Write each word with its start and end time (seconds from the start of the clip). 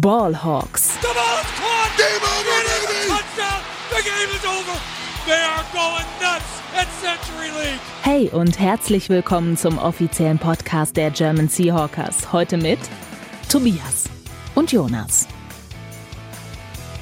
Ballhawks. 0.00 0.92
Hey 8.02 8.30
und 8.32 8.58
herzlich 8.58 9.10
willkommen 9.10 9.58
zum 9.58 9.76
offiziellen 9.76 10.38
Podcast 10.38 10.96
der 10.96 11.10
German 11.10 11.48
Seahawkers. 11.48 12.32
Heute 12.32 12.56
mit 12.56 12.78
Tobias 13.50 14.04
und 14.54 14.72
Jonas. 14.72 15.28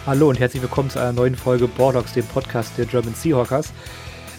Hallo 0.05 0.29
und 0.29 0.41
herzlich 0.41 0.61
willkommen 0.61 0.91
zu 0.91 0.99
einer 0.99 1.13
neuen 1.13 1.37
Folge 1.37 1.69
Ballhawks, 1.69 2.15
dem 2.15 2.27
Podcast 2.27 2.73
der 2.77 2.87
German 2.87 3.15
Seahawkers. 3.15 3.73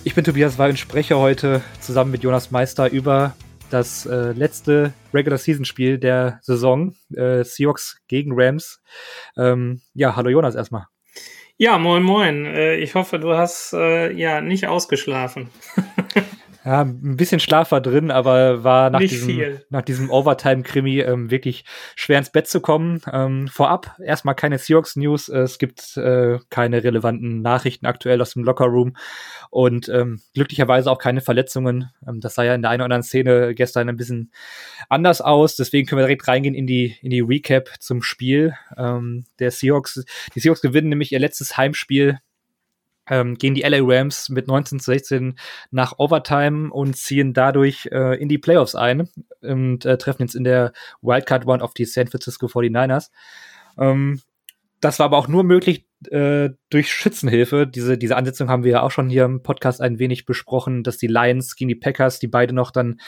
Ich 0.04 0.14
bin 0.14 0.26
Tobias 0.26 0.58
Weil 0.58 0.72
und 0.72 0.78
spreche 0.78 1.18
heute 1.18 1.62
zusammen 1.80 2.12
mit 2.12 2.24
Jonas 2.24 2.52
Meister 2.52 2.92
über 2.92 3.34
das 3.72 4.06
äh, 4.06 4.34
letzte 4.34 4.94
Regular 5.14 5.38
Season 5.38 5.66
Spiel 5.66 5.98
der 5.98 6.40
Saison, 6.42 6.94
äh, 7.16 7.44
Seahawks 7.44 8.02
gegen 8.08 8.32
Rams. 8.34 8.82
Ähm, 9.38 9.82
ja, 9.94 10.16
hallo 10.16 10.30
Jonas 10.30 10.56
erstmal. 10.56 10.86
Ja, 11.58 11.78
moin 11.78 12.04
moin. 12.04 12.46
Äh, 12.46 12.76
ich 12.78 12.96
hoffe, 12.96 13.20
du 13.20 13.34
hast 13.36 13.74
äh, 13.74 14.12
ja 14.12 14.42
nicht 14.42 14.68
ausgeschlafen. 14.68 15.50
Ja, 16.64 16.82
ein 16.82 17.18
bisschen 17.18 17.40
Schlaf 17.40 17.72
war 17.72 17.82
drin, 17.82 18.12
aber 18.12 18.64
war 18.64 18.92
nach 18.92 19.00
diesem, 19.00 19.60
nach 19.70 19.82
diesem 19.82 20.12
Overtime-Krimi 20.12 21.00
ähm, 21.00 21.32
wirklich 21.32 21.66
schwer 21.96 22.20
ins 22.20 22.32
Bett 22.32 22.48
zu 22.48 22.62
kommen. 22.62 23.02
Ähm, 23.12 23.48
vorab 23.48 23.98
erstmal 24.04 24.36
keine 24.36 24.60
Seahawks-News. 24.60 25.30
Es 25.30 25.58
gibt 25.58 25.98
äh, 25.98 26.38
keine 26.52 26.84
relevanten 26.84 27.42
Nachrichten 27.42 27.88
aktuell 27.88 28.22
aus 28.22 28.34
dem 28.34 28.44
Locker-Room 28.44 28.96
und 29.50 29.90
ähm, 29.90 30.22
glücklicherweise 30.36 30.92
auch 30.92 31.00
keine 31.00 31.22
Verletzungen. 31.22 31.90
Ähm, 32.08 32.20
das 32.20 32.36
sah 32.36 32.44
ja 32.44 32.54
in 32.54 32.62
der 32.62 32.70
einen 32.70 32.82
oder 32.82 32.86
anderen 32.86 33.04
Szene 33.04 33.56
gestern 33.56 33.90
ein 33.90 33.98
bisschen 33.98 34.32
anders 34.88 35.20
aus. 35.22 35.56
Deswegen 35.56 35.88
können 35.88 36.00
wir 36.00 36.06
direkt 36.06 36.28
reingehen 36.28 36.54
in 36.54 36.68
die, 36.68 36.96
in 37.02 37.10
die 37.10 37.22
Recap 37.22 37.70
zum 37.80 38.04
Spiel. 38.04 38.54
Ähm, 38.78 39.26
der 39.40 39.50
Seahawks, 39.50 40.06
die 40.36 40.40
Seahawks 40.40 40.62
gewinnen 40.62 40.90
nämlich 40.90 41.12
ihr 41.12 41.20
letztes 41.20 41.58
Heimspiel 41.58 42.20
ähm, 43.10 43.36
gehen 43.36 43.56
die 43.56 43.62
LA 43.62 43.80
Rams 43.82 44.30
mit 44.30 44.48
19 44.48 44.80
zu 44.80 44.92
16 44.92 45.38
nach 45.72 45.98
Overtime 45.98 46.72
und 46.72 46.96
ziehen 46.96 47.34
dadurch 47.34 47.88
äh, 47.92 48.22
in 48.22 48.30
die 48.30 48.38
Playoffs 48.38 48.76
ein 48.76 49.10
und 49.42 49.86
äh, 49.86 49.98
treffen 49.98 50.24
jetzt 50.24 50.36
in 50.36 50.44
der 50.44 50.74
Wildcard 51.02 51.46
Round 51.46 51.62
auf 51.62 51.74
die 51.74 51.86
San 51.86 52.08
Francisco 52.08 52.48
49ers. 52.48 53.10
Ähm, 53.78 54.22
das 54.80 55.00
war 55.00 55.06
aber 55.06 55.18
auch 55.18 55.28
nur 55.28 55.44
möglich 55.44 55.86
äh, 56.10 56.50
durch 56.70 56.92
Schützenhilfe. 56.92 57.68
Diese, 57.68 57.98
diese 57.98 58.16
Ansetzung 58.16 58.50
haben 58.50 58.64
wir 58.64 58.72
ja 58.72 58.82
auch 58.82 58.92
schon 58.92 59.10
hier 59.10 59.26
im 59.26 59.44
Podcast 59.44 59.82
ein 59.82 60.00
wenig 60.00 60.26
besprochen, 60.26 60.84
dass 60.84 60.98
die 60.98 61.08
Lions 61.08 61.56
gegen 61.56 61.70
die 61.70 61.76
Packers, 61.76 62.20
die 62.20 62.28
beide 62.28 62.54
noch 62.54 62.72
dann 62.72 63.00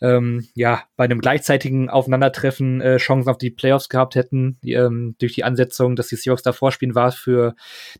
ähm, 0.00 0.46
ja 0.54 0.82
bei 0.96 1.04
einem 1.04 1.20
gleichzeitigen 1.20 1.88
Aufeinandertreffen 1.88 2.80
äh, 2.80 2.96
Chancen 2.96 3.30
auf 3.30 3.38
die 3.38 3.50
Playoffs 3.50 3.88
gehabt 3.88 4.14
hätten. 4.14 4.58
Die, 4.62 4.72
ähm, 4.72 5.14
durch 5.20 5.34
die 5.34 5.44
Ansetzung, 5.44 5.96
dass 5.96 6.08
die 6.08 6.16
Seahawks 6.16 6.42
davor 6.42 6.72
spielen, 6.72 6.94
war 6.94 7.12
für 7.12 7.54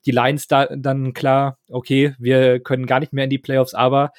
die 0.04 0.10
Lions 0.10 0.48
da, 0.48 0.66
dann 0.66 1.12
klar, 1.12 1.58
okay, 1.70 2.14
wir 2.18 2.60
können 2.60 2.86
gar 2.86 3.00
nicht 3.00 3.12
mehr 3.12 3.24
in 3.24 3.30
die 3.30 3.38
Playoffs, 3.38 3.74
aber 3.74 4.10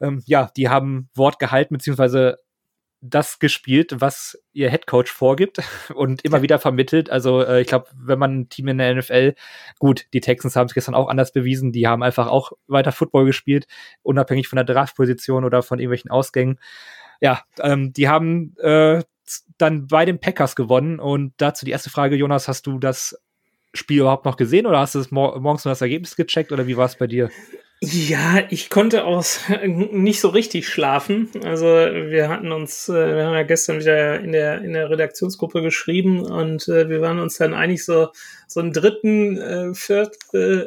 ähm, 0.00 0.22
ja, 0.26 0.50
die 0.56 0.68
haben 0.68 1.08
Wort 1.14 1.38
gehalten, 1.38 1.74
beziehungsweise 1.74 2.38
das 3.04 3.40
gespielt, 3.40 4.00
was 4.00 4.40
ihr 4.52 4.70
Headcoach 4.70 5.08
vorgibt 5.08 5.58
und 5.94 6.24
immer 6.24 6.40
wieder 6.40 6.58
vermittelt. 6.58 7.10
Also 7.10 7.42
äh, 7.42 7.60
ich 7.60 7.66
glaube, 7.66 7.88
wenn 7.94 8.18
man 8.18 8.38
ein 8.38 8.48
Team 8.48 8.68
in 8.68 8.78
der 8.78 8.94
NFL, 8.94 9.34
gut, 9.80 10.06
die 10.14 10.20
Texans 10.20 10.54
haben 10.54 10.66
es 10.66 10.74
gestern 10.74 10.94
auch 10.94 11.08
anders 11.08 11.32
bewiesen, 11.32 11.72
die 11.72 11.88
haben 11.88 12.02
einfach 12.02 12.28
auch 12.28 12.52
weiter 12.68 12.92
Football 12.92 13.26
gespielt, 13.26 13.66
unabhängig 14.02 14.46
von 14.46 14.56
der 14.56 14.64
Draftposition 14.64 15.44
oder 15.44 15.62
von 15.62 15.80
irgendwelchen 15.80 16.12
Ausgängen. 16.12 16.60
Ja, 17.20 17.42
ähm, 17.60 17.92
die 17.92 18.08
haben 18.08 18.54
äh, 18.58 19.02
dann 19.58 19.88
bei 19.88 20.04
den 20.04 20.20
Packers 20.20 20.54
gewonnen 20.54 21.00
und 21.00 21.34
dazu 21.38 21.64
die 21.64 21.72
erste 21.72 21.90
Frage, 21.90 22.14
Jonas, 22.14 22.46
hast 22.46 22.66
du 22.66 22.78
das 22.78 23.20
Spiel 23.74 24.00
überhaupt 24.00 24.26
noch 24.26 24.36
gesehen 24.36 24.66
oder 24.66 24.78
hast 24.78 24.94
du 24.94 25.02
mor 25.10 25.40
morgens 25.40 25.64
nur 25.64 25.72
das 25.72 25.80
Ergebnis 25.80 26.14
gecheckt 26.14 26.52
oder 26.52 26.66
wie 26.66 26.76
war 26.76 26.86
es 26.86 26.96
bei 26.96 27.06
dir? 27.08 27.30
Ja, 27.84 28.44
ich 28.48 28.70
konnte 28.70 29.04
auch 29.04 29.24
nicht 29.66 30.20
so 30.20 30.28
richtig 30.28 30.68
schlafen. 30.68 31.30
Also 31.42 31.66
wir 31.66 32.28
hatten 32.28 32.52
uns, 32.52 32.88
äh, 32.88 33.16
wir 33.16 33.26
haben 33.26 33.34
ja 33.34 33.42
gestern 33.42 33.80
wieder 33.80 34.20
in 34.20 34.30
der 34.30 34.62
in 34.62 34.72
der 34.72 34.88
Redaktionsgruppe 34.88 35.62
geschrieben 35.62 36.20
und 36.20 36.68
äh, 36.68 36.88
wir 36.88 37.00
waren 37.00 37.18
uns 37.18 37.38
dann 37.38 37.54
eigentlich 37.54 37.84
so 37.84 38.10
so 38.46 38.60
einen 38.60 38.72
dritten, 38.72 39.36
äh, 39.36 39.74
vierten, 39.74 40.14
äh, 40.32 40.66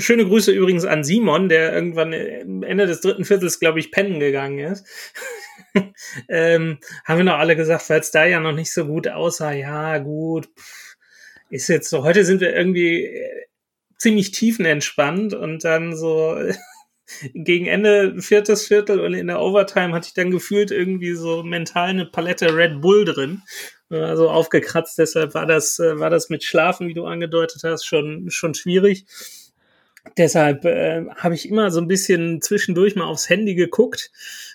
schöne 0.00 0.26
Grüße 0.26 0.50
übrigens 0.50 0.84
an 0.84 1.04
Simon, 1.04 1.48
der 1.48 1.72
irgendwann 1.72 2.12
Ende 2.12 2.86
des 2.88 3.00
dritten 3.00 3.24
Viertels, 3.24 3.60
glaube 3.60 3.78
ich, 3.78 3.92
pennen 3.92 4.18
gegangen 4.18 4.58
ist. 4.58 4.84
ähm, 6.28 6.78
haben 7.04 7.18
wir 7.18 7.24
noch 7.24 7.38
alle 7.38 7.54
gesagt, 7.54 7.88
weil 7.90 8.00
es 8.00 8.10
da 8.10 8.24
ja 8.26 8.40
noch 8.40 8.52
nicht 8.52 8.72
so 8.72 8.86
gut 8.86 9.06
aussah. 9.06 9.52
Ja, 9.52 9.98
gut. 9.98 10.48
Ist 11.48 11.68
jetzt 11.68 11.90
so. 11.90 12.02
Heute 12.02 12.24
sind 12.24 12.40
wir 12.40 12.54
irgendwie 12.56 13.08
ziemlich 13.98 14.30
tiefenentspannt 14.30 15.34
und 15.34 15.64
dann 15.64 15.96
so 15.96 16.38
gegen 17.34 17.66
Ende 17.66 18.20
viertes 18.20 18.66
Viertel 18.66 19.00
und 19.00 19.14
in 19.14 19.26
der 19.26 19.40
Overtime 19.40 19.92
hatte 19.92 20.08
ich 20.08 20.14
dann 20.14 20.30
gefühlt 20.30 20.70
irgendwie 20.70 21.14
so 21.14 21.42
mental 21.42 21.88
eine 21.88 22.06
Palette 22.06 22.54
Red 22.54 22.80
Bull 22.80 23.04
drin. 23.04 23.42
Also 23.90 24.28
aufgekratzt, 24.28 24.98
deshalb 24.98 25.34
war 25.34 25.46
das, 25.46 25.78
äh, 25.78 25.98
war 25.98 26.10
das 26.10 26.28
mit 26.28 26.44
Schlafen, 26.44 26.88
wie 26.88 26.94
du 26.94 27.06
angedeutet 27.06 27.62
hast, 27.64 27.86
schon, 27.86 28.30
schon 28.30 28.54
schwierig. 28.54 29.06
Deshalb 30.16 30.64
äh, 30.64 31.06
habe 31.16 31.34
ich 31.34 31.48
immer 31.48 31.70
so 31.70 31.80
ein 31.80 31.88
bisschen 31.88 32.42
zwischendurch 32.42 32.96
mal 32.96 33.06
aufs 33.06 33.28
Handy 33.28 33.54
geguckt, 33.54 34.10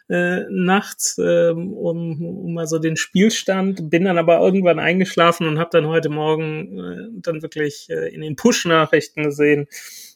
äh, 0.09 0.41
nachts, 0.49 1.17
äh, 1.17 1.51
um, 1.51 2.21
um 2.21 2.53
mal 2.53 2.67
so 2.67 2.79
den 2.79 2.97
Spielstand, 2.97 3.89
bin 3.89 4.05
dann 4.05 4.17
aber 4.17 4.39
irgendwann 4.39 4.79
eingeschlafen 4.79 5.47
und 5.47 5.59
habe 5.59 5.69
dann 5.71 5.87
heute 5.87 6.09
Morgen 6.09 6.79
äh, 6.79 7.07
dann 7.21 7.41
wirklich 7.41 7.87
äh, 7.89 8.13
in 8.13 8.21
den 8.21 8.35
Push-Nachrichten 8.35 9.23
gesehen, 9.23 9.67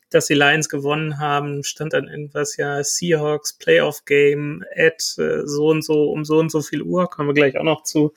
dass 0.10 0.28
die 0.28 0.36
Lions 0.36 0.70
gewonnen 0.70 1.20
haben, 1.20 1.64
stand 1.64 1.94
dann 1.94 2.08
irgendwas, 2.08 2.56
ja, 2.56 2.82
Seahawks 2.82 3.58
Playoff 3.58 4.06
Game 4.06 4.64
at 4.76 5.18
äh, 5.18 5.46
so 5.46 5.68
und 5.68 5.84
so 5.84 6.12
um 6.12 6.24
so 6.24 6.38
und 6.38 6.50
so 6.50 6.62
viel 6.62 6.82
Uhr, 6.82 7.10
kommen 7.10 7.30
wir 7.30 7.34
gleich 7.34 7.58
auch 7.58 7.64
noch 7.64 7.84
zu. 7.84 8.14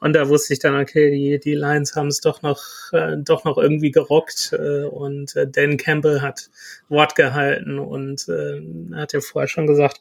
Und 0.00 0.14
da 0.14 0.28
wusste 0.28 0.54
ich 0.54 0.58
dann, 0.58 0.80
okay, 0.80 1.10
die, 1.10 1.38
die 1.38 1.54
Lions 1.54 1.96
haben 1.96 2.08
es 2.08 2.20
doch 2.20 2.40
noch, 2.40 2.62
äh, 2.92 3.16
doch 3.18 3.44
noch 3.44 3.58
irgendwie 3.58 3.90
gerockt 3.90 4.54
äh, 4.58 4.84
und 4.84 5.36
äh, 5.36 5.46
Dan 5.46 5.76
Campbell 5.76 6.22
hat 6.22 6.48
Wort 6.88 7.14
gehalten 7.14 7.78
und 7.78 8.26
äh, 8.28 8.60
hat 8.94 9.12
ja 9.12 9.20
vorher 9.20 9.48
schon 9.48 9.66
gesagt, 9.66 10.00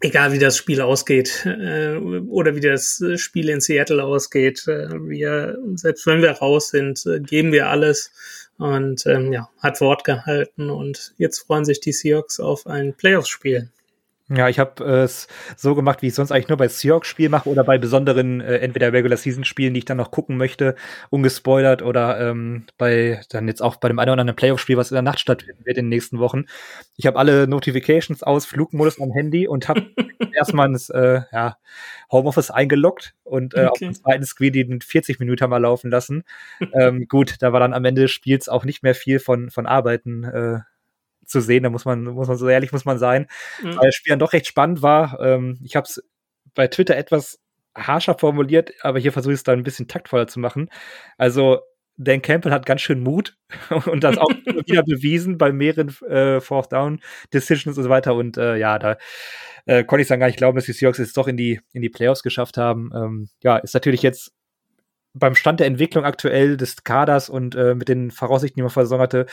egal 0.00 0.32
wie 0.32 0.38
das 0.38 0.56
Spiel 0.56 0.80
ausgeht 0.80 1.46
äh, 1.46 1.96
oder 1.96 2.54
wie 2.54 2.60
das 2.60 3.02
Spiel 3.16 3.48
in 3.48 3.60
Seattle 3.60 4.02
ausgeht, 4.02 4.66
äh, 4.66 4.88
wir, 4.90 5.58
selbst 5.74 6.06
wenn 6.06 6.22
wir 6.22 6.32
raus 6.32 6.70
sind, 6.70 7.04
äh, 7.06 7.20
geben 7.20 7.52
wir 7.52 7.68
alles 7.68 8.12
und 8.58 9.06
ähm, 9.06 9.32
ja, 9.32 9.48
hat 9.58 9.80
Wort 9.80 10.04
gehalten 10.04 10.70
und 10.70 11.14
jetzt 11.18 11.40
freuen 11.40 11.64
sich 11.64 11.80
die 11.80 11.92
Seahawks 11.92 12.40
auf 12.40 12.66
ein 12.66 12.94
Playoffs-Spiel. 12.94 13.70
Ja, 14.32 14.48
ich 14.48 14.60
habe 14.60 14.84
äh, 14.84 15.02
es 15.02 15.26
so 15.56 15.74
gemacht, 15.74 16.02
wie 16.02 16.06
ich 16.06 16.14
sonst 16.14 16.30
eigentlich 16.30 16.48
nur 16.48 16.56
bei 16.56 16.68
Seahawks-Spielen 16.68 17.32
mache 17.32 17.48
oder 17.48 17.64
bei 17.64 17.78
besonderen 17.78 18.40
äh, 18.40 18.58
entweder 18.58 18.92
Regular-Season-Spielen, 18.92 19.74
die 19.74 19.78
ich 19.78 19.84
dann 19.86 19.96
noch 19.96 20.12
gucken 20.12 20.36
möchte, 20.36 20.76
ungespoilert 21.10 21.82
oder 21.82 22.20
ähm, 22.20 22.66
bei 22.78 23.22
dann 23.30 23.48
jetzt 23.48 23.60
auch 23.60 23.76
bei 23.76 23.88
dem 23.88 23.98
einen 23.98 24.10
oder 24.10 24.20
anderen 24.20 24.36
Playoff-Spiel, 24.36 24.76
was 24.76 24.92
in 24.92 24.94
der 24.94 25.02
Nacht 25.02 25.18
stattfinden 25.18 25.66
wird 25.66 25.78
in 25.78 25.86
den 25.86 25.88
nächsten 25.88 26.20
Wochen. 26.20 26.44
Ich 26.96 27.06
habe 27.06 27.18
alle 27.18 27.48
Notifications 27.48 28.22
aus, 28.22 28.46
Flugmodus 28.46 29.00
am 29.00 29.10
Handy 29.10 29.48
und 29.48 29.68
habe 29.68 29.90
erstmal 30.36 30.68
ins 30.68 30.90
äh, 30.90 31.22
ja, 31.32 31.56
Homeoffice 32.12 32.52
eingeloggt 32.52 33.16
und 33.24 33.54
äh, 33.54 33.62
okay. 33.62 33.68
auf 33.68 33.78
dem 33.78 33.94
zweiten 33.94 34.24
Screen 34.24 34.52
die 34.52 34.78
40 34.80 35.18
Minuten 35.18 35.50
mal 35.50 35.58
laufen 35.58 35.90
lassen. 35.90 36.22
ähm, 36.72 37.08
gut, 37.08 37.34
da 37.40 37.52
war 37.52 37.58
dann 37.58 37.74
am 37.74 37.84
Ende 37.84 38.02
des 38.02 38.12
Spiels 38.12 38.48
auch 38.48 38.64
nicht 38.64 38.84
mehr 38.84 38.94
viel 38.94 39.18
von, 39.18 39.50
von 39.50 39.66
Arbeiten 39.66 40.22
äh, 40.22 40.60
zu 41.30 41.40
sehen. 41.40 41.62
Da 41.62 41.70
muss 41.70 41.84
man, 41.84 42.04
muss 42.04 42.28
man 42.28 42.36
so 42.36 42.48
ehrlich 42.48 42.72
muss 42.72 42.84
man 42.84 42.98
sein, 42.98 43.26
mhm. 43.62 43.76
weil 43.76 43.86
das 43.86 43.94
Spiel 43.94 44.10
dann 44.10 44.18
doch 44.18 44.32
recht 44.32 44.46
spannend 44.46 44.82
war. 44.82 45.18
Ähm, 45.20 45.58
ich 45.64 45.76
habe 45.76 45.84
es 45.84 46.02
bei 46.54 46.68
Twitter 46.68 46.96
etwas 46.96 47.40
harscher 47.74 48.18
formuliert, 48.18 48.72
aber 48.82 48.98
hier 48.98 49.12
versuche 49.12 49.32
ich 49.32 49.40
es 49.40 49.44
dann 49.44 49.60
ein 49.60 49.64
bisschen 49.64 49.88
taktvoller 49.88 50.26
zu 50.26 50.40
machen. 50.40 50.68
Also 51.16 51.60
Dan 51.96 52.22
Campbell 52.22 52.52
hat 52.52 52.64
ganz 52.64 52.80
schön 52.80 53.00
Mut 53.00 53.36
und 53.86 54.02
das 54.02 54.18
auch 54.18 54.28
wieder 54.66 54.82
bewiesen 54.82 55.38
bei 55.38 55.52
mehreren 55.52 55.88
äh, 56.08 56.40
Fourth 56.40 56.72
Down 56.72 57.00
Decisions 57.32 57.76
und 57.76 57.84
so 57.84 57.90
weiter. 57.90 58.14
Und 58.14 58.38
äh, 58.38 58.56
ja, 58.56 58.78
da 58.78 58.96
äh, 59.66 59.84
konnte 59.84 60.02
ich 60.02 60.08
dann 60.08 60.20
gar 60.20 60.26
nicht 60.26 60.38
glauben, 60.38 60.56
dass 60.56 60.64
die 60.64 60.72
Seahawks 60.72 60.98
jetzt 60.98 61.16
doch 61.16 61.28
in 61.28 61.36
die 61.36 61.60
in 61.72 61.82
die 61.82 61.90
Playoffs 61.90 62.22
geschafft 62.22 62.56
haben. 62.56 62.90
Ähm, 62.94 63.28
ja, 63.42 63.58
ist 63.58 63.74
natürlich 63.74 64.02
jetzt 64.02 64.32
beim 65.12 65.34
Stand 65.34 65.60
der 65.60 65.66
Entwicklung 65.66 66.04
aktuell 66.04 66.56
des 66.56 66.84
Kaders 66.84 67.28
und 67.28 67.54
äh, 67.54 67.74
mit 67.74 67.88
den 67.88 68.10
Voraussichten, 68.10 68.56
die 68.56 68.62
man 68.62 68.70
Saison 68.70 69.00
hatte, 69.00 69.26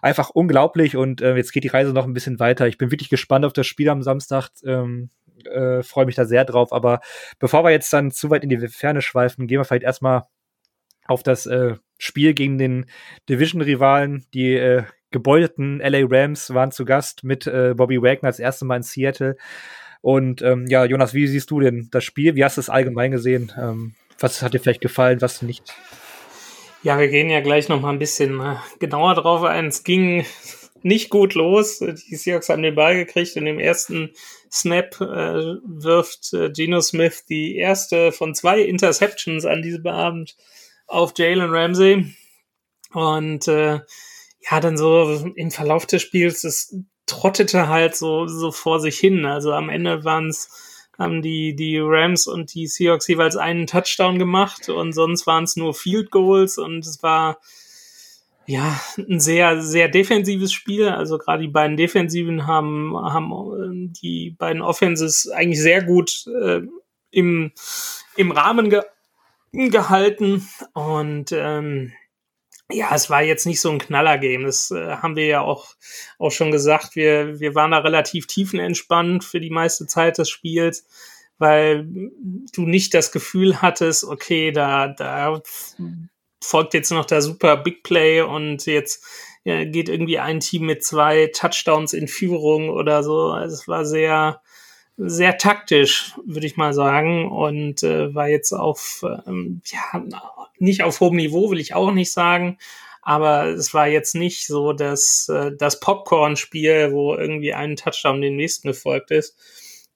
einfach 0.00 0.30
unglaublich. 0.30 0.96
Und 0.96 1.20
äh, 1.20 1.36
jetzt 1.36 1.52
geht 1.52 1.64
die 1.64 1.68
Reise 1.68 1.92
noch 1.92 2.06
ein 2.06 2.14
bisschen 2.14 2.38
weiter. 2.40 2.66
Ich 2.66 2.78
bin 2.78 2.90
wirklich 2.90 3.10
gespannt 3.10 3.44
auf 3.44 3.52
das 3.52 3.66
Spiel 3.66 3.88
am 3.90 4.02
Samstag. 4.02 4.48
Ähm, 4.64 5.10
äh, 5.44 5.82
Freue 5.82 6.06
mich 6.06 6.14
da 6.14 6.24
sehr 6.24 6.44
drauf. 6.44 6.72
Aber 6.72 7.00
bevor 7.38 7.64
wir 7.64 7.70
jetzt 7.70 7.92
dann 7.92 8.10
zu 8.10 8.30
weit 8.30 8.42
in 8.42 8.48
die 8.48 8.68
Ferne 8.68 9.02
schweifen, 9.02 9.46
gehen 9.46 9.60
wir 9.60 9.64
vielleicht 9.64 9.82
erstmal 9.82 10.24
auf 11.06 11.22
das 11.22 11.46
äh, 11.46 11.74
Spiel 11.98 12.34
gegen 12.34 12.58
den 12.58 12.86
Division-Rivalen. 13.28 14.26
Die 14.32 14.54
äh, 14.54 14.84
gebeuteten 15.10 15.80
LA 15.80 16.06
Rams 16.08 16.54
waren 16.54 16.70
zu 16.70 16.84
Gast 16.84 17.24
mit 17.24 17.46
äh, 17.46 17.74
Bobby 17.76 18.00
Wagner 18.00 18.28
das 18.28 18.38
erste 18.38 18.64
Mal 18.64 18.76
in 18.76 18.82
Seattle. 18.82 19.36
Und 20.00 20.42
ähm, 20.42 20.66
ja, 20.68 20.84
Jonas, 20.84 21.12
wie 21.12 21.26
siehst 21.26 21.50
du 21.50 21.60
denn 21.60 21.88
das 21.90 22.04
Spiel? 22.04 22.34
Wie 22.34 22.44
hast 22.44 22.56
du 22.56 22.60
es 22.60 22.70
allgemein 22.70 23.10
gesehen? 23.10 23.52
Ähm, 23.58 23.94
was 24.18 24.42
hat 24.42 24.54
dir 24.54 24.60
vielleicht 24.60 24.80
gefallen, 24.80 25.20
was 25.20 25.42
nicht? 25.42 25.74
Ja, 26.82 26.98
wir 26.98 27.08
gehen 27.08 27.30
ja 27.30 27.40
gleich 27.40 27.68
noch 27.68 27.80
mal 27.80 27.90
ein 27.90 27.98
bisschen 27.98 28.40
äh, 28.40 28.56
genauer 28.78 29.14
drauf 29.14 29.42
ein. 29.42 29.66
Es 29.66 29.82
ging 29.84 30.24
nicht 30.82 31.10
gut 31.10 31.34
los. 31.34 31.78
Die 31.78 32.16
Seahawks 32.16 32.48
haben 32.48 32.62
den 32.62 32.74
Ball 32.74 32.94
gekriegt 32.96 33.36
und 33.36 33.46
im 33.46 33.58
ersten 33.58 34.10
Snap 34.50 35.00
äh, 35.00 35.56
wirft 35.64 36.32
äh, 36.32 36.50
Geno 36.50 36.80
Smith 36.80 37.24
die 37.28 37.56
erste 37.56 38.12
von 38.12 38.34
zwei 38.34 38.60
Interceptions 38.60 39.44
an 39.44 39.62
diesem 39.62 39.86
Abend 39.86 40.36
auf 40.86 41.12
Jalen 41.16 41.50
Ramsey. 41.50 42.14
Und 42.92 43.48
äh, 43.48 43.80
ja, 44.50 44.60
dann 44.60 44.78
so 44.78 45.32
im 45.34 45.50
Verlauf 45.50 45.84
des 45.86 46.02
Spiels, 46.02 46.44
es 46.44 46.74
trottete 47.06 47.68
halt 47.68 47.96
so, 47.96 48.26
so 48.26 48.52
vor 48.52 48.80
sich 48.80 48.98
hin. 48.98 49.26
Also 49.26 49.52
am 49.52 49.68
Ende 49.68 50.04
waren 50.04 50.28
es 50.28 50.48
haben 50.98 51.22
die, 51.22 51.54
die 51.54 51.78
Rams 51.78 52.26
und 52.26 52.52
die 52.54 52.66
Seahawks 52.66 53.06
jeweils 53.06 53.36
einen 53.36 53.66
Touchdown 53.66 54.18
gemacht 54.18 54.68
und 54.68 54.92
sonst 54.92 55.26
waren 55.26 55.44
es 55.44 55.56
nur 55.56 55.74
Field 55.74 56.10
Goals 56.10 56.58
und 56.58 56.84
es 56.84 57.02
war 57.02 57.38
ja, 58.48 58.80
ein 58.96 59.20
sehr, 59.20 59.60
sehr 59.60 59.88
defensives 59.88 60.54
Spiel. 60.54 60.88
Also 60.88 61.18
gerade 61.18 61.42
die 61.42 61.48
beiden 61.48 61.76
Defensiven 61.76 62.46
haben, 62.46 62.96
haben 62.96 63.92
die 63.92 64.30
beiden 64.30 64.62
Offenses 64.62 65.30
eigentlich 65.30 65.60
sehr 65.60 65.84
gut 65.84 66.24
äh, 66.28 66.62
im, 67.10 67.52
im 68.16 68.30
Rahmen 68.30 68.70
ge 68.70 68.82
gehalten. 69.52 70.48
Und 70.72 71.30
ähm, 71.32 71.92
ja, 72.70 72.94
es 72.94 73.08
war 73.08 73.22
jetzt 73.22 73.46
nicht 73.46 73.60
so 73.60 73.70
ein 73.70 73.78
Knaller-Game. 73.78 74.44
Das 74.44 74.70
äh, 74.70 74.96
haben 74.96 75.16
wir 75.16 75.26
ja 75.26 75.40
auch, 75.40 75.74
auch 76.18 76.30
schon 76.30 76.50
gesagt. 76.50 76.96
Wir, 76.96 77.40
wir 77.40 77.54
waren 77.54 77.70
da 77.70 77.78
relativ 77.78 78.26
tiefenentspannt 78.26 79.24
für 79.24 79.40
die 79.40 79.50
meiste 79.50 79.86
Zeit 79.86 80.18
des 80.18 80.28
Spiels, 80.28 80.86
weil 81.38 81.86
du 82.52 82.66
nicht 82.66 82.92
das 82.94 83.12
Gefühl 83.12 83.62
hattest, 83.62 84.04
okay, 84.04 84.52
da, 84.52 84.88
da 84.88 85.40
folgt 86.42 86.74
jetzt 86.74 86.90
noch 86.90 87.04
der 87.04 87.22
super 87.22 87.56
Big 87.56 87.82
Play 87.82 88.20
und 88.20 88.66
jetzt 88.66 89.04
ja, 89.44 89.64
geht 89.64 89.88
irgendwie 89.88 90.18
ein 90.18 90.40
Team 90.40 90.66
mit 90.66 90.84
zwei 90.84 91.30
Touchdowns 91.34 91.94
in 91.94 92.06
Führung 92.06 92.68
oder 92.68 93.02
so. 93.02 93.28
Also 93.28 93.54
es 93.54 93.68
war 93.68 93.86
sehr, 93.86 94.42
sehr 94.98 95.38
taktisch, 95.38 96.14
würde 96.26 96.46
ich 96.46 96.56
mal 96.56 96.74
sagen, 96.74 97.30
und 97.30 97.82
äh, 97.84 98.14
war 98.14 98.28
jetzt 98.28 98.52
auf, 98.52 99.04
ähm, 99.26 99.62
ja, 99.64 100.02
nicht 100.58 100.82
auf 100.82 100.98
hohem 101.00 101.16
Niveau, 101.16 101.50
will 101.50 101.60
ich 101.60 101.74
auch 101.74 101.92
nicht 101.92 102.12
sagen, 102.12 102.58
aber 103.00 103.46
es 103.46 103.72
war 103.72 103.86
jetzt 103.86 104.16
nicht 104.16 104.46
so, 104.46 104.72
dass 104.72 105.28
äh, 105.28 105.52
das 105.56 105.78
Popcorn-Spiel, 105.78 106.92
wo 106.92 107.14
irgendwie 107.14 107.54
ein 107.54 107.76
Touchdown 107.76 108.20
den 108.20 108.36
nächsten 108.36 108.68
gefolgt 108.68 109.12
ist. 109.12 109.36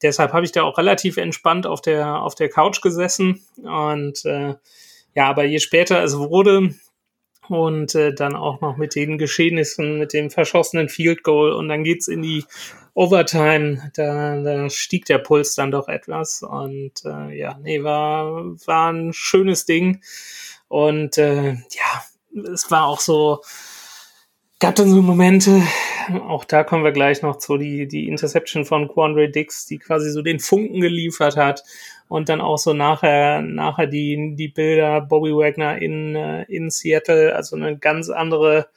Deshalb 0.03 0.33
habe 0.33 0.47
ich 0.47 0.53
da 0.53 0.63
auch 0.63 0.79
relativ 0.79 1.17
entspannt 1.17 1.67
auf 1.67 1.83
der, 1.83 2.23
auf 2.23 2.37
der 2.37 2.49
Couch 2.49 2.81
gesessen 2.81 3.45
und 3.63 4.25
äh, 4.25 4.55
ja, 5.15 5.29
aber 5.29 5.45
je 5.45 5.59
später 5.59 6.03
es 6.03 6.17
wurde 6.17 6.75
und 7.49 7.95
äh, 7.95 8.15
dann 8.15 8.35
auch 8.35 8.61
noch 8.61 8.77
mit 8.77 8.95
den 8.95 9.19
Geschehnissen, 9.19 9.99
mit 9.99 10.13
dem 10.13 10.31
verschossenen 10.31 10.89
Field 10.89 11.23
Goal 11.23 11.53
und 11.53 11.69
dann 11.69 11.85
geht's 11.85 12.09
in 12.09 12.23
die 12.23 12.45
Overtime, 12.95 13.91
da, 13.95 14.41
da 14.43 14.69
stieg 14.69 15.07
der 15.07 15.19
Puls 15.19 15.55
dann 15.55 15.71
doch 15.71 15.89
etwas 15.89 16.43
und 16.43 16.93
äh, 17.05 17.37
ja, 17.37 17.59
nee, 17.63 17.83
war, 17.83 18.45
war 18.67 18.93
ein 18.93 19.13
schönes 19.13 19.65
Ding. 19.65 20.03
Und 20.69 21.19
äh, 21.19 21.53
ja, 21.53 22.51
es 22.53 22.71
war 22.71 22.87
auch 22.87 23.01
so, 23.01 23.41
gab 24.59 24.75
dann 24.75 24.91
so 24.91 25.01
Momente, 25.01 25.63
auch 26.29 26.45
da 26.45 26.65
kommen 26.65 26.85
wir 26.85 26.93
gleich 26.93 27.23
noch 27.23 27.37
zu, 27.37 27.57
die, 27.57 27.89
die 27.89 28.09
Interception 28.09 28.65
von 28.65 28.89
Quandre 28.89 29.31
Dix, 29.31 29.67
die 29.67 29.79
quasi 29.79 30.11
so 30.11 30.23
den 30.23 30.39
Funken 30.39 30.81
geliefert 30.81 31.37
hat 31.37 31.63
und 32.13 32.29
dann 32.29 32.43
auch 32.43 32.59
so 32.59 32.75
nachher, 32.75 33.41
nachher 33.41 33.87
die, 33.87 34.35
die 34.37 34.49
Bilder 34.49 35.01
Bobby 35.01 35.31
Wagner 35.31 35.81
in, 35.81 36.15
äh, 36.15 36.43
in 36.43 36.69
Seattle, 36.69 37.35
also 37.35 37.57
eine 37.57 37.79
ganz 37.79 38.11
andere, 38.11 38.69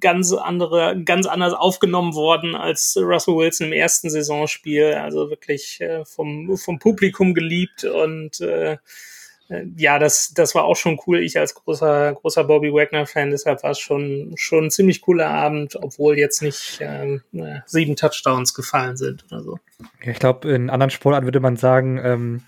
ganz 0.00 0.32
andere, 0.32 1.00
ganz 1.04 1.26
anders 1.26 1.52
aufgenommen 1.52 2.14
worden 2.14 2.54
als 2.54 2.96
Russell 2.98 3.36
Wilson 3.36 3.66
im 3.66 3.72
ersten 3.74 4.08
Saisonspiel. 4.08 4.94
Also 4.94 5.28
wirklich 5.28 5.82
äh, 5.82 6.06
vom, 6.06 6.56
vom 6.56 6.78
Publikum 6.78 7.34
geliebt 7.34 7.84
und 7.84 8.40
äh, 8.40 8.72
äh, 8.72 8.78
ja, 9.76 9.98
das, 9.98 10.32
das 10.34 10.54
war 10.54 10.64
auch 10.64 10.76
schon 10.76 11.00
cool. 11.06 11.20
Ich 11.22 11.38
als 11.38 11.54
großer, 11.54 12.14
großer 12.14 12.44
Bobby 12.44 12.72
Wagner-Fan, 12.72 13.30
deshalb 13.30 13.62
war 13.62 13.70
es 13.70 13.78
schon, 13.78 14.34
schon 14.36 14.66
ein 14.66 14.70
ziemlich 14.70 15.00
cooler 15.00 15.28
Abend, 15.28 15.76
obwohl 15.76 16.18
jetzt 16.18 16.42
nicht 16.42 16.80
ähm, 16.80 17.22
sieben 17.64 17.96
Touchdowns 17.96 18.52
gefallen 18.52 18.96
sind 18.96 19.24
oder 19.30 19.42
so. 19.42 19.58
Ja, 20.04 20.12
ich 20.12 20.18
glaube, 20.18 20.50
in 20.50 20.68
anderen 20.68 20.90
Sportarten 20.90 21.26
würde 21.26 21.40
man 21.40 21.56
sagen, 21.56 21.98
ähm, 22.02 22.42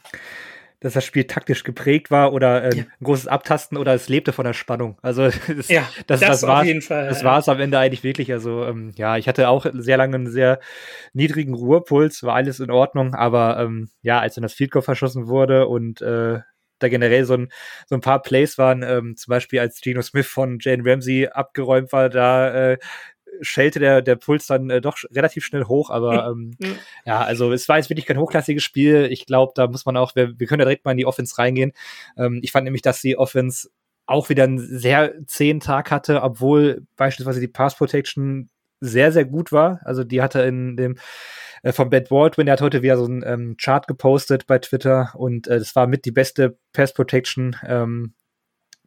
dass 0.81 0.95
das 0.95 1.05
Spiel 1.05 1.25
taktisch 1.25 1.63
geprägt 1.63 2.11
war 2.11 2.33
oder 2.33 2.65
ähm, 2.65 2.79
ja. 2.79 2.85
ein 2.85 3.05
großes 3.05 3.29
Abtasten 3.29 3.77
oder 3.77 3.95
es 3.95 4.09
lebte 4.09 4.33
von 4.33 4.47
der 4.47 4.55
Spannung. 4.55 4.99
Also 5.03 5.29
das, 5.57 5.69
ja, 5.69 5.89
das, 6.07 6.21
das, 6.21 6.41
das 6.41 6.43
war 6.43 6.65
das 6.65 7.25
war 7.25 7.39
es 7.39 7.49
am 7.49 7.61
Ende 7.61 7.79
eigentlich 7.79 8.03
wirklich. 8.03 8.33
Also 8.33 8.65
ähm, 8.65 8.93
ja, 8.97 9.17
ich 9.17 9.29
hatte 9.29 9.49
auch 9.49 9.67
sehr 9.73 9.99
lange 9.99 10.17
einen 10.17 10.31
sehr 10.31 10.59
niedrigen 11.13 11.55
Ruhepuls, 11.55 12.23
war 12.23 12.35
alles 12.35 12.61
in 12.61 12.71
Ordnung, 12.71 13.15
aber 13.15 13.59
ähm, 13.59 13.91
ja, 14.03 14.21
als 14.21 14.35
dann 14.35 14.43
das 14.43 14.55
Field 14.55 14.71
Goal 14.71 14.83
verschossen 14.83 15.29
wurde 15.29 15.67
und 15.67 16.01
äh, 16.01 16.41
da 16.83 16.89
generell 16.89 17.25
so 17.25 17.35
ein, 17.35 17.53
so 17.87 17.95
ein 17.95 18.01
paar 18.01 18.23
Plays 18.23 18.59
waren, 18.59 18.83
ähm, 18.83 19.17
zum 19.17 19.31
Beispiel 19.31 19.61
als 19.61 19.81
Geno 19.81 20.03
Smith 20.03 20.27
von 20.27 20.59
Jane 20.61 20.83
Ramsey 20.85 21.29
abgeräumt 21.29 21.93
war, 21.93 22.09
da 22.09 22.73
äh, 22.73 22.79
schellte 23.41 23.79
der, 23.79 24.03
der 24.03 24.17
Puls 24.17 24.47
dann 24.47 24.71
äh, 24.71 24.81
doch 24.81 24.99
relativ 25.13 25.45
schnell 25.45 25.65
hoch, 25.65 25.91
aber 25.91 26.27
ähm, 26.33 26.57
ja, 27.05 27.21
also 27.21 27.53
es 27.53 27.69
war 27.69 27.77
jetzt 27.79 27.91
wirklich 27.91 28.07
kein 28.07 28.19
hochklassiges 28.19 28.63
Spiel. 28.63 29.09
Ich 29.11 29.27
glaube, 29.27 29.53
da 29.55 29.67
muss 29.67 29.87
man 29.87 29.97
auch, 29.97 30.15
wir, 30.15 30.39
wir 30.39 30.47
können 30.47 30.61
ja 30.61 30.67
direkt 30.67 30.85
mal 30.85 30.93
in 30.93 30.99
die 30.99 31.07
Offense 31.07 31.39
reingehen. 31.39 31.73
Ähm, 32.17 32.41
ich 32.43 32.53
fand 32.53 32.65
nämlich, 32.65 32.83
dass 32.83 33.01
die 33.01 33.17
Offense 33.17 33.71
auch 34.07 34.29
wieder 34.29 34.45
einen 34.45 34.59
sehr 34.59 35.15
zähen 35.27 35.61
Tag 35.61 35.91
hatte, 35.91 36.23
obwohl 36.23 36.87
beispielsweise 36.97 37.41
die 37.41 37.49
Pass 37.49 37.77
Protection 37.77 38.51
sehr, 38.81 39.13
sehr 39.13 39.25
gut 39.25 39.53
war. 39.53 39.81
Also 39.85 40.05
die 40.05 40.23
hatte 40.23 40.43
in 40.43 40.77
dem 40.77 40.97
äh, 41.63 41.73
von 41.73 41.91
Ben 41.91 42.05
Baldwin, 42.09 42.47
der 42.47 42.55
hat 42.55 42.63
heute 42.63 42.83
wieder 42.83 42.97
so 42.97 43.05
einen 43.05 43.23
ähm, 43.25 43.57
Chart 43.59 43.87
gepostet 43.87 44.47
bei 44.47 44.59
Twitter 44.59 45.13
und 45.15 45.47
äh, 45.49 45.59
das 45.59 45.77
war 45.77 45.87
mit 45.87 46.05
die 46.05 46.13
beste 46.13 46.59
Pass 46.73 46.93
Protection, 46.95 47.57
ähm, 47.67 48.15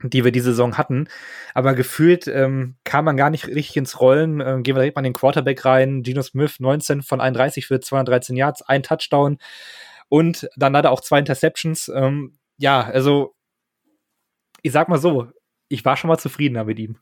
die 0.02 0.24
wir 0.24 0.32
diese 0.32 0.52
Saison 0.52 0.78
hatten. 0.78 1.08
Aber 1.54 1.76
gefühlt 1.76 2.28
ähm, 2.28 2.76
kam 2.84 3.06
man 3.06 3.18
gar 3.18 3.30
nicht 3.30 3.48
richtig 3.48 3.78
ins 3.78 4.00
Rollen. 4.00 4.42
Ähm, 4.42 4.64
gehen 4.64 4.76
wir 4.76 4.82
direkt 4.82 4.96
mal 4.96 5.02
in 5.02 5.12
den 5.12 5.14
Quarterback 5.14 5.64
rein. 5.66 6.04
Geno 6.04 6.22
Smith 6.22 6.60
19 6.60 7.04
von 7.04 7.22
31 7.22 7.68
für 7.68 7.80
213 7.80 8.36
Yards, 8.36 8.62
ein 8.64 8.84
Touchdown 8.84 9.38
und 10.10 10.48
dann 10.56 10.78
hat 10.78 10.86
er 10.86 10.92
auch 10.92 11.02
zwei 11.02 11.20
Interceptions. 11.20 11.90
Ähm, 11.90 12.38
ja, 12.58 12.82
also 12.82 13.36
ich 14.62 14.72
sag 14.72 14.88
mal 14.88 15.00
so, 15.00 15.28
ich 15.70 15.84
war 15.86 15.98
schon 15.98 16.08
mal 16.08 16.18
zufriedener 16.18 16.64
mit 16.66 16.80
ihm. 16.80 17.00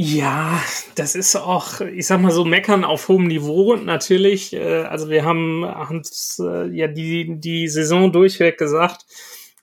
Ja, 0.00 0.62
das 0.94 1.16
ist 1.16 1.34
auch, 1.34 1.80
ich 1.80 2.06
sag 2.06 2.20
mal 2.20 2.30
so, 2.30 2.44
meckern 2.44 2.84
auf 2.84 3.08
hohem 3.08 3.26
Niveau 3.26 3.74
natürlich. 3.74 4.52
Äh, 4.52 4.82
also 4.84 5.10
wir 5.10 5.24
haben 5.24 5.64
uns 5.64 6.40
äh, 6.40 6.68
ja 6.68 6.86
die, 6.86 7.40
die 7.40 7.66
Saison 7.66 8.12
durchweg 8.12 8.58
gesagt, 8.58 9.06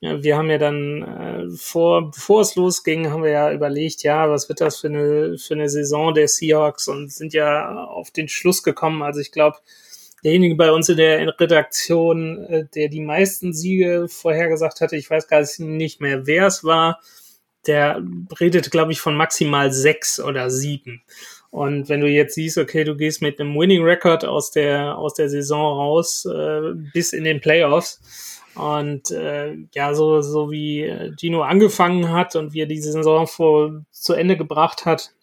wir 0.02 0.36
haben 0.36 0.50
ja 0.50 0.58
dann 0.58 1.04
äh, 1.04 1.56
vor, 1.56 2.12
bevor 2.12 2.42
es 2.42 2.56
losging, 2.56 3.12
haben 3.12 3.24
wir 3.24 3.32
ja 3.32 3.54
überlegt, 3.54 4.04
ja, 4.04 4.30
was 4.30 4.50
wird 4.50 4.60
das 4.60 4.82
für 4.82 4.88
eine, 4.88 5.38
für 5.38 5.54
eine 5.54 5.70
Saison 5.70 6.14
der 6.14 6.28
Seahawks 6.28 6.90
und 6.90 7.14
sind 7.14 7.34
ja 7.34 7.86
auf 7.86 8.12
den 8.12 8.28
Schluss 8.28 8.62
gekommen. 8.62 9.04
Also 9.04 9.22
ich 9.22 9.32
glaube, 9.32 9.60
derjenige 10.22 10.56
bei 10.56 10.70
uns 10.70 10.90
in 10.90 10.98
der 10.98 11.40
Redaktion, 11.40 12.68
der 12.76 12.90
die 12.90 13.02
meisten 13.02 13.54
Siege 13.54 14.08
vorhergesagt 14.10 14.82
hatte, 14.82 14.98
ich 14.98 15.10
weiß 15.10 15.30
gar 15.30 15.46
nicht 15.60 16.02
mehr, 16.02 16.28
wer 16.28 16.48
es 16.48 16.66
war, 16.66 17.00
der 17.68 18.02
redet, 18.40 18.72
glaube 18.72 18.92
ich, 18.92 19.00
von 19.00 19.16
maximal 19.16 19.72
sechs 19.72 20.20
oder 20.20 20.50
sieben. 20.50 21.02
Und 21.52 21.88
wenn 21.88 22.02
du 22.02 22.08
jetzt 22.08 22.36
siehst, 22.36 22.58
okay, 22.58 22.84
du 22.84 22.96
gehst 22.98 23.22
mit 23.22 23.40
einem 23.40 23.56
Winning 23.56 23.84
Record 23.84 24.26
aus 24.26 24.52
der 24.52 24.98
aus 24.98 25.14
der 25.14 25.30
Saison 25.30 25.78
raus 25.78 26.26
äh, 26.26 26.74
bis 26.94 27.14
in 27.14 27.24
den 27.24 27.40
Playoffs 27.40 28.42
und 28.56 29.12
äh, 29.12 29.56
ja, 29.74 29.94
so 29.94 30.22
so 30.22 30.52
wie 30.52 31.14
Gino 31.18 31.44
angefangen 31.44 32.12
hat 32.12 32.36
und 32.36 32.54
wie 32.54 32.62
er 32.62 32.66
diese 32.66 32.92
Saison 32.92 33.26
vor 33.26 33.86
zu 33.92 34.14
Ende 34.14 34.36
gebracht 34.36 34.86
hat, 34.86 35.14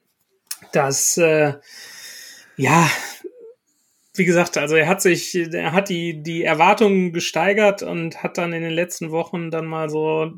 dass 0.72 1.18
äh, 1.18 1.54
ja 2.56 2.88
wie 4.14 4.24
gesagt, 4.24 4.58
also 4.58 4.76
er 4.76 4.88
hat 4.88 5.00
sich, 5.00 5.34
er 5.34 5.72
hat 5.72 5.88
die, 5.88 6.22
die 6.22 6.44
Erwartungen 6.44 7.12
gesteigert 7.12 7.82
und 7.82 8.22
hat 8.22 8.36
dann 8.36 8.52
in 8.52 8.62
den 8.62 8.72
letzten 8.72 9.10
Wochen 9.10 9.50
dann 9.50 9.66
mal 9.66 9.88
so 9.88 10.32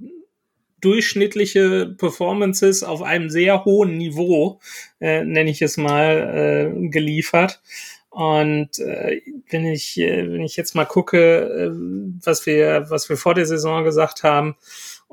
durchschnittliche 0.84 1.86
Performances 1.98 2.82
auf 2.82 3.02
einem 3.02 3.30
sehr 3.30 3.64
hohen 3.64 3.96
Niveau, 3.96 4.60
äh, 5.00 5.24
nenne 5.24 5.50
ich 5.50 5.62
es 5.62 5.76
mal, 5.76 6.72
äh, 6.74 6.88
geliefert. 6.88 7.60
Und 8.10 8.78
äh, 8.78 9.22
wenn 9.50 9.66
ich 9.66 9.98
äh, 9.98 10.30
wenn 10.30 10.42
ich 10.42 10.56
jetzt 10.56 10.76
mal 10.76 10.84
gucke, 10.84 11.18
äh, 11.18 11.70
was 12.24 12.46
wir 12.46 12.86
was 12.88 13.08
wir 13.08 13.16
vor 13.16 13.34
der 13.34 13.46
Saison 13.46 13.82
gesagt 13.82 14.22
haben 14.22 14.54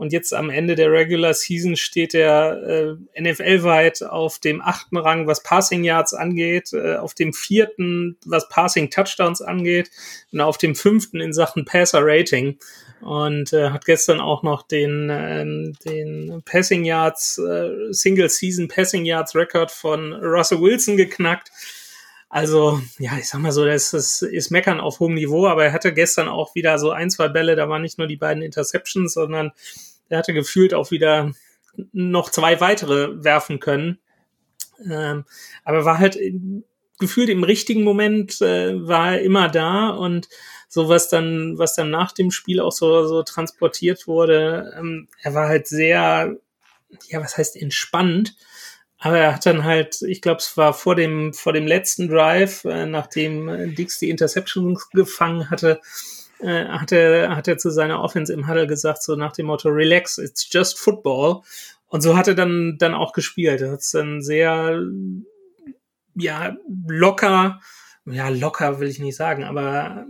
Und 0.02 0.14
jetzt 0.14 0.34
am 0.34 0.50
Ende 0.50 0.74
der 0.74 0.92
Regular 0.92 1.36
Season 1.36 1.76
steht 1.76 2.16
er 2.16 2.98
äh, 3.16 3.22
NFL-weit 3.22 4.02
auf 4.02 4.40
dem 4.40 4.60
achten 4.60 4.98
Rang, 4.98 5.28
was 5.28 5.44
Passing 5.44 5.84
Yards 5.84 6.16
angeht, 6.16 6.74
äh, 6.74 6.96
auf 6.96 7.14
dem 7.14 7.34
vierten, 7.34 8.18
was 8.26 8.50
Passing 8.50 8.90
Touchdowns 8.90 9.44
angeht 9.44 9.92
und 10.32 10.42
auf 10.42 10.58
dem 10.58 10.74
fünften 10.74 11.22
in 11.22 11.34
Sachen 11.34 11.66
Passer 11.66 12.00
Rating 12.02 12.58
und 13.02 13.54
äh, 13.54 13.70
hat 13.70 13.86
gestern 13.86 14.22
auch 14.22 14.42
noch 14.42 14.64
den, 14.64 15.10
ähm, 15.12 15.76
den 15.86 16.42
Passing 16.46 16.84
Yards, 16.84 17.38
äh, 17.38 17.94
Single 17.94 18.30
Season 18.30 18.68
Passing 18.68 19.06
Yards 19.06 19.36
Record 19.36 19.70
von 19.70 20.14
Russell 20.14 20.62
Wilson 20.62 20.98
geknackt. 20.98 21.52
Also, 22.28 22.82
ja, 22.98 23.12
ich 23.20 23.28
sag 23.28 23.40
mal 23.42 23.52
so, 23.52 23.66
das 23.66 23.94
ist, 23.94 24.24
ist 24.24 24.50
Meckern 24.50 24.80
auf 24.80 25.00
hohem 25.00 25.14
Niveau, 25.14 25.46
aber 25.46 25.66
er 25.66 25.74
hatte 25.74 25.94
gestern 25.94 26.28
auch 26.28 26.56
wieder 26.56 26.80
so 26.80 26.90
ein, 26.90 27.12
zwei 27.12 27.28
Bälle, 27.28 27.56
da 27.56 27.70
waren 27.70 27.84
nicht 27.84 28.00
nur 28.00 28.08
die 28.08 28.18
beiden 28.18 28.42
Interceptions, 28.42 29.14
sondern 29.14 29.52
er 30.12 30.20
hatte 30.20 30.34
gefühlt 30.34 30.74
auch 30.74 30.92
wieder 30.92 31.32
noch 31.94 32.30
zwei 32.30 32.60
weitere 32.60 33.24
werfen 33.24 33.60
können. 33.60 34.00
Ähm, 34.90 35.26
aber 35.64 35.86
war 35.86 36.00
halt 36.00 36.18
gefühlt 37.00 37.30
im 37.30 37.44
richtigen 37.44 37.84
Moment, 37.84 38.42
äh, 38.42 38.88
war 38.88 39.14
er 39.14 39.22
immer 39.22 39.50
da 39.50 39.90
und 39.90 40.28
so 40.68 40.88
was 40.88 41.10
dann, 41.10 41.58
was 41.58 41.76
dann 41.76 41.90
nach 41.90 42.12
dem 42.12 42.32
Spiel 42.32 42.60
auch 42.60 42.72
so, 42.72 43.06
so 43.06 43.24
transportiert 43.24 44.08
wurde, 44.08 44.74
ähm, 44.78 45.08
er 45.22 45.34
war 45.34 45.48
halt 45.48 45.68
sehr, 45.68 46.38
ja, 47.10 47.22
was 47.22 47.38
heißt 47.38 47.56
entspannt, 47.58 48.36
aber 48.98 49.18
er 49.18 49.36
hat 49.36 49.46
dann 49.46 49.64
halt, 49.64 50.02
ich 50.04 50.22
glaube, 50.22 50.40
es 50.40 50.56
war 50.58 50.74
vor 50.74 50.96
dem, 50.96 51.34
vor 51.34 51.54
dem 51.54 51.68
letzten 51.68 52.08
Drive, 52.08 52.66
äh, 52.66 52.86
nachdem 52.86 53.76
Dix 53.76 54.00
die 54.00 54.10
Interception 54.10 54.78
gefangen 54.94 55.50
hatte, 55.50 55.82
äh, 56.42 56.68
hat, 56.68 56.92
er, 56.92 57.36
hat 57.36 57.48
er 57.48 57.58
zu 57.58 57.70
seiner 57.70 58.02
Offense 58.02 58.34
im 58.34 58.48
Huddle 58.48 58.68
gesagt, 58.68 59.04
so 59.04 59.16
nach 59.16 59.34
dem 59.34 59.48
Motto, 59.48 59.70
relax, 59.70 60.18
it's 60.18 60.48
just 60.52 60.80
football. 60.80 61.42
Und 61.88 62.02
so 62.02 62.16
hat 62.16 62.28
er 62.28 62.36
dann, 62.36 62.78
dann 62.78 62.94
auch 62.94 63.14
gespielt. 63.14 63.62
Er 63.62 63.72
hat 63.72 63.82
es 63.82 63.92
dann 63.92 64.22
sehr, 64.22 64.82
ja, 66.16 66.56
locker, 66.88 67.60
ja, 68.06 68.30
locker 68.30 68.80
will 68.80 68.88
ich 68.88 69.00
nicht 69.00 69.16
sagen, 69.16 69.44
aber 69.44 70.06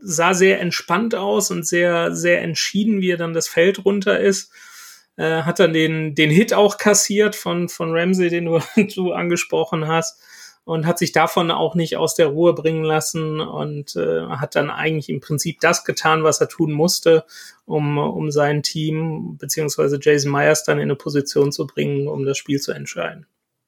sah 0.00 0.34
sehr 0.34 0.60
entspannt 0.60 1.14
aus 1.14 1.50
und 1.50 1.66
sehr, 1.66 2.14
sehr 2.14 2.42
entschieden, 2.42 3.00
wie 3.00 3.10
er 3.10 3.16
dann 3.16 3.32
das 3.32 3.48
Feld 3.48 3.84
runter 3.84 4.20
ist. 4.20 4.52
Äh, 5.16 5.42
hat 5.42 5.58
dann 5.58 5.72
den, 5.72 6.14
den 6.14 6.30
Hit 6.30 6.54
auch 6.54 6.78
kassiert 6.78 7.36
von, 7.36 7.68
von 7.68 7.90
Ramsey, 7.92 8.28
den 8.28 8.46
du, 8.46 8.60
du 8.94 9.12
angesprochen 9.12 9.86
hast. 9.86 10.20
Und 10.64 10.86
hat 10.86 10.98
sich 10.98 11.10
davon 11.10 11.50
auch 11.50 11.74
nicht 11.74 11.96
aus 11.96 12.14
der 12.14 12.28
Ruhe 12.28 12.54
bringen 12.54 12.84
lassen 12.84 13.40
und 13.40 13.96
äh, 13.96 14.26
hat 14.28 14.54
dann 14.54 14.70
eigentlich 14.70 15.08
im 15.08 15.18
Prinzip 15.18 15.58
das 15.60 15.84
getan, 15.84 16.22
was 16.22 16.40
er 16.40 16.48
tun 16.48 16.70
musste, 16.70 17.24
um, 17.64 17.98
um 17.98 18.30
sein 18.30 18.62
Team 18.62 19.36
beziehungsweise 19.38 19.98
Jason 20.00 20.30
Myers 20.30 20.62
dann 20.62 20.78
in 20.78 20.84
eine 20.84 20.94
Position 20.94 21.50
zu 21.50 21.66
bringen, 21.66 22.06
um 22.06 22.24
das 22.24 22.38
Spiel 22.38 22.60
zu 22.60 22.70
entscheiden. 22.70 23.26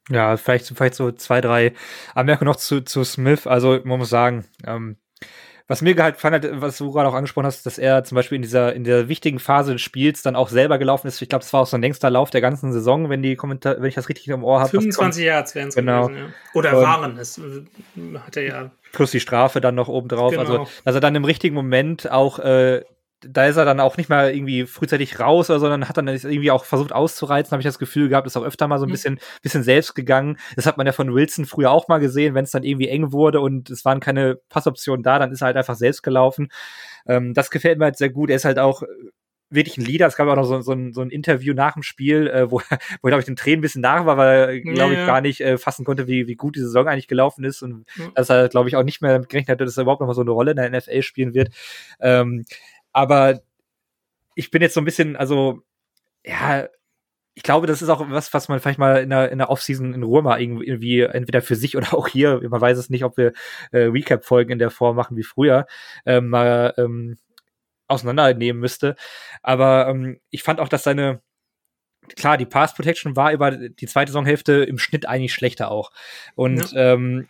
Ja, 0.08 0.36
vielleicht, 0.36 0.68
vielleicht 0.68 0.94
so 0.94 1.10
zwei, 1.12 1.40
drei 1.40 1.72
Anmerkungen 2.14 2.48
noch 2.48 2.56
zu, 2.56 2.82
zu 2.82 3.02
Smith. 3.04 3.46
Also 3.46 3.80
man 3.84 3.98
muss 3.98 4.10
sagen, 4.10 4.44
ähm, 4.64 4.96
was 5.66 5.80
mir 5.80 5.96
halt 6.02 6.18
fand, 6.18 6.46
was 6.60 6.76
du 6.76 6.92
gerade 6.92 7.08
auch 7.08 7.14
angesprochen 7.14 7.46
hast, 7.46 7.64
dass 7.64 7.78
er 7.78 8.04
zum 8.04 8.16
Beispiel 8.16 8.36
in 8.36 8.42
dieser, 8.42 8.74
in 8.74 8.84
der 8.84 9.08
wichtigen 9.08 9.38
Phase 9.38 9.72
des 9.72 9.80
Spiels 9.80 10.22
dann 10.22 10.36
auch 10.36 10.50
selber 10.50 10.78
gelaufen 10.78 11.06
ist. 11.06 11.22
Ich 11.22 11.28
glaube, 11.28 11.42
das 11.42 11.52
war 11.54 11.62
auch 11.62 11.66
so 11.66 11.76
ein 11.78 11.80
längster 11.80 12.10
Lauf 12.10 12.28
der 12.28 12.42
ganzen 12.42 12.72
Saison, 12.72 13.08
wenn 13.08 13.22
die 13.22 13.34
Kommentar, 13.34 13.76
wenn 13.78 13.88
ich 13.88 13.94
das 13.94 14.10
richtig 14.10 14.28
im 14.28 14.44
Ohr 14.44 14.60
habe. 14.60 14.68
25 14.68 15.24
Yards 15.24 15.54
wären 15.54 15.68
es 15.68 15.74
genau. 15.74 16.08
gewesen, 16.08 16.26
ja. 16.26 16.32
Oder 16.52 16.76
Und 16.76 16.84
waren 16.84 17.18
es, 17.18 17.38
äh, 17.38 17.64
hat 18.18 18.36
er 18.36 18.42
ja. 18.42 18.70
Plus 18.92 19.10
die 19.10 19.20
Strafe 19.20 19.62
dann 19.62 19.74
noch 19.74 19.88
oben 19.88 20.08
drauf. 20.08 20.36
Also, 20.36 20.52
genau. 20.52 20.64
Also, 20.64 20.72
dass 20.84 20.94
er 20.96 21.00
dann 21.00 21.14
im 21.14 21.24
richtigen 21.24 21.54
Moment 21.54 22.10
auch 22.10 22.38
äh, 22.38 22.82
da 23.28 23.46
ist 23.46 23.56
er 23.56 23.64
dann 23.64 23.80
auch 23.80 23.96
nicht 23.96 24.08
mal 24.08 24.34
irgendwie 24.34 24.66
frühzeitig 24.66 25.20
raus 25.20 25.50
oder 25.50 25.60
sondern 25.60 25.88
hat 25.88 25.96
dann 25.96 26.08
irgendwie 26.08 26.50
auch 26.50 26.64
versucht 26.64 26.92
auszureizen, 26.92 27.52
habe 27.52 27.60
ich 27.60 27.66
das 27.66 27.78
Gefühl 27.78 28.08
gehabt, 28.08 28.26
ist 28.26 28.36
auch 28.36 28.44
öfter 28.44 28.68
mal 28.68 28.78
so 28.78 28.84
ein 28.84 28.88
mhm. 28.88 28.92
bisschen, 28.92 29.20
bisschen 29.42 29.62
selbst 29.62 29.94
gegangen. 29.94 30.38
Das 30.56 30.66
hat 30.66 30.76
man 30.76 30.86
ja 30.86 30.92
von 30.92 31.14
Wilson 31.14 31.46
früher 31.46 31.70
auch 31.70 31.88
mal 31.88 31.98
gesehen, 31.98 32.34
wenn 32.34 32.44
es 32.44 32.50
dann 32.50 32.64
irgendwie 32.64 32.88
eng 32.88 33.12
wurde 33.12 33.40
und 33.40 33.70
es 33.70 33.84
waren 33.84 34.00
keine 34.00 34.36
Passoptionen 34.48 35.02
da, 35.02 35.18
dann 35.18 35.32
ist 35.32 35.42
er 35.42 35.46
halt 35.46 35.56
einfach 35.56 35.76
selbst 35.76 36.02
gelaufen. 36.02 36.48
Ähm, 37.06 37.34
das 37.34 37.50
gefällt 37.50 37.78
mir 37.78 37.86
halt 37.86 37.98
sehr 37.98 38.10
gut. 38.10 38.30
Er 38.30 38.36
ist 38.36 38.44
halt 38.44 38.58
auch 38.58 38.82
wirklich 39.54 39.78
ein 39.78 39.84
Leader. 39.84 40.06
Es 40.06 40.16
gab 40.16 40.28
auch 40.28 40.36
noch 40.36 40.44
so, 40.44 40.60
so, 40.60 40.72
ein, 40.72 40.92
so 40.92 41.00
ein 41.00 41.10
Interview 41.10 41.54
nach 41.54 41.74
dem 41.74 41.82
Spiel, 41.82 42.28
äh, 42.28 42.50
wo, 42.50 42.60
wo 43.02 43.08
glaube 43.08 43.20
ich, 43.20 43.26
den 43.26 43.36
Tränen 43.36 43.58
ein 43.58 43.62
bisschen 43.62 43.82
nach 43.82 44.06
war, 44.06 44.16
weil 44.16 44.28
er, 44.28 44.60
glaube 44.60 44.94
ja, 44.94 45.00
ich, 45.00 45.06
gar 45.06 45.20
nicht 45.20 45.40
äh, 45.40 45.58
fassen 45.58 45.84
konnte, 45.84 46.06
wie, 46.06 46.26
wie 46.26 46.34
gut 46.34 46.56
die 46.56 46.60
Saison 46.60 46.88
eigentlich 46.88 47.08
gelaufen 47.08 47.44
ist 47.44 47.62
und 47.62 47.84
ja. 47.96 48.08
dass 48.14 48.30
er, 48.30 48.48
glaube 48.48 48.68
ich, 48.68 48.76
auch 48.76 48.82
nicht 48.82 49.02
mehr 49.02 49.12
damit 49.12 49.28
gerechnet 49.28 49.60
hat, 49.60 49.66
dass 49.66 49.76
er 49.76 49.82
überhaupt 49.82 50.00
noch 50.00 50.08
mal 50.08 50.14
so 50.14 50.22
eine 50.22 50.30
Rolle 50.30 50.52
in 50.52 50.56
der 50.56 50.70
NFL 50.70 51.02
spielen 51.02 51.34
wird. 51.34 51.54
Ähm, 52.00 52.44
aber 52.94 53.42
ich 54.34 54.50
bin 54.50 54.62
jetzt 54.62 54.74
so 54.74 54.80
ein 54.80 54.86
bisschen, 54.86 55.16
also, 55.16 55.62
ja, 56.24 56.68
ich 57.34 57.42
glaube, 57.42 57.66
das 57.66 57.82
ist 57.82 57.88
auch 57.88 58.08
was, 58.08 58.32
was 58.32 58.48
man 58.48 58.60
vielleicht 58.60 58.78
mal 58.78 59.02
in 59.02 59.10
der, 59.10 59.30
in 59.32 59.38
der 59.38 59.50
Offseason 59.50 59.92
in 59.92 60.04
Ruhe 60.04 60.22
mal 60.22 60.40
irgendwie, 60.40 61.00
entweder 61.00 61.42
für 61.42 61.56
sich 61.56 61.76
oder 61.76 61.92
auch 61.94 62.08
hier, 62.08 62.40
man 62.48 62.60
weiß 62.60 62.78
es 62.78 62.90
nicht, 62.90 63.04
ob 63.04 63.16
wir 63.16 63.32
äh, 63.72 63.80
Recap-Folgen 63.80 64.52
in 64.52 64.58
der 64.58 64.70
Form 64.70 64.96
machen 64.96 65.16
wie 65.16 65.24
früher, 65.24 65.66
ähm, 66.06 66.28
mal 66.30 66.72
ähm, 66.78 67.18
auseinandernehmen 67.88 68.60
müsste. 68.60 68.94
Aber 69.42 69.88
ähm, 69.88 70.20
ich 70.30 70.42
fand 70.44 70.60
auch, 70.60 70.68
dass 70.68 70.84
seine, 70.84 71.20
klar, 72.16 72.36
die 72.38 72.46
Pass 72.46 72.74
Protection 72.74 73.16
war 73.16 73.32
über 73.32 73.50
die 73.50 73.86
zweite 73.86 74.12
Saisonhälfte 74.12 74.64
im 74.64 74.78
Schnitt 74.78 75.06
eigentlich 75.06 75.34
schlechter 75.34 75.70
auch. 75.70 75.90
Und 76.36 76.72
ja. 76.72 76.94
ähm, 76.94 77.28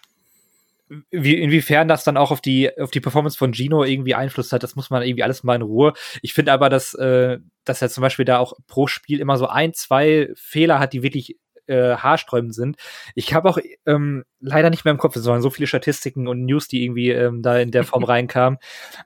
wie, 1.11 1.35
inwiefern 1.35 1.89
das 1.89 2.05
dann 2.05 2.17
auch 2.17 2.31
auf 2.31 2.41
die, 2.41 2.71
auf 2.79 2.91
die 2.91 3.01
Performance 3.01 3.39
von 3.39 3.55
Gino 3.55 3.85
irgendwie 3.85 4.15
Einfluss 4.15 4.53
hat, 4.53 4.63
das 4.63 4.77
muss 4.77 4.91
man 4.91 5.03
irgendwie 5.03 5.23
alles 5.23 5.43
mal 5.43 5.57
in 5.57 5.63
Ruhe. 5.63 5.95
Ich 6.23 6.35
finde 6.35 6.53
aber, 6.53 6.69
dass, 6.69 6.95
äh, 6.95 7.39
dass 7.65 7.83
er 7.83 7.89
zum 7.89 8.03
Beispiel 8.03 8.25
da 8.25 8.39
auch 8.39 8.55
pro 8.67 8.87
Spiel 8.87 9.21
immer 9.21 9.39
so 9.39 9.47
ein, 9.47 9.73
zwei 9.73 10.31
Fehler 10.35 10.79
hat, 10.79 10.93
die 10.93 11.03
wirklich 11.03 11.39
äh, 11.67 11.97
haarsträubend 11.97 12.55
sind. 12.55 12.77
Ich 13.15 13.33
habe 13.33 13.49
auch 13.49 13.59
ähm, 13.87 14.25
leider 14.41 14.71
nicht 14.71 14.85
mehr 14.85 14.93
im 14.93 14.99
Kopf, 14.99 15.17
es 15.17 15.25
waren 15.25 15.43
so 15.43 15.51
viele 15.51 15.67
Statistiken 15.67 16.29
und 16.29 16.45
News, 16.45 16.69
die 16.69 16.85
irgendwie 16.85 17.11
ähm, 17.11 17.43
da 17.43 17.59
in 17.59 17.71
der 17.71 17.85
Form 17.85 18.05
reinkamen. 18.05 18.59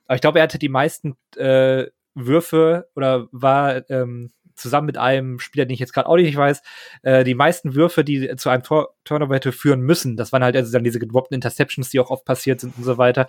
Aber 0.06 0.16
ich 0.16 0.20
glaube, 0.20 0.40
er 0.40 0.44
hatte 0.44 0.58
die 0.58 0.68
meisten 0.68 1.16
äh, 1.36 1.86
Würfe 2.14 2.88
oder 2.96 3.28
war 3.30 3.88
ähm, 3.90 4.32
zusammen 4.58 4.86
mit 4.86 4.98
einem 4.98 5.38
Spieler, 5.38 5.64
den 5.64 5.74
ich 5.74 5.80
jetzt 5.80 5.92
gerade 5.92 6.08
auch 6.08 6.16
nicht 6.16 6.36
weiß, 6.36 6.62
äh, 7.02 7.24
die 7.24 7.34
meisten 7.34 7.74
Würfe, 7.74 8.04
die 8.04 8.34
zu 8.36 8.50
einem 8.50 8.62
Tor 8.62 8.94
Turnover 9.04 9.34
hätte 9.34 9.52
führen 9.52 9.80
müssen. 9.80 10.16
Das 10.16 10.32
waren 10.32 10.44
halt 10.44 10.54
also 10.56 10.70
dann 10.70 10.84
diese 10.84 10.98
gedroppten 10.98 11.34
Interceptions, 11.34 11.90
die 11.90 12.00
auch 12.00 12.10
oft 12.10 12.24
passiert 12.24 12.60
sind 12.60 12.76
und 12.76 12.84
so 12.84 12.98
weiter. 12.98 13.26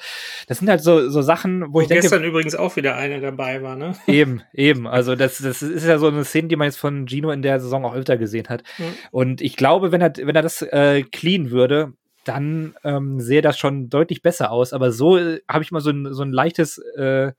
Das 0.48 0.60
sind 0.60 0.70
halt 0.70 0.82
so, 0.82 1.10
so 1.10 1.22
Sachen, 1.22 1.62
wo, 1.70 1.76
wo 1.76 1.82
ich 1.82 1.88
denke. 1.88 2.02
gestern 2.02 2.24
übrigens 2.24 2.56
auch 2.56 2.76
wieder 2.76 2.96
eine 2.96 3.22
dabei 3.22 3.62
war, 3.62 3.76
ne? 3.76 3.96
Eben, 4.08 4.42
eben. 4.54 4.88
Also 4.88 5.16
das, 5.16 5.38
das 5.38 5.62
ist 5.62 5.86
ja 5.86 5.98
so 5.98 6.08
eine 6.08 6.26
Szene, 6.26 6.48
die 6.50 6.56
man 6.56 6.66
jetzt 6.66 6.78
von 6.78 7.08
Gino 7.08 7.32
in 7.32 7.42
der 7.42 7.60
Saison 7.60 7.86
auch 7.86 7.96
öfter 7.96 8.18
gesehen 8.18 8.48
hat. 8.50 8.64
Mhm. 8.78 8.84
Und 9.12 9.42
ich 9.42 9.56
glaube, 9.56 9.92
wenn 9.92 10.02
er, 10.02 10.14
wenn 10.18 10.36
er 10.36 10.42
das 10.42 10.62
äh, 10.62 11.04
clean 11.04 11.52
würde, 11.52 11.94
dann 12.26 12.76
ähm, 12.84 13.20
sehe 13.20 13.42
das 13.42 13.58
schon 13.58 13.90
deutlich 13.90 14.22
besser 14.22 14.52
aus. 14.52 14.74
Aber 14.74 14.92
so 14.92 15.18
äh, 15.18 15.42
habe 15.50 15.64
ich 15.64 15.72
mal 15.72 15.82
so 15.82 15.92
ein, 15.92 16.14
so 16.14 16.24
ein 16.24 16.32
leichtes 16.32 16.78
äh, 16.78 17.32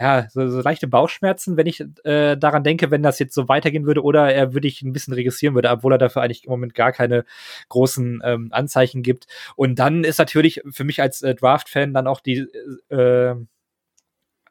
ja, 0.00 0.28
so, 0.30 0.48
so 0.48 0.60
leichte 0.60 0.86
Bauchschmerzen, 0.86 1.56
wenn 1.56 1.66
ich 1.66 1.84
äh, 2.04 2.36
daran 2.36 2.62
denke, 2.62 2.90
wenn 2.90 3.02
das 3.02 3.18
jetzt 3.18 3.34
so 3.34 3.48
weitergehen 3.48 3.86
würde 3.86 4.02
oder 4.02 4.32
er 4.32 4.54
würde 4.54 4.68
ich 4.68 4.82
ein 4.82 4.92
bisschen 4.92 5.14
regressieren 5.14 5.54
würde, 5.54 5.70
obwohl 5.70 5.92
er 5.92 5.98
dafür 5.98 6.22
eigentlich 6.22 6.44
im 6.44 6.50
Moment 6.50 6.74
gar 6.74 6.92
keine 6.92 7.24
großen 7.68 8.20
ähm, 8.24 8.48
Anzeichen 8.52 9.02
gibt. 9.02 9.26
Und 9.56 9.78
dann 9.78 10.04
ist 10.04 10.18
natürlich 10.18 10.62
für 10.70 10.84
mich 10.84 11.02
als 11.02 11.22
äh, 11.22 11.34
Draft-Fan 11.34 11.94
dann 11.94 12.06
auch 12.06 12.20
die 12.20 12.46
äh, 12.90 13.34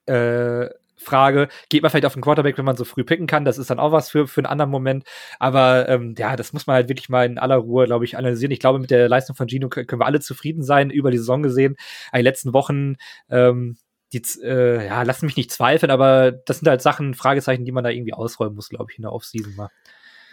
äh, 0.05 0.69
Frage, 0.99 1.47
geht 1.69 1.83
man 1.83 1.91
vielleicht 1.91 2.05
auf 2.05 2.13
den 2.13 2.23
Quarterback, 2.23 2.57
wenn 2.57 2.65
man 2.65 2.75
so 2.75 2.83
früh 2.83 3.03
picken 3.03 3.27
kann? 3.27 3.45
Das 3.45 3.57
ist 3.57 3.69
dann 3.69 3.79
auch 3.79 3.91
was 3.91 4.09
für, 4.09 4.27
für 4.27 4.41
einen 4.41 4.47
anderen 4.47 4.71
Moment. 4.71 5.05
Aber 5.39 5.87
ähm, 5.87 6.15
ja, 6.17 6.35
das 6.35 6.53
muss 6.53 6.65
man 6.67 6.75
halt 6.75 6.89
wirklich 6.89 7.07
mal 7.07 7.25
in 7.25 7.37
aller 7.37 7.57
Ruhe, 7.57 7.85
glaube 7.85 8.03
ich, 8.03 8.17
analysieren. 8.17 8.51
Ich 8.51 8.59
glaube, 8.59 8.79
mit 8.79 8.89
der 8.89 9.07
Leistung 9.07 9.35
von 9.35 9.47
Gino 9.47 9.69
können 9.69 10.01
wir 10.01 10.05
alle 10.05 10.19
zufrieden 10.19 10.63
sein 10.63 10.89
über 10.89 11.11
die 11.11 11.19
Saison 11.19 11.43
gesehen. 11.43 11.75
In 12.11 12.17
den 12.17 12.23
letzten 12.23 12.53
Wochen 12.53 12.95
ähm, 13.29 13.77
die, 14.13 14.21
äh, 14.41 14.85
ja, 14.85 15.03
lassen 15.03 15.25
mich 15.25 15.37
nicht 15.37 15.51
zweifeln, 15.51 15.91
aber 15.91 16.31
das 16.31 16.59
sind 16.59 16.67
halt 16.67 16.81
Sachen, 16.81 17.13
Fragezeichen, 17.13 17.65
die 17.65 17.71
man 17.71 17.83
da 17.83 17.89
irgendwie 17.89 18.13
ausräumen 18.13 18.55
muss, 18.55 18.69
glaube 18.69 18.91
ich, 18.91 18.97
in 18.97 19.03
der 19.03 19.13
Offseason 19.13 19.55
mal. 19.55 19.69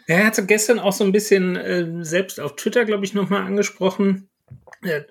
Er 0.06 0.26
hatte 0.26 0.44
gestern 0.44 0.78
auch 0.78 0.92
so 0.92 1.04
ein 1.04 1.12
bisschen 1.12 1.56
äh, 1.56 2.04
selbst 2.04 2.38
auf 2.38 2.56
Twitter, 2.56 2.84
glaube 2.84 3.04
ich, 3.04 3.14
nochmal 3.14 3.42
angesprochen, 3.42 4.28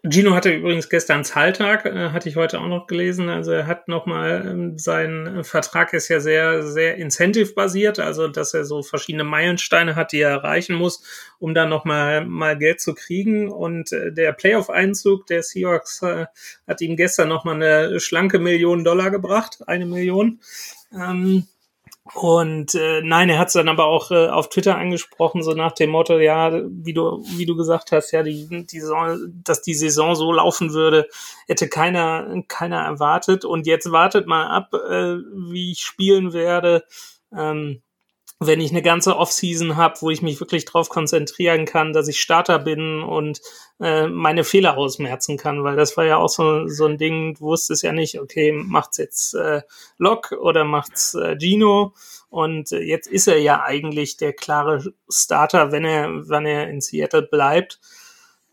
Gino 0.04 0.34
hatte 0.34 0.54
übrigens 0.54 0.90
gestern 0.90 1.24
Zahltag, 1.24 1.86
äh, 1.86 2.10
hatte 2.10 2.30
ich 2.30 2.36
heute 2.36 2.60
auch 2.60 2.68
noch 2.68 2.88
gelesen. 2.88 3.30
Also 3.30 3.52
er 3.52 3.68
hat 3.68 3.88
nochmal, 3.88 4.46
ähm, 4.48 4.78
sein 4.78 5.44
Vertrag 5.44 5.94
ist 5.94 6.10
ja 6.10 6.20
sehr, 6.20 6.64
sehr 6.64 6.98
incentive-basiert, 6.98 8.00
also 8.00 8.28
dass 8.28 8.54
er 8.54 8.66
so 8.66 8.84
verschiedene 8.84 9.24
Meilensteine 9.24 9.96
hat, 9.96 10.12
die 10.12 10.22
er 10.22 10.30
erreichen 10.30 10.76
muss, 10.76 11.04
um 11.40 11.54
dann 11.54 11.70
nochmal 11.70 12.26
mal 12.26 12.58
Geld 12.58 12.82
zu 12.82 12.94
kriegen. 12.94 13.50
Und 13.50 13.92
äh, 13.92 14.12
der 14.12 14.34
Playoff-Einzug 14.34 15.28
der 15.28 15.44
Seahawks 15.44 16.02
äh, 16.04 16.28
hat 16.68 16.82
ihm 16.82 16.96
gestern 16.96 17.30
nochmal 17.30 17.56
eine 17.56 18.00
schlanke 18.00 18.40
Million 18.40 18.84
Dollar 18.84 19.12
gebracht, 19.12 19.60
eine 19.68 19.86
Million. 19.86 20.40
Ähm, 20.94 21.48
und 22.12 22.76
äh, 22.76 23.02
nein, 23.02 23.30
er 23.30 23.40
hat 23.40 23.48
es 23.48 23.54
dann 23.54 23.70
aber 23.70 23.86
auch 23.86 24.12
äh, 24.12 24.28
auf 24.28 24.50
Twitter 24.50 24.78
angesprochen, 24.78 25.42
so 25.42 25.54
nach 25.54 25.72
dem 25.72 25.92
Motto, 25.92 26.20
ja, 26.20 26.52
wie 26.70 26.94
du, 26.94 27.24
wie 27.38 27.46
du 27.46 27.56
gesagt 27.56 27.94
hast, 27.94 28.12
ja, 28.12 28.24
die, 28.24 28.66
die 28.66 28.80
Saison, 28.82 29.18
dass 29.44 29.62
die 29.62 29.74
Saison 29.74 30.14
so 30.14 30.34
laufen 30.34 30.74
würde, 30.74 31.08
hätte 31.48 31.70
keiner, 31.70 32.44
keiner 32.50 32.82
erwartet. 32.82 33.46
Und 33.46 33.68
jetzt 33.68 33.90
wartet 33.94 34.28
mal 34.28 34.48
ab, 34.48 34.74
äh, 34.74 35.18
wie 35.50 35.72
ich 35.72 35.80
spielen 35.80 36.34
werde. 36.34 36.84
Ähm, 37.34 37.82
wenn 38.40 38.60
ich 38.60 38.72
eine 38.72 38.82
ganze 38.82 39.16
Offseason 39.16 39.78
habe, 39.78 39.96
wo 40.02 40.10
ich 40.10 40.22
mich 40.22 40.40
wirklich 40.40 40.66
drauf 40.66 40.90
konzentrieren 40.90 41.66
kann, 41.66 41.94
dass 41.94 42.08
ich 42.08 42.20
Starter 42.20 42.60
bin 42.60 43.02
und 43.02 43.42
äh, 43.80 44.08
meine 44.08 44.44
Fehler 44.44 44.78
ausmerzen 44.78 45.38
kann, 45.38 45.64
weil 45.64 45.76
das 45.76 45.96
war 45.98 46.06
ja 46.06 46.18
auch 46.18 46.30
so, 46.30 46.68
so 46.68 46.86
ein 46.86 46.98
Ding, 46.98 47.36
du 47.36 47.42
wusstest 47.42 47.84
ja 47.84 47.94
nicht, 47.94 48.20
okay, 48.20 48.52
macht's 48.52 48.98
jetzt 48.98 49.34
äh, 49.36 49.62
Locke 49.98 50.40
oder 50.40 50.66
macht's 50.66 51.16
äh, 51.16 51.38
Gino 51.40 51.94
und 52.30 52.72
äh, 52.72 52.80
jetzt 52.80 53.08
ist 53.08 53.28
er 53.28 53.40
ja 53.40 53.64
eigentlich 53.64 54.18
der 54.18 54.34
klare 54.34 54.94
Starter, 55.10 55.72
wenn 55.72 55.86
er, 55.86 56.28
wenn 56.28 56.46
er 56.46 56.70
in 56.70 56.82
Seattle 56.82 57.24
bleibt. 57.24 57.80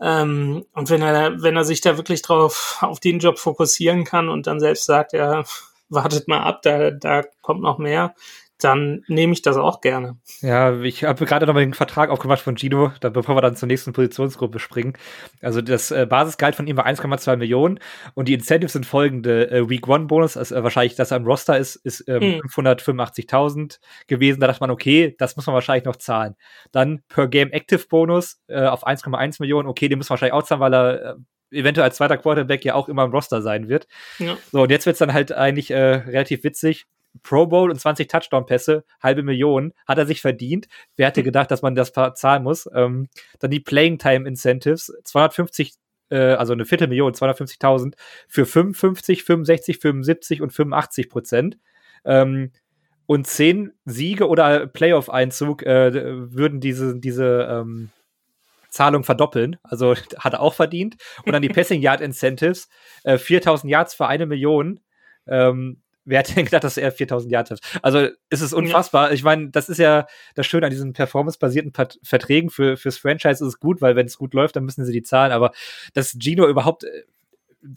Ähm, 0.01 0.65
und 0.73 0.89
wenn 0.89 1.03
er, 1.03 1.43
wenn 1.43 1.57
er 1.57 1.65
sich 1.65 1.81
da 1.81 1.97
wirklich 1.97 2.23
drauf 2.23 2.79
auf 2.81 3.01
den 3.01 3.19
Job 3.19 3.39
fokussieren 3.39 4.05
kann 4.05 4.29
und 4.29 4.47
dann 4.47 4.61
selbst 4.61 4.85
sagt, 4.87 5.13
ja, 5.13 5.45
wartet 5.91 6.29
mal 6.29 6.41
ab, 6.41 6.63
da, 6.63 6.91
da 6.91 7.23
kommt 7.43 7.61
noch 7.63 7.79
mehr, 7.79 8.15
dann 8.65 9.05
nehme 9.09 9.33
ich 9.33 9.43
das 9.43 9.57
auch 9.57 9.81
gerne. 9.81 10.19
Ja, 10.41 10.81
ich 10.81 11.05
habe 11.05 11.25
gerade 11.27 11.47
noch 11.47 11.55
mal 11.55 11.61
den 11.61 11.75
Vertrag 11.75 12.11
aufgemacht 12.11 12.41
von 12.41 12.57
Gino, 12.57 12.93
da, 13.01 13.09
bevor 13.09 13.37
wir 13.37 13.43
dann 13.43 13.57
zur 13.57 13.67
nächsten 13.67 13.93
Positionsgruppe 13.93 14.59
springen. 14.59 14.95
Also 15.41 15.61
das 15.61 15.91
äh, 15.91 16.07
Basisgehalt 16.07 16.55
von 16.55 16.67
ihm 16.67 16.77
war 16.77 16.87
1,2 16.87 17.37
Millionen 17.37 17.81
und 18.15 18.29
die 18.29 18.35
Incentives 18.35 18.73
sind 18.73 18.87
folgende. 18.87 19.51
Äh, 19.51 19.69
Week 19.69 19.87
One 19.89 20.07
Bonus, 20.07 20.37
also 20.37 20.55
äh, 20.55 20.63
wahrscheinlich, 20.63 20.95
dass 20.95 21.11
er 21.11 21.19
im 21.19 21.25
Roster 21.25 21.59
ist, 21.59 21.77
ist 21.77 22.05
ähm, 22.09 22.21
hm. 22.21 22.41
585.000 22.49 23.79
gewesen. 24.07 24.41
Da 24.41 24.47
dachte 24.47 24.61
man, 24.61 24.71
okay, 24.71 25.15
das 25.19 25.37
muss 25.37 25.47
man 25.47 25.55
wahrscheinlich 25.55 25.85
noch 25.85 25.97
zahlen. 25.97 26.37
Dann 26.73 27.03
per 27.09 27.29
Game 27.29 27.51
Active 27.51 27.87
Bonus 27.89 28.41
äh, 28.49 28.67
auf 28.67 28.87
1,1 28.87 29.37
Millionen, 29.41 29.69
okay, 29.69 29.89
den 29.89 29.99
muss 29.99 30.09
man 30.09 30.15
wahrscheinlich 30.15 30.35
auch 30.35 30.43
zahlen, 30.43 30.61
weil 30.61 30.75
er 30.75 31.03
äh, 31.03 31.15
eventuell 31.51 31.85
als 31.85 31.97
zweiter 31.97 32.17
Quarterback 32.17 32.65
ja 32.65 32.75
auch 32.75 32.89
immer 32.89 33.05
im 33.05 33.11
Roster 33.11 33.43
sein 33.43 33.69
wird. 33.69 33.87
Ja. 34.19 34.37
So, 34.53 34.63
und 34.63 34.71
jetzt 34.71 34.87
wird's 34.87 34.99
dann 34.99 35.13
halt 35.13 35.33
eigentlich 35.33 35.71
äh, 35.71 35.77
relativ 35.77 36.45
witzig. 36.45 36.87
Pro 37.23 37.47
Bowl 37.47 37.71
und 37.71 37.81
20 37.81 38.09
Touchdown-Pässe, 38.09 38.85
halbe 39.03 39.23
Million, 39.23 39.73
hat 39.87 39.99
er 39.99 40.07
sich 40.07 40.21
verdient. 40.21 40.69
Wer 40.97 41.09
hätte 41.09 41.23
gedacht, 41.23 41.51
dass 41.51 41.63
man 41.63 41.75
das 41.75 41.93
zahlen 41.93 42.43
muss? 42.43 42.69
Ähm, 42.75 43.09
dann 43.39 43.51
die 43.51 43.61
Playing 43.61 43.99
Time 43.99 44.29
Incentives, 44.29 44.93
250 45.05 45.75
äh, 46.11 46.35
also 46.35 46.53
eine 46.53 46.65
Viertelmillion, 46.65 47.13
250.000 47.13 47.95
für 48.29 48.47
55, 48.47 49.25
65, 49.25 49.79
75 49.79 50.43
und 50.43 50.53
85 50.53 51.09
Prozent. 51.09 51.59
Ähm, 52.05 52.53
und 53.07 53.27
zehn 53.27 53.73
Siege 53.85 54.29
oder 54.29 54.67
Playoff-Einzug 54.67 55.65
äh, 55.65 55.93
würden 56.33 56.61
diese, 56.61 56.97
diese 56.97 57.49
ähm, 57.51 57.91
Zahlung 58.69 59.03
verdoppeln. 59.03 59.57
Also 59.63 59.95
hat 60.19 60.35
er 60.35 60.41
auch 60.41 60.55
verdient. 60.55 60.97
Und 61.25 61.33
dann 61.33 61.43
die 61.43 61.49
Passing 61.51 61.83
Yard 61.83 62.01
Incentives, 62.01 62.69
äh, 63.05 63.19
4000 63.19 63.71
Yards 63.71 63.95
für 63.95 64.07
eine 64.07 64.27
Million. 64.27 64.81
Ähm, 65.27 65.83
wer 66.11 66.19
hätte 66.19 66.35
denn 66.35 66.45
gedacht, 66.45 66.65
dass 66.65 66.77
er 66.77 66.93
4000 66.93 67.33
Yards 67.33 67.51
hat? 67.51 67.61
Also 67.83 68.09
es 68.29 68.41
ist 68.41 68.53
unfassbar. 68.53 69.09
Ja. 69.09 69.15
Ich 69.15 69.23
meine, 69.23 69.51
das 69.51 69.69
ist 69.69 69.79
ja 69.79 70.07
das 70.35 70.47
Schöne 70.47 70.67
an 70.67 70.71
diesen 70.71 70.93
performance-basierten 70.93 71.73
Verträgen 72.03 72.51
für 72.51 72.77
fürs 72.77 72.99
Franchise 72.99 73.45
ist 73.45 73.55
es 73.55 73.61
gut, 73.61 73.81
weil 73.81 73.97
wenn 73.97 74.07
es 74.07 74.19
gut 74.19 74.35
läuft, 74.35 74.57
dann 74.57 74.65
müssen 74.65 74.85
sie 74.85 74.93
die 74.93 75.03
zahlen. 75.03 75.33
Aber 75.33 75.53
dass 75.95 76.17
Gino 76.19 76.47
überhaupt 76.47 76.85
äh, 76.85 77.05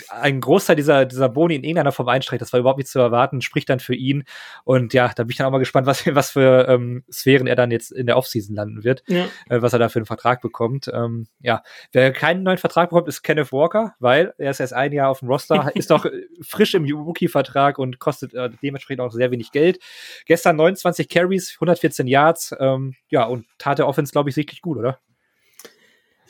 ein 0.09 0.39
Großteil 0.39 0.75
dieser, 0.75 1.05
dieser 1.05 1.29
Boni 1.29 1.55
in 1.55 1.63
irgendeiner 1.63 1.91
Form 1.91 2.07
einstreicht. 2.07 2.41
Das 2.41 2.53
war 2.53 2.59
überhaupt 2.59 2.77
nicht 2.77 2.89
zu 2.89 2.99
erwarten, 2.99 3.41
spricht 3.41 3.69
dann 3.69 3.79
für 3.79 3.95
ihn. 3.95 4.23
Und 4.63 4.93
ja, 4.93 5.11
da 5.13 5.23
bin 5.23 5.31
ich 5.31 5.37
dann 5.37 5.47
auch 5.47 5.51
mal 5.51 5.59
gespannt, 5.59 5.87
was, 5.87 6.05
was 6.07 6.31
für 6.31 6.67
ähm, 6.69 7.03
Sphären 7.11 7.47
er 7.47 7.55
dann 7.55 7.71
jetzt 7.71 7.91
in 7.91 8.07
der 8.07 8.17
Offseason 8.17 8.55
landen 8.55 8.83
wird, 8.83 9.03
ja. 9.07 9.25
äh, 9.49 9.61
was 9.61 9.73
er 9.73 9.79
da 9.79 9.89
für 9.89 9.99
einen 9.99 10.05
Vertrag 10.05 10.41
bekommt. 10.41 10.89
Ähm, 10.93 11.27
ja, 11.39 11.63
wer 11.91 12.11
keinen 12.11 12.43
neuen 12.43 12.57
Vertrag 12.57 12.89
bekommt, 12.89 13.07
ist 13.07 13.23
Kenneth 13.23 13.51
Walker, 13.51 13.95
weil 13.99 14.33
er 14.37 14.51
ist 14.51 14.59
erst 14.59 14.73
ein 14.73 14.93
Jahr 14.93 15.09
auf 15.09 15.19
dem 15.19 15.27
Roster, 15.27 15.71
ist 15.75 15.91
doch 15.91 16.05
frisch 16.41 16.73
im 16.73 16.85
Rookie-Vertrag 16.85 17.77
und 17.77 17.99
kostet 17.99 18.33
äh, 18.33 18.49
dementsprechend 18.61 19.01
auch 19.01 19.11
sehr 19.11 19.31
wenig 19.31 19.51
Geld. 19.51 19.79
Gestern 20.25 20.55
29 20.55 21.09
Carries, 21.09 21.53
114 21.55 22.07
Yards, 22.07 22.55
ähm, 22.59 22.95
ja, 23.09 23.25
und 23.25 23.45
tat 23.57 23.79
der 23.79 23.87
Offense, 23.87 24.11
glaube 24.11 24.29
ich, 24.29 24.35
sichtlich 24.35 24.61
gut, 24.61 24.77
oder? 24.77 24.99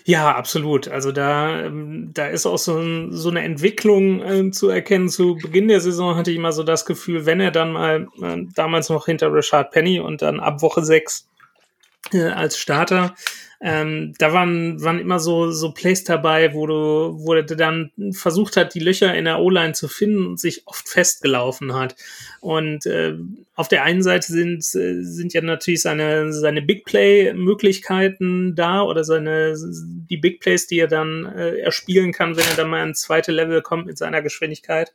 Ja, 0.05 0.35
absolut. 0.35 0.89
Also 0.89 1.11
da, 1.13 1.65
ähm, 1.65 2.11
da 2.13 2.27
ist 2.27 2.45
auch 2.45 2.57
so, 2.57 2.77
ein, 2.77 3.13
so 3.13 3.29
eine 3.29 3.41
Entwicklung 3.41 4.21
äh, 4.21 4.51
zu 4.51 4.67
erkennen. 4.69 5.07
Zu 5.07 5.35
Beginn 5.41 5.69
der 5.69 5.79
Saison 5.79 6.15
hatte 6.15 6.31
ich 6.31 6.37
immer 6.37 6.51
so 6.51 6.63
das 6.63 6.85
Gefühl, 6.85 7.25
wenn 7.25 7.39
er 7.39 7.51
dann 7.51 7.71
mal 7.71 8.07
äh, 8.21 8.37
damals 8.53 8.89
noch 8.89 9.05
hinter 9.05 9.33
Richard 9.33 9.71
Penny 9.71 9.99
und 10.01 10.21
dann 10.21 10.41
ab 10.41 10.61
Woche 10.61 10.83
sechs 10.83 11.29
äh, 12.11 12.23
als 12.23 12.57
Starter 12.57 13.15
ähm, 13.65 14.13
da 14.17 14.33
waren, 14.33 14.83
waren 14.83 14.99
immer 14.99 15.21
so, 15.21 15.49
so 15.51 15.71
Plays 15.71 16.03
dabei, 16.03 16.53
wo 16.53 16.67
du, 16.67 16.73
wo 17.25 17.33
der 17.33 17.43
dann 17.43 17.91
versucht 18.11 18.57
hat, 18.57 18.73
die 18.73 18.81
Löcher 18.81 19.15
in 19.15 19.23
der 19.23 19.39
O-Line 19.39 19.71
zu 19.71 19.87
finden 19.87 20.27
und 20.27 20.37
sich 20.37 20.67
oft 20.67 20.89
festgelaufen 20.89 21.73
hat. 21.73 21.95
Und 22.41 22.85
äh, 22.85 23.15
auf 23.55 23.69
der 23.69 23.83
einen 23.83 24.03
Seite 24.03 24.27
sind, 24.27 24.65
sind 24.65 25.33
ja 25.33 25.39
natürlich 25.39 25.81
seine, 25.81 26.33
seine 26.33 26.61
Big 26.61 26.83
Play-Möglichkeiten 26.83 28.53
da 28.53 28.81
oder 28.81 29.05
seine 29.05 29.55
die 29.55 30.17
Big 30.17 30.41
Plays, 30.41 30.67
die 30.67 30.79
er 30.79 30.89
dann 30.89 31.25
äh, 31.25 31.59
erspielen 31.59 32.11
kann, 32.11 32.35
wenn 32.35 32.45
er 32.45 32.57
dann 32.57 32.69
mal 32.69 32.85
ins 32.85 33.03
zweite 33.03 33.31
Level 33.31 33.61
kommt 33.61 33.85
mit 33.85 33.97
seiner 33.97 34.21
Geschwindigkeit. 34.21 34.91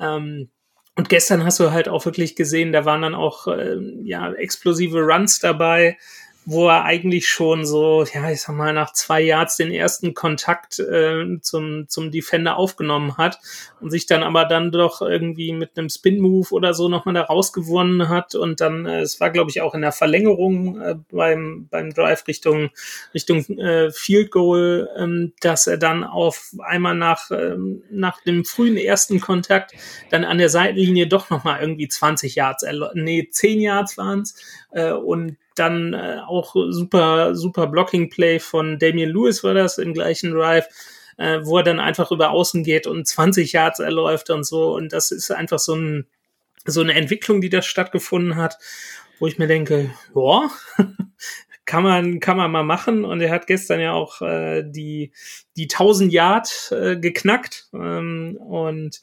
Ähm, 0.00 0.48
und 0.96 1.10
gestern 1.10 1.44
hast 1.44 1.60
du 1.60 1.70
halt 1.70 1.90
auch 1.90 2.06
wirklich 2.06 2.34
gesehen, 2.34 2.72
da 2.72 2.86
waren 2.86 3.02
dann 3.02 3.14
auch 3.14 3.46
äh, 3.46 3.76
ja 4.04 4.32
explosive 4.32 5.00
Runs 5.00 5.38
dabei 5.38 5.98
wo 6.46 6.68
er 6.68 6.84
eigentlich 6.84 7.28
schon 7.28 7.66
so, 7.66 8.04
ja, 8.14 8.30
ich 8.30 8.40
sag 8.40 8.56
mal, 8.56 8.72
nach 8.72 8.92
zwei 8.92 9.20
Yards 9.20 9.56
den 9.56 9.70
ersten 9.70 10.14
Kontakt 10.14 10.78
äh, 10.78 11.38
zum, 11.42 11.86
zum 11.88 12.10
Defender 12.10 12.56
aufgenommen 12.56 13.18
hat 13.18 13.38
und 13.80 13.90
sich 13.90 14.06
dann 14.06 14.22
aber 14.22 14.46
dann 14.46 14.72
doch 14.72 15.02
irgendwie 15.02 15.52
mit 15.52 15.76
einem 15.76 15.90
Spin-Move 15.90 16.48
oder 16.52 16.72
so 16.72 16.88
nochmal 16.88 17.14
da 17.14 17.22
rausgewonnen 17.22 18.08
hat 18.08 18.34
und 18.34 18.60
dann, 18.60 18.86
äh, 18.86 19.00
es 19.00 19.20
war 19.20 19.30
glaube 19.30 19.50
ich 19.50 19.60
auch 19.60 19.74
in 19.74 19.82
der 19.82 19.92
Verlängerung 19.92 20.80
äh, 20.80 20.96
beim, 21.12 21.68
beim 21.70 21.92
Drive 21.92 22.26
Richtung, 22.26 22.70
Richtung 23.12 23.44
äh, 23.58 23.90
Field 23.90 24.30
Goal, 24.30 24.88
ähm, 24.96 25.34
dass 25.40 25.66
er 25.66 25.76
dann 25.76 26.04
auf 26.04 26.54
einmal 26.60 26.94
nach, 26.94 27.30
ähm, 27.30 27.82
nach 27.90 28.22
dem 28.22 28.46
frühen 28.46 28.78
ersten 28.78 29.20
Kontakt 29.20 29.72
dann 30.10 30.24
an 30.24 30.38
der 30.38 30.48
Seitenlinie 30.48 31.06
doch 31.06 31.28
nochmal 31.28 31.60
irgendwie 31.60 31.88
20 31.88 32.34
Yards, 32.34 32.64
nee, 32.94 33.28
10 33.30 33.60
Yards 33.60 33.98
waren's 33.98 34.34
äh, 34.72 34.92
und 34.92 35.36
dann 35.54 35.94
äh, 35.94 36.18
auch 36.26 36.54
super, 36.70 37.34
super 37.34 37.66
Blocking-Play 37.66 38.40
von 38.40 38.78
Damian 38.78 39.10
Lewis 39.10 39.42
war 39.44 39.54
das 39.54 39.78
im 39.78 39.92
gleichen 39.92 40.32
Drive, 40.32 40.66
äh, 41.16 41.40
wo 41.42 41.58
er 41.58 41.64
dann 41.64 41.80
einfach 41.80 42.10
über 42.10 42.30
außen 42.30 42.62
geht 42.64 42.86
und 42.86 43.06
20 43.06 43.52
Yards 43.52 43.78
erläuft 43.78 44.30
und 44.30 44.44
so. 44.44 44.74
Und 44.74 44.92
das 44.92 45.10
ist 45.10 45.30
einfach 45.30 45.58
so, 45.58 45.74
ein, 45.74 46.06
so 46.64 46.80
eine 46.80 46.94
Entwicklung, 46.94 47.40
die 47.40 47.50
da 47.50 47.62
stattgefunden 47.62 48.36
hat, 48.36 48.58
wo 49.18 49.26
ich 49.26 49.38
mir 49.38 49.46
denke, 49.46 49.90
ja, 50.14 50.50
kann 51.66 51.82
man, 51.82 52.20
kann 52.20 52.36
man 52.36 52.50
mal 52.50 52.64
machen. 52.64 53.04
Und 53.04 53.20
er 53.20 53.30
hat 53.30 53.46
gestern 53.46 53.80
ja 53.80 53.92
auch 53.92 54.22
äh, 54.22 54.64
die, 54.64 55.12
die 55.56 55.64
1000 55.64 56.12
Yard 56.12 56.72
äh, 56.72 56.96
geknackt. 56.96 57.68
Ähm, 57.74 58.36
und 58.38 59.00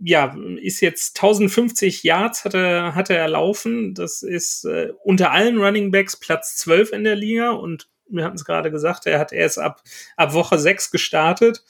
ja, 0.00 0.36
ist 0.60 0.80
jetzt 0.80 1.16
1050 1.18 2.02
Yards 2.02 2.44
hat 2.44 2.54
er, 2.54 2.94
hat 2.94 3.10
er 3.10 3.28
laufen. 3.28 3.94
Das 3.94 4.22
ist 4.22 4.64
äh, 4.64 4.92
unter 5.04 5.32
allen 5.32 5.58
Running 5.58 5.90
Backs 5.90 6.16
Platz 6.16 6.56
12 6.56 6.92
in 6.92 7.04
der 7.04 7.16
Liga 7.16 7.50
und 7.50 7.88
wir 8.08 8.24
hatten 8.24 8.36
es 8.36 8.44
gerade 8.44 8.70
gesagt, 8.70 9.06
er 9.06 9.18
hat 9.18 9.32
erst 9.32 9.58
ab, 9.58 9.82
ab 10.16 10.32
Woche 10.32 10.58
6 10.58 10.90
gestartet. 10.90 11.64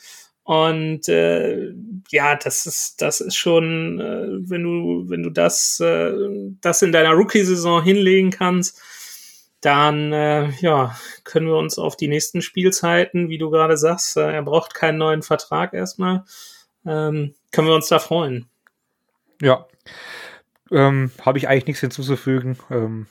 Und 0.45 1.09
äh, 1.09 1.75
ja, 2.11 2.37
das 2.37 2.65
ist, 2.65 3.03
das 3.03 3.21
ist 3.21 3.37
schon, 3.37 4.01
äh, 4.01 4.49
wenn 4.49 4.63
du, 4.63 5.05
wenn 5.09 5.23
du 5.23 5.31
das, 5.31 5.79
äh, 5.81 6.13
das 6.61 6.81
in 6.81 6.93
deiner 6.93 7.13
Rookie-Saison 7.13 7.83
hinlegen 7.83 8.31
kannst, 8.31 8.81
dann 9.61 10.13
äh, 10.13 10.51
ja, 10.61 10.97
können 11.25 11.49
wir 11.49 11.57
uns 11.57 11.79
auf 11.79 11.97
die 11.97 12.09
nächsten 12.09 12.41
Spielzeiten, 12.41 13.29
wie 13.29 13.39
du 13.39 13.51
gerade 13.51 13.77
sagst, 13.77 14.17
äh, 14.17 14.33
er 14.33 14.43
braucht 14.43 14.75
keinen 14.75 14.99
neuen 14.99 15.23
Vertrag 15.23 15.75
erstmal 15.75 16.25
ähm, 16.87 17.35
können 17.53 17.69
wir 17.69 17.75
uns 17.75 17.89
da 17.89 17.99
freuen. 17.99 18.47
Ja. 19.41 19.67
Ähm, 20.71 21.11
Habe 21.23 21.39
ich 21.39 21.49
eigentlich 21.49 21.67
nichts 21.67 21.81
hinzuzufügen. 21.81 22.59
Ähm, 22.71 23.07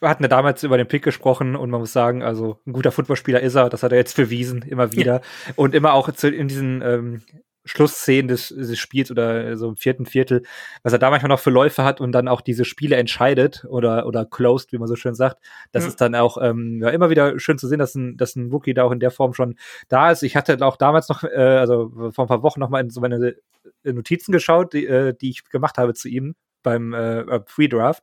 wir 0.00 0.08
hatten 0.08 0.22
ja 0.22 0.28
damals 0.28 0.62
über 0.62 0.76
den 0.76 0.86
Pick 0.86 1.02
gesprochen 1.02 1.56
und 1.56 1.70
man 1.70 1.80
muss 1.80 1.92
sagen, 1.92 2.22
also 2.22 2.60
ein 2.66 2.72
guter 2.72 2.92
Footballspieler 2.92 3.40
ist 3.40 3.54
er, 3.54 3.68
das 3.68 3.82
hat 3.82 3.92
er 3.92 3.98
jetzt 3.98 4.16
bewiesen, 4.16 4.62
immer 4.62 4.92
wieder. 4.92 5.14
Ja. 5.16 5.52
Und 5.56 5.74
immer 5.74 5.92
auch 5.92 6.10
zu, 6.12 6.28
in 6.28 6.48
diesen 6.48 6.82
ähm, 6.82 7.22
Schlussszenen 7.68 8.28
des, 8.28 8.48
des 8.48 8.78
Spiels 8.78 9.10
oder 9.10 9.56
so 9.56 9.68
im 9.68 9.76
vierten 9.76 10.06
Viertel, 10.06 10.42
was 10.82 10.92
er 10.92 10.98
da 10.98 11.10
manchmal 11.10 11.28
noch 11.28 11.40
für 11.40 11.50
Läufe 11.50 11.84
hat 11.84 12.00
und 12.00 12.12
dann 12.12 12.28
auch 12.28 12.40
diese 12.40 12.64
Spiele 12.64 12.96
entscheidet 12.96 13.64
oder, 13.68 14.06
oder 14.06 14.24
closed, 14.24 14.72
wie 14.72 14.78
man 14.78 14.88
so 14.88 14.96
schön 14.96 15.14
sagt. 15.14 15.38
Das 15.72 15.84
ja. 15.84 15.88
ist 15.88 16.00
dann 16.00 16.14
auch 16.14 16.38
ähm, 16.40 16.80
ja, 16.82 16.90
immer 16.90 17.10
wieder 17.10 17.38
schön 17.38 17.58
zu 17.58 17.68
sehen, 17.68 17.78
dass 17.78 17.94
ein, 17.94 18.16
dass 18.16 18.36
ein 18.36 18.50
Rookie 18.50 18.74
da 18.74 18.84
auch 18.84 18.92
in 18.92 19.00
der 19.00 19.10
Form 19.10 19.34
schon 19.34 19.56
da 19.88 20.10
ist. 20.10 20.22
Ich 20.22 20.36
hatte 20.36 20.58
auch 20.64 20.76
damals 20.76 21.08
noch, 21.08 21.24
äh, 21.24 21.28
also 21.36 21.90
vor 22.12 22.24
ein 22.24 22.28
paar 22.28 22.42
Wochen 22.42 22.60
noch 22.60 22.70
mal 22.70 22.80
in 22.80 22.90
so 22.90 23.00
meine 23.00 23.36
Notizen 23.84 24.32
geschaut, 24.32 24.72
die, 24.72 24.86
äh, 24.86 25.14
die 25.14 25.30
ich 25.30 25.44
gemacht 25.44 25.78
habe 25.78 25.94
zu 25.94 26.08
ihm 26.08 26.34
beim 26.62 26.92
äh, 26.92 27.20
äh, 27.20 27.40
Pre-Draft. 27.40 28.02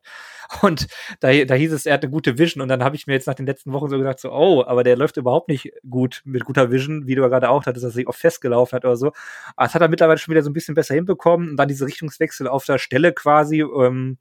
Und 0.62 0.88
da, 1.20 1.32
da 1.46 1.56
hieß 1.56 1.74
es, 1.74 1.86
er 1.86 1.96
hat 1.96 2.04
eine 2.04 2.12
gute 2.12 2.38
Vision. 2.38 2.62
Und 2.62 2.68
dann 2.70 2.84
habe 2.84 2.96
ich 2.96 3.08
mir 3.08 3.14
jetzt 3.14 3.28
nach 3.28 3.34
den 3.34 3.46
letzten 3.46 3.74
Wochen 3.74 3.90
so 3.90 3.98
gesagt, 3.98 4.20
so, 4.20 4.32
oh, 4.32 4.64
aber 4.66 4.84
der 4.84 4.96
läuft 4.96 5.18
überhaupt 5.18 5.50
nicht 5.50 5.72
gut 5.90 6.22
mit 6.26 6.46
guter 6.46 6.72
Vision, 6.72 7.08
wie 7.08 7.16
du 7.16 7.22
ja 7.22 7.28
gerade 7.28 7.50
auch 7.50 7.66
hattest, 7.66 7.84
dass 7.84 7.94
er 7.94 7.96
sich 7.96 8.08
oft 8.08 8.20
festgelaufen 8.20 8.76
hat 8.76 8.86
oder 8.86 8.96
so. 8.96 9.08
Aber 9.56 9.66
das 9.66 9.76
hat 9.76 9.82
er 9.82 9.90
mittlerweile 9.90 10.20
schon 10.20 10.32
wieder 10.32 10.44
so 10.44 10.50
ein 10.50 10.54
bisschen 10.54 10.76
besser 10.76 10.96
hinbekommen. 10.96 11.50
Und 11.50 11.58
dann 11.58 11.68
diese 11.68 11.86
Richtungswechsel 11.86 12.48
auf 12.48 12.66
der 12.66 12.78
Stelle 12.78 13.14
quasi. 13.14 13.62
Ähm, 13.62 14.18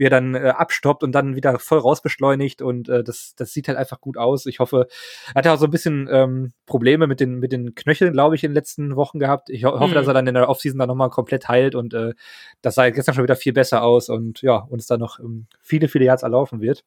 wie 0.00 0.06
er 0.06 0.10
dann 0.10 0.34
äh, 0.34 0.54
abstoppt 0.56 1.04
und 1.04 1.12
dann 1.12 1.36
wieder 1.36 1.58
voll 1.58 1.78
rausbeschleunigt 1.78 2.62
und 2.62 2.88
äh, 2.88 3.04
das, 3.04 3.34
das 3.36 3.52
sieht 3.52 3.68
halt 3.68 3.76
einfach 3.76 4.00
gut 4.00 4.16
aus. 4.16 4.46
Ich 4.46 4.58
hoffe, 4.58 4.88
er 5.28 5.34
hat 5.34 5.44
ja 5.44 5.52
auch 5.52 5.58
so 5.58 5.66
ein 5.66 5.70
bisschen 5.70 6.08
ähm, 6.10 6.54
Probleme 6.64 7.06
mit 7.06 7.20
den, 7.20 7.38
mit 7.38 7.52
den 7.52 7.74
Knöcheln, 7.74 8.14
glaube 8.14 8.34
ich, 8.34 8.42
in 8.42 8.52
den 8.52 8.54
letzten 8.54 8.96
Wochen 8.96 9.18
gehabt. 9.18 9.50
Ich 9.50 9.66
ho 9.66 9.78
hoffe, 9.78 9.90
mhm. 9.90 9.94
dass 9.94 10.06
er 10.06 10.14
dann 10.14 10.26
in 10.26 10.32
der 10.32 10.48
Offseason 10.48 10.78
dann 10.78 10.88
nochmal 10.88 11.10
komplett 11.10 11.48
heilt 11.48 11.74
und 11.74 11.92
äh, 11.92 12.14
das 12.62 12.76
sah 12.76 12.88
gestern 12.88 13.14
schon 13.14 13.24
wieder 13.24 13.36
viel 13.36 13.52
besser 13.52 13.82
aus 13.82 14.08
und 14.08 14.40
ja, 14.40 14.56
uns 14.56 14.86
da 14.86 14.96
noch 14.96 15.20
ähm, 15.20 15.48
viele, 15.60 15.88
viele 15.88 16.06
Yards 16.06 16.22
erlaufen 16.22 16.62
wird. 16.62 16.82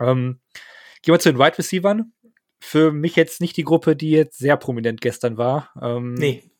Ähm, 0.00 0.40
gehen 1.02 1.14
wir 1.14 1.18
zu 1.18 1.30
den 1.30 1.38
Wide 1.38 1.58
Receivern. 1.58 2.14
Für 2.60 2.92
mich 2.92 3.14
jetzt 3.14 3.42
nicht 3.42 3.58
die 3.58 3.64
Gruppe, 3.64 3.94
die 3.94 4.10
jetzt 4.10 4.38
sehr 4.38 4.56
prominent 4.56 5.02
gestern 5.02 5.36
war. 5.36 5.68
Ähm, 5.82 6.14
nee. 6.14 6.50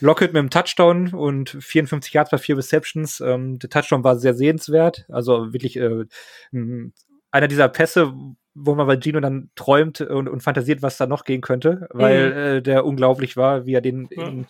Lockett 0.00 0.32
mit 0.32 0.40
einem 0.40 0.50
Touchdown 0.50 1.14
und 1.14 1.56
54 1.60 2.12
Yards 2.12 2.30
bei 2.30 2.38
vier 2.38 2.58
Receptions. 2.58 3.20
Ähm, 3.20 3.58
der 3.58 3.70
Touchdown 3.70 4.02
war 4.02 4.16
sehr 4.16 4.34
sehenswert. 4.34 5.06
Also 5.08 5.52
wirklich 5.52 5.76
äh, 5.76 6.04
einer 7.30 7.48
dieser 7.48 7.68
Pässe, 7.68 8.12
wo 8.54 8.74
man 8.74 8.86
bei 8.86 9.00
Gino 9.00 9.20
dann 9.20 9.50
träumt 9.54 10.00
und, 10.00 10.28
und 10.28 10.42
fantasiert, 10.42 10.82
was 10.82 10.96
da 10.96 11.06
noch 11.06 11.24
gehen 11.24 11.40
könnte, 11.40 11.88
weil 11.90 12.30
mhm. 12.30 12.36
äh, 12.36 12.62
der 12.62 12.84
unglaublich 12.84 13.36
war, 13.36 13.64
wie 13.64 13.74
er 13.74 13.80
den 13.80 14.06
in, 14.06 14.46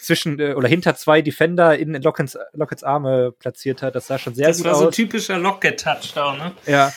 zwischen 0.00 0.38
äh, 0.40 0.54
oder 0.54 0.68
hinter 0.68 0.94
zwei 0.96 1.22
Defender 1.22 1.78
in 1.78 1.94
Lockets, 1.94 2.36
Lockets 2.52 2.82
Arme 2.82 3.32
platziert 3.32 3.82
hat. 3.82 3.94
Das 3.94 4.08
sah 4.08 4.18
schon 4.18 4.34
sehr 4.34 4.48
das 4.48 4.58
gut 4.58 4.66
aus. 4.66 4.72
Das 4.72 4.80
war 4.80 4.86
so 4.86 4.90
typischer 4.90 5.38
Lockett-Touchdown, 5.38 6.38
ne? 6.38 6.52
Ja. 6.66 6.92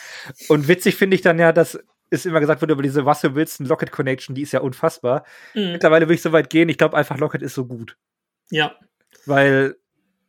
Und 0.49 0.67
witzig 0.67 0.95
finde 0.95 1.15
ich 1.15 1.21
dann 1.21 1.39
ja, 1.39 1.54
dass 1.54 1.80
ist 2.12 2.26
immer 2.26 2.39
gesagt 2.39 2.62
wird 2.62 2.71
über 2.71 2.84
diese 2.84 3.02
Russell 3.02 3.34
Wilson 3.34 3.65
Lockett 3.65 3.91
Connection, 3.91 4.36
die 4.36 4.43
ist 4.43 4.52
ja 4.52 4.60
unfassbar. 4.60 5.24
Mhm. 5.56 5.71
Mittlerweile 5.71 6.06
würde 6.06 6.15
ich 6.15 6.21
so 6.21 6.32
weit 6.32 6.50
gehen, 6.50 6.69
ich 6.69 6.78
glaube 6.78 6.95
einfach 6.95 7.17
Lockett 7.17 7.41
ist 7.41 7.56
so 7.56 7.65
gut. 7.65 7.97
Ja. 8.52 8.76
Weil 9.26 9.76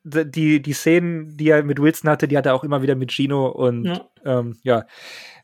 die, 0.05 0.62
die 0.62 0.73
Szenen, 0.73 1.37
die 1.37 1.51
er 1.51 1.62
mit 1.62 1.81
Wilson 1.81 2.11
hatte, 2.11 2.27
die 2.27 2.38
hat 2.38 2.47
er 2.47 2.55
auch 2.55 2.64
immer 2.64 2.83
wieder 2.83 2.95
mit 2.95 3.12
Gino 3.12 3.49
und 3.49 3.85
ja, 3.85 4.09
ähm, 4.25 4.59
ja 4.62 4.87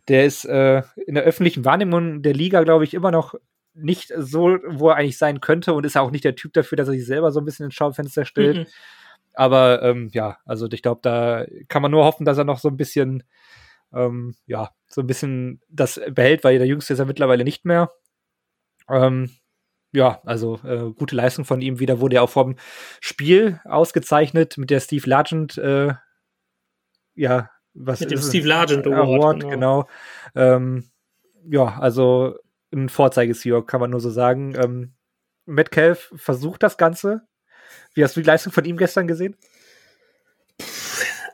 der 0.08 0.24
ist 0.24 0.44
äh, 0.46 0.82
in 1.06 1.14
der 1.14 1.24
öffentlichen 1.24 1.64
Wahrnehmung 1.64 2.22
der 2.22 2.32
Liga, 2.32 2.62
glaube 2.62 2.84
ich, 2.84 2.94
immer 2.94 3.10
noch 3.10 3.34
nicht 3.74 4.12
so, 4.16 4.58
wo 4.66 4.88
er 4.88 4.96
eigentlich 4.96 5.18
sein 5.18 5.40
könnte 5.40 5.74
und 5.74 5.84
ist 5.84 5.96
auch 5.96 6.10
nicht 6.10 6.24
der 6.24 6.34
Typ 6.34 6.52
dafür, 6.54 6.76
dass 6.76 6.88
er 6.88 6.94
sich 6.94 7.06
selber 7.06 7.30
so 7.30 7.40
ein 7.40 7.44
bisschen 7.44 7.66
ins 7.66 7.74
Schaufenster 7.74 8.24
stellt. 8.24 8.56
Mhm. 8.56 8.66
Aber 9.34 9.82
ähm, 9.82 10.08
ja, 10.12 10.38
also 10.46 10.66
ich 10.72 10.82
glaube, 10.82 11.00
da 11.02 11.46
kann 11.68 11.82
man 11.82 11.92
nur 11.92 12.04
hoffen, 12.04 12.24
dass 12.24 12.38
er 12.38 12.44
noch 12.44 12.58
so 12.58 12.68
ein 12.68 12.76
bisschen 12.76 13.22
ähm, 13.92 14.34
ja, 14.46 14.70
so 14.86 15.00
ein 15.00 15.06
bisschen 15.06 15.60
das 15.68 16.00
behält, 16.10 16.44
weil 16.44 16.58
der 16.58 16.66
Jüngste 16.66 16.92
ist 16.92 16.98
ja 16.98 17.04
mittlerweile 17.04 17.44
nicht 17.44 17.64
mehr. 17.64 17.92
Ähm, 18.88 19.30
ja, 19.92 20.20
also 20.24 20.60
äh, 20.64 20.92
gute 20.92 21.16
Leistung 21.16 21.44
von 21.44 21.60
ihm 21.60 21.78
wieder, 21.78 22.00
wurde 22.00 22.16
ja 22.16 22.22
auch 22.22 22.30
vom 22.30 22.56
Spiel 23.00 23.60
ausgezeichnet 23.64 24.58
mit 24.58 24.70
der 24.70 24.80
Steve 24.80 25.08
Largent, 25.08 25.56
äh, 25.58 25.94
ja, 27.14 27.50
was 27.74 28.00
mit 28.00 28.10
dem 28.10 28.20
Steve 28.20 28.46
Largent 28.46 28.86
Award, 28.86 29.08
Award 29.08 29.40
genau. 29.40 29.50
genau. 29.50 29.88
Ähm, 30.34 30.90
ja, 31.48 31.78
also 31.78 32.36
ein 32.72 32.88
Vorzeigesieger, 32.88 33.64
kann 33.64 33.80
man 33.80 33.90
nur 33.90 34.00
so 34.00 34.10
sagen. 34.10 34.54
Ähm, 34.56 34.92
Metcalf 35.46 36.12
versucht 36.16 36.62
das 36.62 36.76
Ganze. 36.76 37.22
Wie 37.94 38.04
hast 38.04 38.16
du 38.16 38.20
die 38.20 38.26
Leistung 38.26 38.52
von 38.52 38.64
ihm 38.64 38.76
gestern 38.76 39.06
gesehen? 39.06 39.36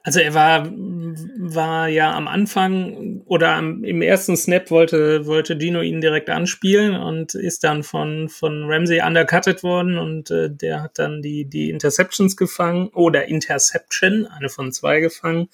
Also 0.07 0.21
er 0.21 0.35
war, 0.35 0.71
war 0.71 1.89
ja 1.89 2.13
am 2.13 2.29
Anfang 2.29 3.23
oder 3.25 3.55
am, 3.55 3.83
im 3.85 4.03
ersten 4.03 4.37
Snap 4.37 4.71
wollte, 4.71 5.25
wollte 5.25 5.59
Gino 5.59 5.81
ihn 5.81 6.03
direkt 6.03 6.29
anspielen 6.29 6.95
und 6.95 7.35
ist 7.35 7.65
dann 7.65 7.83
von, 7.83 8.29
von 8.29 8.65
Ramsey 8.67 9.01
undercutted 9.01 9.63
worden 9.63 9.97
und 9.97 10.31
äh, 10.31 10.51
der 10.51 10.83
hat 10.83 10.99
dann 10.99 11.23
die, 11.23 11.47
die 11.47 11.71
Interceptions 11.71 12.37
gefangen 12.37 12.89
oder 12.89 13.29
Interception, 13.29 14.27
eine 14.27 14.51
von 14.51 14.73
zwei 14.73 15.01
gefangen. 15.01 15.49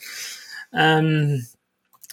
Ähm, 0.75 1.47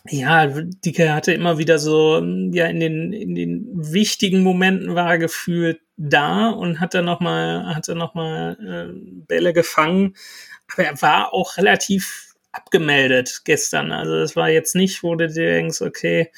ja, 0.08 0.46
Dicke 0.46 1.14
hatte 1.14 1.34
immer 1.34 1.58
wieder 1.58 1.80
so, 1.80 2.20
ja, 2.52 2.68
in 2.68 2.80
den, 2.80 3.14
in 3.14 3.34
den 3.34 3.66
wichtigen 3.74 4.44
Momenten 4.44 4.94
war 4.94 5.10
er 5.10 5.18
gefühlt 5.18 5.82
da 5.98 6.50
und 6.50 6.80
hat 6.80 6.94
dann 6.94 7.06
nochmal, 7.06 7.76
hat 7.76 7.88
dann 7.88 7.98
nochmal 7.98 8.58
äh, 8.62 9.26
Bälle 9.28 9.54
gefangen. 9.54 10.16
Aber 10.72 10.84
er 10.84 11.02
war 11.02 11.34
auch 11.34 11.58
relativ 11.58 12.27
abgemeldet 12.58 13.42
gestern. 13.46 13.92
Also 13.92 14.16
es 14.16 14.36
war 14.36 14.50
jetzt 14.50 14.76
nicht, 14.76 15.04
wo 15.04 15.16
du 15.16 15.28
dir 15.28 15.54
denkst, 15.54 15.82
okay, 15.82 16.32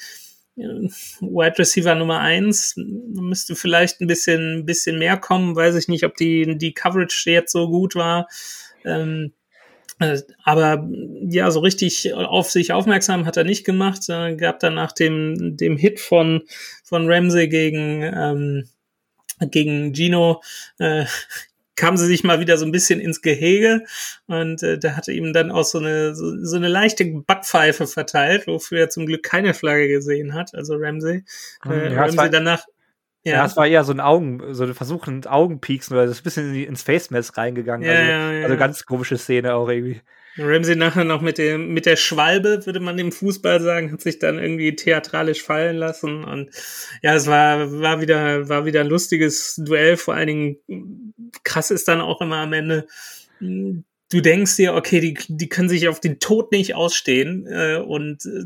Wide 0.56 1.58
Receiver 1.58 1.94
Nummer 1.94 2.20
eins 2.20 2.74
müsste 2.76 3.56
vielleicht 3.56 4.00
ein 4.00 4.06
bisschen, 4.06 4.66
bisschen 4.66 4.98
mehr 4.98 5.16
kommen. 5.16 5.56
Weiß 5.56 5.74
ich 5.74 5.88
nicht, 5.88 6.04
ob 6.04 6.16
die, 6.16 6.58
die 6.58 6.74
Coverage 6.74 7.30
jetzt 7.30 7.52
so 7.52 7.68
gut 7.68 7.94
war. 7.94 8.28
Ähm, 8.84 9.32
äh, 10.00 10.18
aber 10.44 10.88
ja, 11.28 11.50
so 11.50 11.60
richtig 11.60 12.12
auf 12.14 12.50
sich 12.50 12.72
aufmerksam 12.72 13.26
hat 13.26 13.36
er 13.36 13.44
nicht 13.44 13.64
gemacht. 13.64 14.08
Äh, 14.08 14.36
gab 14.36 14.60
dann 14.60 14.74
nach 14.74 14.92
dem, 14.92 15.56
dem 15.56 15.76
Hit 15.76 16.00
von, 16.00 16.42
von 16.84 17.10
Ramsey 17.10 17.48
gegen, 17.48 18.02
ähm, 18.02 18.68
gegen 19.40 19.94
Gino, 19.94 20.42
äh, 20.78 21.04
kam 21.80 21.96
sie 21.96 22.04
sich 22.04 22.24
mal 22.24 22.40
wieder 22.40 22.58
so 22.58 22.66
ein 22.66 22.72
bisschen 22.72 23.00
ins 23.00 23.22
Gehege 23.22 23.84
und 24.26 24.62
äh, 24.62 24.78
da 24.78 24.96
hatte 24.96 25.12
ihm 25.12 25.32
dann 25.32 25.50
auch 25.50 25.64
so 25.64 25.78
eine 25.78 26.14
so, 26.14 26.36
so 26.44 26.56
eine 26.56 26.68
leichte 26.68 27.06
Backpfeife 27.06 27.86
verteilt, 27.86 28.46
wofür 28.46 28.80
er 28.80 28.90
zum 28.90 29.06
Glück 29.06 29.22
keine 29.22 29.54
Flagge 29.54 29.88
gesehen 29.88 30.34
hat, 30.34 30.54
also 30.54 30.74
Ramsey. 30.76 31.24
Äh, 31.64 31.94
ja, 31.94 32.02
Ramsey 32.02 32.30
danach 32.30 32.64
ja. 33.22 33.32
ja, 33.32 33.46
es 33.46 33.56
war 33.56 33.66
eher 33.66 33.84
so 33.84 33.92
ein 33.92 34.00
Augen, 34.00 34.54
so 34.54 34.64
ein 34.64 34.74
Versuch, 34.74 35.06
ein 35.06 35.26
Augenpieksen, 35.26 35.94
weil 35.96 36.06
das 36.06 36.16
ist 36.16 36.20
ein 36.20 36.24
bisschen 36.24 36.54
ins 36.54 36.82
Face 36.82 37.10
Mess 37.10 37.36
reingegangen. 37.36 37.86
Ja, 37.86 37.94
also, 37.94 38.10
ja, 38.10 38.32
ja. 38.32 38.44
also 38.44 38.56
ganz 38.56 38.84
komische 38.86 39.18
Szene 39.18 39.54
auch 39.54 39.68
irgendwie. 39.68 40.00
Ramsey 40.38 40.76
nachher 40.76 41.04
noch 41.04 41.20
mit 41.20 41.38
dem, 41.38 41.74
mit 41.74 41.86
der 41.86 41.96
Schwalbe, 41.96 42.64
würde 42.64 42.80
man 42.80 42.98
im 42.98 43.12
Fußball 43.12 43.60
sagen, 43.60 43.92
hat 43.92 44.00
sich 44.00 44.18
dann 44.18 44.38
irgendwie 44.38 44.74
theatralisch 44.74 45.42
fallen 45.42 45.76
lassen. 45.76 46.24
Und 46.24 46.50
ja, 47.02 47.14
es 47.14 47.26
war, 47.26 47.80
war 47.80 48.00
wieder, 48.00 48.48
war 48.48 48.64
wieder 48.64 48.80
ein 48.80 48.86
lustiges 48.86 49.56
Duell. 49.56 49.96
Vor 49.96 50.14
allen 50.14 50.28
Dingen 50.28 51.14
krass 51.44 51.70
ist 51.70 51.88
dann 51.88 52.00
auch 52.00 52.20
immer 52.20 52.38
am 52.38 52.52
Ende, 52.52 52.86
du 54.10 54.20
denkst 54.20 54.56
dir, 54.56 54.74
okay, 54.74 55.00
die, 55.00 55.16
die 55.28 55.48
können 55.48 55.68
sich 55.68 55.88
auf 55.88 56.00
den 56.00 56.18
Tod 56.18 56.50
nicht 56.52 56.74
ausstehen 56.74 57.46
äh, 57.46 57.76
und 57.76 58.26
äh, 58.26 58.44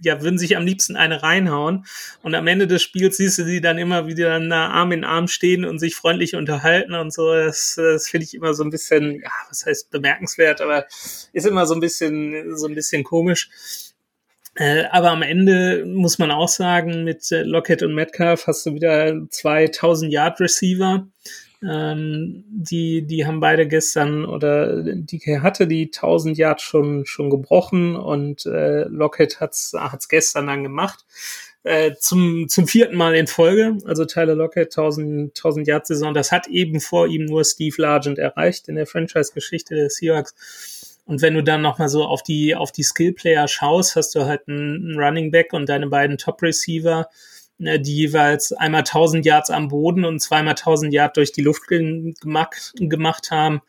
ja, 0.00 0.22
würden 0.22 0.38
sich 0.38 0.56
am 0.56 0.64
liebsten 0.64 0.96
eine 0.96 1.22
reinhauen. 1.22 1.84
Und 2.22 2.34
am 2.34 2.46
Ende 2.46 2.66
des 2.66 2.82
Spiels 2.82 3.16
siehst 3.16 3.38
du 3.38 3.44
sie 3.44 3.60
dann 3.60 3.78
immer 3.78 4.06
wieder 4.06 4.38
nah 4.38 4.70
Arm 4.70 4.92
in 4.92 5.04
Arm 5.04 5.26
stehen 5.26 5.64
und 5.64 5.78
sich 5.78 5.96
freundlich 5.96 6.36
unterhalten 6.36 6.94
und 6.94 7.12
so. 7.12 7.34
Das, 7.34 7.74
das 7.74 8.08
finde 8.08 8.24
ich 8.24 8.34
immer 8.34 8.54
so 8.54 8.62
ein 8.62 8.70
bisschen, 8.70 9.20
ja, 9.20 9.30
was 9.48 9.66
heißt 9.66 9.90
bemerkenswert, 9.90 10.60
aber 10.60 10.86
ist 11.32 11.46
immer 11.46 11.66
so 11.66 11.74
ein 11.74 11.80
bisschen, 11.80 12.56
so 12.56 12.68
ein 12.68 12.74
bisschen 12.74 13.02
komisch. 13.02 13.50
Äh, 14.54 14.84
aber 14.90 15.10
am 15.10 15.22
Ende 15.22 15.84
muss 15.86 16.18
man 16.18 16.30
auch 16.30 16.48
sagen, 16.48 17.02
mit 17.04 17.30
äh, 17.32 17.42
Lockett 17.42 17.82
und 17.82 17.94
Metcalf 17.94 18.46
hast 18.46 18.66
du 18.66 18.74
wieder 18.74 19.16
2000 19.28 20.12
Yard 20.12 20.40
Receiver. 20.40 21.08
Ähm, 21.62 22.44
die, 22.48 23.02
die 23.02 23.26
haben 23.26 23.40
beide 23.40 23.68
gestern 23.68 24.24
oder 24.24 24.82
DK 24.82 25.42
hatte 25.42 25.66
die 25.66 25.86
1000 25.86 26.38
Yards 26.38 26.62
schon, 26.62 27.04
schon 27.04 27.28
gebrochen 27.28 27.96
und 27.96 28.46
äh, 28.46 28.84
Lockett 28.84 29.40
hat's, 29.40 29.72
hat's 29.76 30.08
gestern 30.08 30.46
dann 30.46 30.62
gemacht. 30.62 31.04
Äh, 31.62 31.92
zum, 31.98 32.48
zum 32.48 32.66
vierten 32.66 32.96
Mal 32.96 33.14
in 33.14 33.26
Folge, 33.26 33.76
also 33.84 34.06
Tyler 34.06 34.34
Lockett 34.34 34.68
1000, 34.68 35.36
1000 35.36 35.66
Yard 35.66 35.86
Saison, 35.86 36.14
das 36.14 36.32
hat 36.32 36.46
eben 36.46 36.80
vor 36.80 37.06
ihm 37.06 37.26
nur 37.26 37.44
Steve 37.44 37.74
Largent 37.76 38.18
erreicht 38.18 38.68
in 38.68 38.76
der 38.76 38.86
Franchise-Geschichte 38.86 39.74
der 39.74 39.90
Seahawks. 39.90 41.00
Und 41.04 41.20
wenn 41.20 41.34
du 41.34 41.42
dann 41.42 41.60
nochmal 41.60 41.90
so 41.90 42.04
auf 42.04 42.22
die, 42.22 42.54
auf 42.54 42.72
die 42.72 42.82
Skill-Player 42.82 43.46
schaust, 43.48 43.96
hast 43.96 44.14
du 44.14 44.24
halt 44.24 44.48
einen 44.48 44.98
Running 44.98 45.30
Back 45.30 45.52
und 45.52 45.68
deine 45.68 45.88
beiden 45.88 46.16
Top-Receiver, 46.16 47.08
die 47.60 47.94
jeweils 47.94 48.52
einmal 48.52 48.80
1000 48.80 49.24
Yards 49.26 49.50
am 49.50 49.68
Boden 49.68 50.04
und 50.04 50.20
zweimal 50.20 50.54
1000 50.54 50.92
Yards 50.92 51.14
durch 51.14 51.32
die 51.32 51.42
Luft 51.42 51.66
gemacht, 51.68 52.72
gemacht 52.76 53.30
haben. 53.30 53.60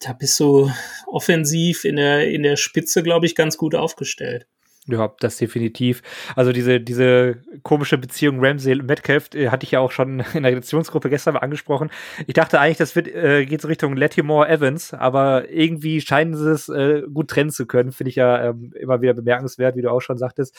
Da 0.00 0.12
bist 0.12 0.40
du 0.40 0.70
offensiv 1.06 1.84
in 1.84 1.96
der, 1.96 2.30
in 2.30 2.42
der 2.42 2.56
Spitze, 2.56 3.02
glaube 3.02 3.26
ich, 3.26 3.34
ganz 3.34 3.56
gut 3.58 3.74
aufgestellt. 3.74 4.46
Ja, 4.90 5.12
das 5.20 5.36
definitiv. 5.36 6.02
Also 6.34 6.50
diese, 6.50 6.80
diese 6.80 7.42
komische 7.62 7.98
Beziehung 7.98 8.42
Ramsey-Metcalf 8.42 9.34
äh, 9.34 9.50
hatte 9.50 9.64
ich 9.64 9.72
ja 9.72 9.80
auch 9.80 9.92
schon 9.92 10.20
in 10.32 10.42
der 10.42 10.52
Redaktionsgruppe 10.52 11.10
gestern 11.10 11.34
mal 11.34 11.40
angesprochen. 11.40 11.90
Ich 12.26 12.32
dachte 12.32 12.58
eigentlich, 12.58 12.78
das 12.78 12.96
wird, 12.96 13.06
äh, 13.06 13.44
geht 13.44 13.60
so 13.60 13.68
Richtung 13.68 13.96
Latimore 13.96 14.48
Evans, 14.48 14.94
aber 14.94 15.50
irgendwie 15.50 16.00
scheinen 16.00 16.34
sie 16.34 16.50
es 16.50 16.70
äh, 16.70 17.02
gut 17.12 17.28
trennen 17.28 17.50
zu 17.50 17.66
können. 17.66 17.92
Finde 17.92 18.08
ich 18.08 18.16
ja 18.16 18.48
ähm, 18.48 18.72
immer 18.80 19.02
wieder 19.02 19.12
bemerkenswert, 19.12 19.76
wie 19.76 19.82
du 19.82 19.90
auch 19.90 20.00
schon 20.00 20.16
sagtest. 20.16 20.56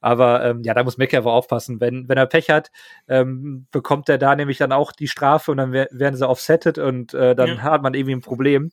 Aber 0.00 0.44
ähm, 0.44 0.62
ja, 0.62 0.74
da 0.74 0.84
muss 0.84 0.96
Metcalf 0.96 1.26
auch 1.26 1.34
aufpassen. 1.34 1.80
Wenn, 1.80 2.08
wenn 2.08 2.18
er 2.18 2.26
Pech 2.26 2.50
hat, 2.50 2.70
ähm, 3.08 3.66
bekommt 3.72 4.08
er 4.08 4.18
da 4.18 4.36
nämlich 4.36 4.58
dann 4.58 4.70
auch 4.70 4.92
die 4.92 5.08
Strafe 5.08 5.50
und 5.50 5.56
dann 5.56 5.72
werden 5.72 6.14
sie 6.14 6.28
offsettet 6.28 6.78
und 6.78 7.14
äh, 7.14 7.34
dann 7.34 7.48
ja. 7.48 7.62
hat 7.62 7.82
man 7.82 7.94
irgendwie 7.94 8.14
ein 8.14 8.20
Problem. 8.20 8.70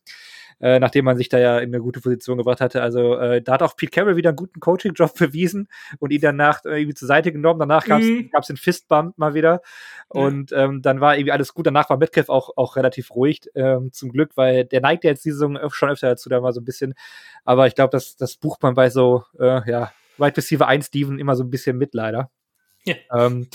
Äh, 0.59 0.79
nachdem 0.79 1.05
man 1.05 1.17
sich 1.17 1.29
da 1.29 1.39
ja 1.39 1.59
in 1.59 1.69
eine 1.69 1.81
gute 1.81 2.01
Position 2.01 2.37
gebracht 2.37 2.61
hatte. 2.61 2.81
Also 2.81 3.15
äh, 3.15 3.41
da 3.41 3.53
hat 3.53 3.63
auch 3.63 3.75
Pete 3.75 3.91
Carroll 3.91 4.15
wieder 4.15 4.29
einen 4.29 4.35
guten 4.35 4.59
Coaching-Job 4.59 5.13
bewiesen 5.17 5.67
und 5.99 6.11
ihn 6.11 6.21
danach 6.21 6.63
irgendwie 6.65 6.93
zur 6.93 7.07
Seite 7.07 7.31
genommen. 7.31 7.59
Danach 7.59 7.85
gab 7.85 8.01
es 8.01 8.07
mhm. 8.07 8.29
den 8.47 8.57
Fistbump 8.57 9.17
mal 9.17 9.33
wieder 9.33 9.61
und 10.07 10.51
ähm, 10.51 10.81
dann 10.81 11.01
war 11.01 11.15
irgendwie 11.15 11.31
alles 11.31 11.53
gut. 11.53 11.67
Danach 11.67 11.89
war 11.89 11.97
Metcalf 11.97 12.29
auch, 12.29 12.57
auch 12.57 12.75
relativ 12.75 13.11
ruhig, 13.11 13.41
ähm, 13.55 13.91
zum 13.91 14.11
Glück, 14.11 14.31
weil 14.35 14.65
der 14.65 14.81
neigt 14.81 15.03
ja 15.03 15.11
jetzt 15.11 15.25
die 15.25 15.31
Saison 15.31 15.57
schon 15.69 15.89
öfter 15.89 16.09
dazu, 16.09 16.29
da 16.29 16.41
mal 16.41 16.53
so 16.53 16.61
ein 16.61 16.65
bisschen. 16.65 16.93
Aber 17.45 17.67
ich 17.67 17.75
glaube, 17.75 17.91
das, 17.91 18.15
das 18.15 18.37
bucht 18.37 18.61
man 18.63 18.73
bei 18.73 18.89
so, 18.89 19.23
äh, 19.39 19.69
ja, 19.69 19.91
Wide 20.17 20.37
Receiver 20.37 20.67
1 20.67 20.87
Steven 20.87 21.19
immer 21.19 21.35
so 21.35 21.43
ein 21.43 21.49
bisschen 21.49 21.77
mit, 21.77 21.93
leider. 21.93 22.29
Ja. 22.83 22.95
Ähm, 23.13 23.47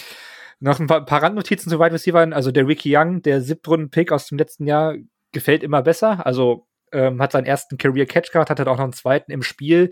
noch 0.61 0.81
ein 0.81 0.87
paar, 0.87 0.99
ein 0.99 1.07
paar 1.07 1.23
Randnotizen 1.23 1.71
zu 1.71 1.79
Wide 1.79 1.93
Receivers. 1.93 2.33
Also 2.33 2.51
der 2.51 2.67
Ricky 2.67 2.97
Young, 2.97 3.23
der 3.23 3.43
Siebtrunden-Pick 3.43 4.13
aus 4.13 4.29
dem 4.29 4.39
letzten 4.39 4.67
Jahr, 4.67 4.95
gefällt 5.33 5.63
immer 5.63 5.83
besser. 5.83 6.25
Also 6.25 6.67
ähm, 6.95 7.21
hat 7.21 7.33
seinen 7.33 7.47
ersten 7.47 7.77
Career 7.77 8.07
Catch 8.07 8.33
gehabt, 8.33 8.51
hat 8.51 8.61
auch 8.61 8.77
noch 8.77 8.85
einen 8.85 8.93
zweiten 8.93 9.31
im 9.33 9.43
Spiel, 9.43 9.91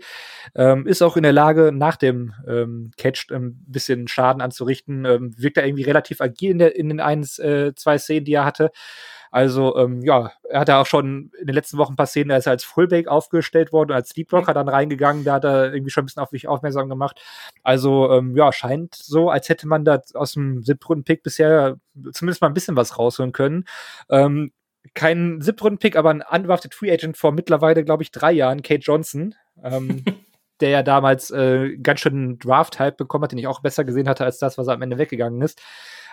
ähm, 0.55 0.87
ist 0.87 1.01
auch 1.01 1.17
in 1.17 1.23
der 1.23 1.33
Lage, 1.33 1.71
nach 1.73 1.97
dem 1.97 2.33
ähm, 2.47 2.91
Catch 2.97 3.31
ein 3.31 3.35
ähm, 3.35 3.65
bisschen 3.67 4.07
Schaden 4.07 4.41
anzurichten, 4.41 5.05
ähm, 5.05 5.35
wirkt 5.37 5.57
er 5.57 5.65
irgendwie 5.65 5.83
relativ 5.83 6.21
agil 6.21 6.51
in, 6.51 6.59
der, 6.59 6.75
in 6.75 6.89
den 6.89 6.99
ein, 6.99 7.23
äh, 7.39 7.73
zwei 7.75 7.97
Szenen, 7.97 8.25
die 8.25 8.33
er 8.33 8.45
hatte. 8.45 8.71
Also, 9.33 9.75
ähm, 9.77 10.03
ja, 10.03 10.31
er 10.47 10.59
hat 10.59 10.67
ja 10.67 10.79
auch 10.79 10.85
schon 10.85 11.31
in 11.39 11.47
den 11.47 11.55
letzten 11.55 11.79
Wochen 11.79 11.93
ein 11.93 11.95
paar 11.95 12.05
Szenen, 12.05 12.29
er 12.29 12.37
ist 12.37 12.47
als 12.47 12.63
Fullback 12.63 13.07
aufgestellt 13.07 13.73
worden, 13.73 13.91
als 13.91 14.09
Sleepwalker 14.09 14.53
dann 14.53 14.69
reingegangen, 14.69 15.23
da 15.23 15.33
hat 15.33 15.43
er 15.43 15.73
irgendwie 15.73 15.89
schon 15.89 16.03
ein 16.03 16.05
bisschen 16.05 16.21
auf 16.21 16.31
mich 16.31 16.47
aufmerksam 16.47 16.87
gemacht. 16.87 17.19
Also, 17.63 18.11
ähm, 18.11 18.35
ja, 18.37 18.53
scheint 18.53 18.93
so, 18.93 19.31
als 19.31 19.49
hätte 19.49 19.67
man 19.67 19.85
da 19.85 19.99
aus 20.13 20.33
dem 20.33 20.61
Siebtrunden-Pick 20.61 21.23
bisher 21.23 21.77
zumindest 22.11 22.41
mal 22.41 22.47
ein 22.49 22.53
bisschen 22.53 22.75
was 22.75 22.99
rausholen 22.99 23.31
können. 23.31 23.65
Ähm, 24.07 24.51
kein 24.93 25.41
Siebtrunden-Pick, 25.41 25.95
aber 25.95 26.09
ein 26.11 26.23
undrafted 26.29 26.73
Free 26.73 26.91
Agent 26.91 27.17
vor 27.17 27.31
mittlerweile, 27.31 27.83
glaube 27.83 28.03
ich, 28.03 28.11
drei 28.11 28.31
Jahren, 28.31 28.61
Kate 28.61 28.81
Johnson. 28.81 29.35
Ähm, 29.63 30.03
der 30.59 30.69
ja 30.69 30.83
damals 30.83 31.31
äh, 31.31 31.75
ganz 31.77 31.99
schön 31.99 32.39
Draft-Hype 32.39 32.95
bekommen 32.95 33.23
hat, 33.23 33.31
den 33.31 33.39
ich 33.39 33.47
auch 33.47 33.61
besser 33.61 33.83
gesehen 33.83 34.07
hatte 34.07 34.23
als 34.23 34.37
das, 34.37 34.57
was 34.57 34.67
er 34.67 34.75
am 34.75 34.81
Ende 34.81 34.97
weggegangen 34.97 35.41
ist. 35.41 35.61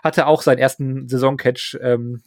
Hatte 0.02 0.26
auch 0.26 0.42
seinen 0.42 0.58
ersten 0.58 1.08
Saisoncatch 1.08 1.78
ähm, 1.80 2.22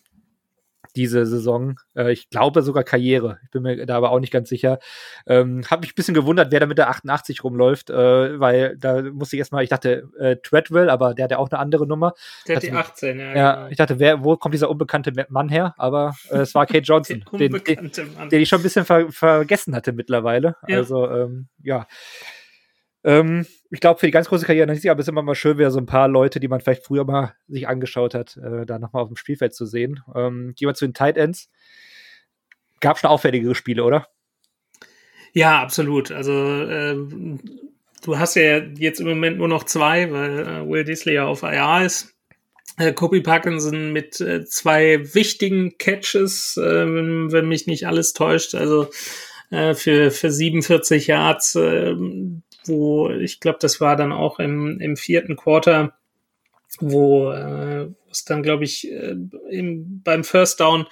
diese 0.96 1.26
Saison. 1.26 1.80
Äh, 1.96 2.12
ich 2.14 2.30
glaube 2.30 2.62
sogar 2.62 2.84
Karriere. 2.84 3.40
Ich 3.44 3.52
bin 3.52 3.64
mir 3.64 3.86
da 3.86 3.98
aber 3.98 4.12
auch 4.12 4.20
nicht 4.20 4.32
ganz 4.32 4.50
sicher. 4.50 4.80
Ähm, 5.28 5.64
Habe 5.70 5.82
mich 5.82 5.92
ein 5.92 5.96
bisschen 5.96 6.14
gewundert, 6.14 6.52
wer 6.52 6.60
da 6.60 6.66
mit 6.66 6.78
der 6.78 6.90
88 6.90 7.44
rumläuft, 7.44 7.90
äh, 7.90 8.40
weil 8.40 8.78
da 8.78 9.02
musste 9.02 9.36
ich 9.36 9.40
erstmal, 9.40 9.64
ich 9.64 9.70
dachte 9.70 10.10
äh, 10.20 10.38
Treadwell, 10.38 10.90
aber 10.90 11.14
der 11.14 11.26
hat 11.26 11.32
ja 11.32 11.38
auch 11.38 11.50
eine 11.50 11.60
andere 11.60 11.88
Nummer. 11.88 12.14
Der 12.48 12.58
hat 12.58 12.64
die 12.64 12.72
18, 12.72 13.20
ja. 13.20 13.36
Ja, 13.36 13.56
genau. 13.56 13.68
ich 13.70 13.78
dachte, 13.78 14.00
wer, 14.00 14.24
wo 14.24 14.36
kommt 14.38 14.54
dieser 14.54 14.70
unbekannte 14.70 15.14
Mann 15.30 15.50
her? 15.50 15.74
Aber 15.78 16.16
äh, 16.30 16.40
es 16.40 16.56
war 16.56 16.66
Kate 16.66 16.80
Johnson, 16.84 17.24
den, 17.34 17.52
den, 17.52 17.92
den, 18.30 18.42
ich 18.42 18.50
schon 18.50 18.60
ein 18.60 18.64
bisschen 18.64 18.86
ver 18.86 19.12
vergessen 19.12 19.76
hatte 19.76 19.94
mittlerweile. 19.94 20.56
Ja. 20.68 20.78
Also, 20.78 21.10
ähm, 21.10 21.48
ja. 21.62 21.88
Ähm, 23.04 23.46
ich 23.70 23.80
glaube, 23.80 24.00
für 24.00 24.06
die 24.06 24.12
ganz 24.12 24.30
große 24.30 24.46
Karriere 24.46 24.72
aber 24.72 25.00
es 25.00 25.06
ist 25.06 25.10
immer 25.10 25.22
mal 25.22 25.36
schön, 25.36 25.58
wieder 25.58 25.72
so 25.72 25.80
ein 25.80 25.86
paar 25.86 26.08
Leute, 26.08 26.40
die 26.40 26.48
man 26.48 26.62
vielleicht 26.62 26.86
früher 26.86 27.04
mal 27.04 27.34
sich 27.48 27.68
angeschaut 27.68 28.14
hat, 28.14 28.38
äh, 28.38 28.66
da 28.66 28.80
nochmal 28.80 29.04
auf 29.04 29.10
dem 29.10 29.18
Spielfeld 29.18 29.54
zu 29.54 29.66
sehen. 29.66 30.02
Ähm, 30.16 30.54
gehen 30.56 30.68
wir 30.68 30.74
zu 30.74 30.86
den 30.86 30.94
Tight 30.94 31.18
Ends. 31.18 31.50
Gab 32.80 32.98
schon 32.98 33.10
auffälligere 33.10 33.56
Spiele, 33.56 33.84
oder? 33.84 34.08
Ja, 35.34 35.62
absolut. 35.62 36.12
Also 36.12 36.32
äh, 36.32 36.96
du 38.04 38.20
hast 38.20 38.36
ja 38.36 38.60
jetzt 38.60 39.00
im 39.00 39.08
Moment 39.08 39.38
nur 39.38 39.48
noch 39.48 39.64
zwei, 39.64 40.12
weil 40.12 40.40
äh, 40.40 40.70
Will 40.70 40.84
Disley 40.84 41.16
ja 41.16 41.26
auf 41.26 41.44
IR 41.44 41.86
ist. 41.86 42.14
Äh, 42.78 42.94
Kobe 42.94 43.22
Parkinson 43.22 43.92
mit 43.92 44.22
äh, 44.22 44.46
zwei 44.46 45.14
wichtigen 45.14 45.78
Catches, 45.78 46.56
wenn, 46.58 47.32
wenn 47.32 47.48
mich 47.48 47.68
nicht 47.68 47.88
alles 47.88 48.14
täuscht. 48.14 48.56
Also 48.56 48.90
äh, 49.50 49.76
für, 49.76 50.12
für 50.12 50.32
47 50.32 51.08
Yards, 51.08 51.56
äh, 51.56 51.96
wo 52.66 53.10
ich 53.10 53.40
glaube, 53.40 53.60
das 53.62 53.82
war 53.82 53.96
dann 53.96 54.12
auch 54.12 54.40
im, 54.40 54.80
im 54.80 54.98
vierten 54.98 55.36
Quarter, 55.36 55.94
wo 56.80 57.32
äh, 57.32 57.88
es 58.10 58.26
dann, 58.26 58.44
glaube 58.44 58.64
ich, 58.64 58.92
äh, 58.92 59.16
im, 59.50 60.02
beim 60.04 60.24
First 60.24 60.60
Down 60.60 60.88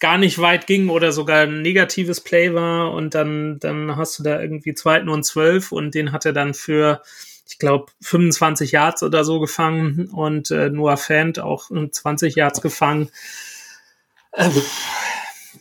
gar 0.00 0.16
nicht 0.16 0.38
weit 0.38 0.66
ging 0.66 0.88
oder 0.88 1.12
sogar 1.12 1.42
ein 1.42 1.62
negatives 1.62 2.20
Play 2.22 2.54
war 2.54 2.92
und 2.92 3.14
dann, 3.14 3.58
dann 3.60 3.96
hast 3.96 4.18
du 4.18 4.22
da 4.22 4.40
irgendwie 4.40 4.74
zweiten 4.74 5.10
und 5.10 5.24
zwölf 5.24 5.72
und 5.72 5.94
den 5.94 6.12
hat 6.12 6.24
er 6.24 6.32
dann 6.32 6.54
für, 6.54 7.02
ich 7.46 7.58
glaube, 7.58 7.92
25 8.00 8.72
Yards 8.72 9.02
oder 9.02 9.24
so 9.24 9.40
gefangen 9.40 10.08
und 10.08 10.50
äh, 10.50 10.70
Noah 10.70 10.96
Fant 10.96 11.38
auch 11.38 11.70
20 11.70 12.34
Yards 12.34 12.62
gefangen. 12.62 13.10
Äh, 14.32 14.48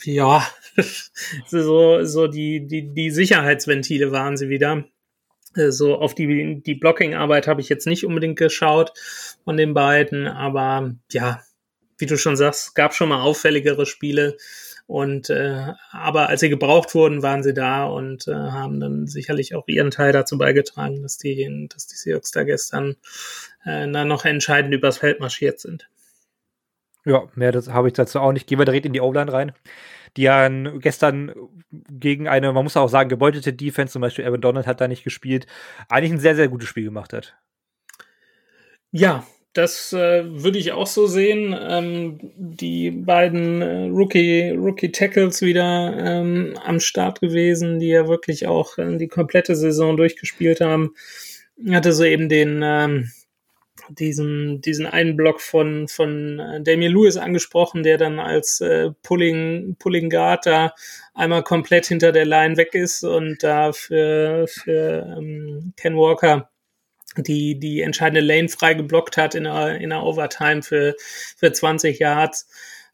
ja, 0.03 0.47
so, 1.47 2.05
so 2.05 2.27
die, 2.27 2.65
die, 2.65 2.93
die 2.93 3.11
Sicherheitsventile 3.11 4.11
waren 4.11 4.37
sie 4.37 4.47
wieder. 4.47 4.85
Äh, 5.55 5.71
so 5.71 5.95
auf 5.95 6.15
die, 6.15 6.61
die 6.61 6.75
Blocking-Arbeit 6.75 7.47
habe 7.47 7.61
ich 7.61 7.69
jetzt 7.69 7.87
nicht 7.87 8.05
unbedingt 8.05 8.37
geschaut 8.37 8.93
von 9.43 9.57
den 9.57 9.73
beiden, 9.73 10.27
aber 10.27 10.93
ja, 11.11 11.41
wie 11.97 12.05
du 12.05 12.17
schon 12.17 12.37
sagst, 12.37 12.75
gab 12.75 12.93
schon 12.93 13.09
mal 13.09 13.21
auffälligere 13.21 13.85
Spiele. 13.85 14.37
Und 14.87 15.29
äh, 15.29 15.73
aber 15.91 16.29
als 16.29 16.39
sie 16.39 16.49
gebraucht 16.49 16.95
wurden, 16.95 17.21
waren 17.21 17.43
sie 17.43 17.53
da 17.53 17.85
und 17.85 18.27
äh, 18.27 18.33
haben 18.33 18.79
dann 18.79 19.05
sicherlich 19.05 19.53
auch 19.53 19.67
ihren 19.67 19.91
Teil 19.91 20.13
dazu 20.13 20.37
beigetragen, 20.39 21.03
dass 21.03 21.19
die, 21.19 21.67
dass 21.71 21.85
die 21.85 21.95
Seahawks 21.95 22.31
da 22.31 22.43
gestern 22.43 22.95
äh, 23.65 23.87
dann 23.91 24.07
noch 24.07 24.25
entscheidend 24.25 24.73
übers 24.73 24.97
Feld 24.97 25.19
marschiert 25.19 25.59
sind. 25.59 25.89
Ja, 27.05 27.27
mehr 27.35 27.53
habe 27.53 27.87
ich 27.87 27.93
dazu 27.93 28.19
auch 28.19 28.31
nicht. 28.31 28.47
Gehen 28.47 28.57
wir 28.57 28.65
direkt 28.65 28.87
in 28.87 28.93
die 28.93 29.01
O-Line 29.01 29.31
rein 29.31 29.53
die 30.17 30.23
ja 30.23 30.47
gestern 30.47 31.33
gegen 31.71 32.27
eine, 32.27 32.51
man 32.51 32.63
muss 32.63 32.77
auch 32.77 32.89
sagen, 32.89 33.09
gebeutete 33.09 33.53
Defense, 33.53 33.93
zum 33.93 34.01
Beispiel 34.01 34.25
Aaron 34.25 34.41
Donald 34.41 34.67
hat 34.67 34.81
da 34.81 34.87
nicht 34.87 35.03
gespielt, 35.03 35.47
eigentlich 35.87 36.11
ein 36.11 36.19
sehr, 36.19 36.35
sehr 36.35 36.47
gutes 36.47 36.69
Spiel 36.69 36.85
gemacht 36.85 37.13
hat. 37.13 37.35
Ja, 38.91 39.23
das 39.53 39.93
äh, 39.93 40.23
würde 40.25 40.59
ich 40.59 40.71
auch 40.71 40.87
so 40.87 41.07
sehen. 41.07 41.55
Ähm, 41.59 42.19
die 42.37 42.91
beiden 42.91 43.61
äh, 43.61 43.85
Rookie, 43.87 44.51
Rookie 44.51 44.91
Tackles 44.91 45.41
wieder 45.41 45.95
ähm, 45.97 46.57
am 46.63 46.79
Start 46.79 47.19
gewesen, 47.19 47.79
die 47.79 47.87
ja 47.87 48.07
wirklich 48.07 48.47
auch 48.47 48.77
äh, 48.77 48.97
die 48.97 49.07
komplette 49.07 49.55
Saison 49.55 49.97
durchgespielt 49.97 50.61
haben. 50.61 50.93
Hatte 51.71 51.93
so 51.93 52.03
eben 52.03 52.29
den 52.29 52.61
ähm, 52.63 53.11
diesen, 53.89 54.61
diesen 54.61 54.85
einen 54.85 55.15
Block 55.15 55.41
von, 55.41 55.87
von 55.87 56.39
äh, 56.39 56.61
Damien 56.61 56.93
Lewis 56.93 57.17
angesprochen, 57.17 57.83
der 57.83 57.97
dann 57.97 58.19
als 58.19 58.61
äh, 58.61 58.91
Pulling, 59.03 59.75
Pulling 59.79 60.09
Guard 60.09 60.45
da 60.45 60.73
einmal 61.13 61.43
komplett 61.43 61.87
hinter 61.87 62.11
der 62.11 62.25
Line 62.25 62.57
weg 62.57 62.75
ist 62.75 63.03
und 63.03 63.43
da 63.43 63.73
für, 63.73 64.47
für 64.47 65.15
ähm, 65.17 65.73
Ken 65.77 65.95
Walker 65.95 66.49
die, 67.17 67.59
die 67.59 67.81
entscheidende 67.81 68.21
Lane 68.21 68.49
frei 68.49 68.73
geblockt 68.73 69.17
hat 69.17 69.35
in 69.35 69.47
einer, 69.47 69.75
in 69.75 69.91
einer 69.91 70.05
Overtime 70.05 70.61
für, 70.61 70.95
für 71.37 71.51
20 71.51 71.99
Yards. 71.99 72.47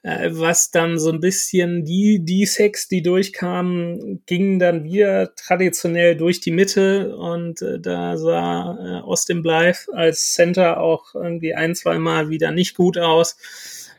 Äh, 0.05 0.29
was 0.33 0.69
dann 0.69 0.99
so 0.99 1.09
ein 1.09 1.19
bisschen 1.19 1.83
die, 1.83 2.19
die 2.23 2.45
Sex, 2.45 2.87
die 2.87 3.01
durchkamen, 3.01 4.21
gingen 4.27 4.59
dann 4.59 4.83
wieder 4.83 5.33
traditionell 5.33 6.15
durch 6.15 6.39
die 6.41 6.51
Mitte 6.51 7.17
und 7.17 7.63
äh, 7.63 7.79
da 7.79 8.15
sah 8.15 8.77
äh, 8.79 9.01
Austin 9.01 9.41
Blythe 9.41 9.91
als 9.93 10.33
Center 10.33 10.79
auch 10.79 11.15
irgendwie 11.15 11.55
ein, 11.55 11.73
zwei 11.73 11.97
Mal 11.97 12.29
wieder 12.29 12.51
nicht 12.51 12.75
gut 12.77 12.99
aus. 12.99 13.35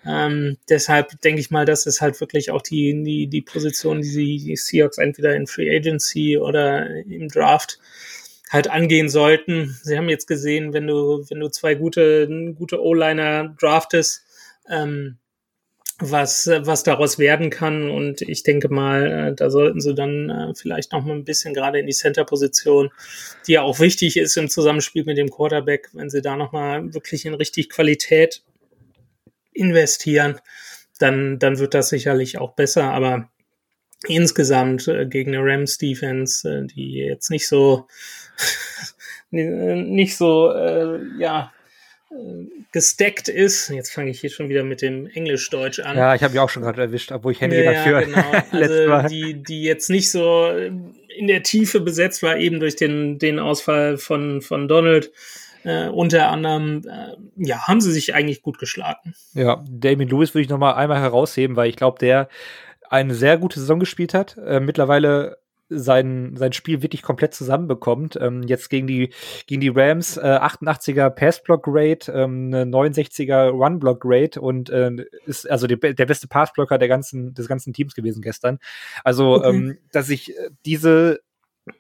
Ähm, 0.07 0.59
deshalb 0.69 1.21
denke 1.23 1.41
ich 1.41 1.51
mal, 1.51 1.65
das 1.65 1.87
ist 1.87 2.01
halt 2.01 2.21
wirklich 2.21 2.53
auch 2.53 2.63
die, 2.63 3.03
die, 3.03 3.27
die 3.27 3.43
Position, 3.43 4.01
die 4.01 4.39
die 4.39 4.55
Seahawks 4.55 4.99
entweder 4.99 5.35
in 5.35 5.49
Free 5.49 5.77
Agency 5.77 6.39
oder 6.39 6.89
im 6.89 7.27
Draft 7.27 7.81
halt 8.49 8.71
angehen 8.71 9.09
sollten. 9.09 9.77
Sie 9.83 9.97
haben 9.99 10.09
jetzt 10.09 10.29
gesehen, 10.29 10.73
wenn 10.73 10.87
du, 10.87 11.25
wenn 11.29 11.41
du 11.41 11.49
zwei 11.49 11.75
gute, 11.75 12.29
gute 12.57 12.81
O-Liner 12.81 13.57
draftest, 13.59 14.23
ähm, 14.71 15.19
was, 15.99 16.47
was 16.47 16.83
daraus 16.83 17.19
werden 17.19 17.51
kann. 17.51 17.91
Und 17.91 18.23
ich 18.23 18.43
denke 18.43 18.69
mal, 18.69 19.31
äh, 19.31 19.35
da 19.35 19.51
sollten 19.51 19.81
sie 19.81 19.95
dann 19.95 20.31
äh, 20.31 20.55
vielleicht 20.55 20.93
noch 20.93 21.05
mal 21.05 21.15
ein 21.15 21.25
bisschen 21.25 21.55
gerade 21.55 21.79
in 21.79 21.87
die 21.87 21.93
Center-Position, 21.93 22.91
die 23.47 23.53
ja 23.53 23.63
auch 23.63 23.81
wichtig 23.81 24.17
ist 24.17 24.37
im 24.37 24.49
Zusammenspiel 24.49 25.05
mit 25.05 25.17
dem 25.17 25.31
Quarterback, 25.31 25.89
wenn 25.93 26.11
sie 26.11 26.23
da 26.23 26.37
noch 26.37 26.53
mal 26.53 26.93
wirklich 26.93 27.25
in 27.25 27.35
richtig 27.35 27.71
Qualität 27.71 28.43
investieren, 29.53 30.39
dann, 30.99 31.39
dann 31.39 31.59
wird 31.59 31.73
das 31.73 31.89
sicherlich 31.89 32.39
auch 32.39 32.55
besser. 32.55 32.93
Aber 32.93 33.31
insgesamt 34.07 34.89
äh, 34.89 35.07
gegen 35.07 35.35
eine 35.35 35.45
Rams 35.45 35.79
Defense, 35.79 36.67
die 36.75 36.95
jetzt 36.95 37.31
nicht 37.31 37.49
so 37.49 37.87
nicht 39.31 40.17
so 40.17 40.53
äh, 40.53 41.01
ja 41.19 41.53
gesteckt 42.73 43.29
ist. 43.29 43.69
Jetzt 43.71 43.93
fange 43.93 44.11
ich 44.11 44.21
hier 44.21 44.31
schon 44.31 44.49
wieder 44.49 44.63
mit 44.63 44.83
dem 44.83 45.07
Englisch-Deutsch 45.07 45.81
an. 45.81 45.97
Ja, 45.97 46.15
ich 46.15 46.23
habe 46.23 46.33
mich 46.33 46.41
auch 46.41 46.49
schon 46.49 46.63
gerade 46.63 46.81
erwischt, 46.81 47.11
obwohl 47.13 47.33
ich 47.33 47.41
Handy 47.41 47.63
ja, 47.63 47.73
dafür. 47.73 48.03
Genau. 48.03 48.23
Also 48.53 49.09
die, 49.09 49.43
die 49.43 49.63
jetzt 49.63 49.91
nicht 49.91 50.11
so 50.11 50.49
in 50.49 51.27
der 51.27 51.43
Tiefe 51.43 51.81
besetzt 51.81 52.23
war, 52.23 52.37
eben 52.37 52.61
durch 52.61 52.77
den, 52.77 53.19
den 53.19 53.39
Ausfall 53.39 53.99
von, 53.99 54.41
von 54.41 54.69
Donald. 54.69 55.11
Äh, 55.65 55.89
unter 55.89 56.29
anderem, 56.29 56.83
äh, 56.87 57.17
ja, 57.37 57.67
haben 57.67 57.81
sie 57.81 57.91
sich 57.91 58.15
eigentlich 58.15 58.43
gut 58.43 58.59
geschlagen. 58.59 59.15
Ja, 59.35 59.65
Damien 59.69 60.09
Lewis 60.09 60.33
würde 60.33 60.43
ich 60.43 60.49
nochmal 60.49 60.75
einmal 60.75 61.01
herausheben, 61.01 61.57
weil 61.57 61.69
ich 61.69 61.77
glaube, 61.77 61.99
der 61.99 62.29
eine 62.89 63.15
sehr 63.17 63.37
gute 63.37 63.59
Saison 63.59 63.81
gespielt 63.81 64.15
hat, 64.15 64.37
äh, 64.37 64.61
mittlerweile 64.61 65.39
sein, 65.69 66.37
sein 66.37 66.53
Spiel 66.53 66.83
wirklich 66.83 67.03
komplett 67.03 67.35
zusammenbekommt. 67.35 68.19
Ähm, 68.21 68.43
jetzt 68.43 68.71
gegen 68.71 68.87
die, 68.87 69.13
gegen 69.47 69.61
die 69.61 69.69
Rams 69.69 70.17
äh, 70.17 70.21
88er 70.21 71.11
Passblock-Rate, 71.11 72.13
ähm, 72.13 72.53
eine 72.53 72.65
69er 72.65 73.51
Run-Block-Rate 73.51 74.41
und 74.41 74.71
äh, 74.71 74.91
ist 75.27 75.51
also 75.51 75.67
die, 75.67 75.79
der 75.79 76.07
beste 76.07 76.29
Passblocker 76.29 76.79
der 76.79 76.89
ganzen, 76.89 77.35
des 77.35 77.49
ganzen 77.49 77.73
Teams 77.73 77.95
gewesen 77.95 78.23
gestern. 78.23 78.59
Also, 79.05 79.37
okay. 79.37 79.49
ähm, 79.49 79.79
dass 79.93 80.09
ich 80.09 80.37
äh, 80.37 80.51
diese 80.65 81.21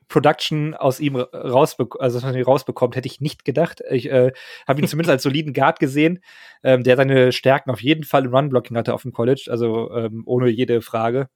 Production 0.08 0.74
aus 0.74 0.98
ihm 0.98 1.16
rausbe 1.16 1.88
also 2.00 2.18
rausbekommt, 2.18 2.96
hätte 2.96 3.06
ich 3.06 3.20
nicht 3.20 3.44
gedacht. 3.44 3.82
Ich 3.88 4.10
äh, 4.10 4.32
habe 4.66 4.80
ihn 4.80 4.88
zumindest 4.88 5.10
als 5.12 5.22
soliden 5.22 5.52
Guard 5.52 5.78
gesehen, 5.78 6.20
ähm, 6.64 6.82
der 6.82 6.96
seine 6.96 7.32
Stärken 7.32 7.70
auf 7.70 7.80
jeden 7.80 8.04
Fall 8.04 8.24
im 8.24 8.34
Run-Blocking 8.34 8.76
hatte 8.76 8.94
auf 8.94 9.02
dem 9.02 9.12
College, 9.12 9.46
also 9.48 9.92
ähm, 9.92 10.22
ohne 10.26 10.48
jede 10.48 10.82
Frage. 10.82 11.28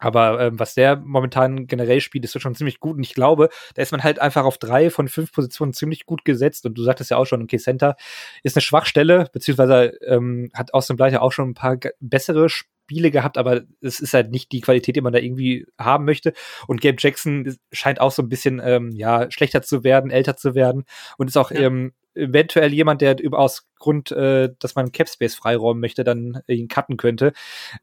Aber 0.00 0.40
ähm, 0.40 0.58
was 0.58 0.74
der 0.74 0.96
momentan 0.96 1.66
generell 1.66 2.00
spielt, 2.00 2.24
ist 2.24 2.40
schon 2.40 2.54
ziemlich 2.54 2.80
gut. 2.80 2.96
Und 2.96 3.02
ich 3.02 3.14
glaube, 3.14 3.50
da 3.74 3.82
ist 3.82 3.92
man 3.92 4.02
halt 4.02 4.18
einfach 4.18 4.44
auf 4.44 4.58
drei 4.58 4.90
von 4.90 5.08
fünf 5.08 5.32
Positionen 5.32 5.72
ziemlich 5.72 6.06
gut 6.06 6.24
gesetzt. 6.24 6.66
Und 6.66 6.74
du 6.74 6.82
sagtest 6.82 7.10
ja 7.10 7.18
auch 7.18 7.26
schon, 7.26 7.42
okay, 7.42 7.58
Center 7.58 7.96
ist 8.42 8.56
eine 8.56 8.62
Schwachstelle, 8.62 9.28
beziehungsweise 9.32 9.92
ähm, 10.06 10.50
hat 10.54 10.74
Austin 10.74 10.96
Blythe 10.96 11.20
auch 11.20 11.32
schon 11.32 11.50
ein 11.50 11.54
paar 11.54 11.76
bessere 12.00 12.48
Spiele 12.48 13.10
gehabt, 13.12 13.38
aber 13.38 13.62
es 13.80 14.00
ist 14.00 14.14
halt 14.14 14.32
nicht 14.32 14.50
die 14.50 14.60
Qualität, 14.60 14.96
die 14.96 15.00
man 15.00 15.12
da 15.12 15.20
irgendwie 15.20 15.66
haben 15.78 16.04
möchte. 16.04 16.32
Und 16.66 16.80
Gabe 16.80 16.96
Jackson 16.98 17.56
scheint 17.70 18.00
auch 18.00 18.10
so 18.10 18.22
ein 18.22 18.28
bisschen 18.28 18.60
ähm, 18.64 18.90
ja 18.92 19.30
schlechter 19.30 19.62
zu 19.62 19.84
werden, 19.84 20.10
älter 20.10 20.36
zu 20.36 20.56
werden 20.56 20.84
und 21.16 21.28
ist 21.28 21.36
auch 21.36 21.52
ja. 21.52 21.60
ähm, 21.60 21.92
eventuell 22.14 22.72
jemand, 22.72 23.00
der 23.00 23.16
aus 23.32 23.66
Grund, 23.78 24.12
äh, 24.12 24.50
dass 24.58 24.74
man 24.74 24.92
Capspace 24.92 25.34
freiräumen 25.34 25.80
möchte, 25.80 26.04
dann 26.04 26.42
ihn 26.46 26.68
cutten 26.68 26.96
könnte. 26.96 27.32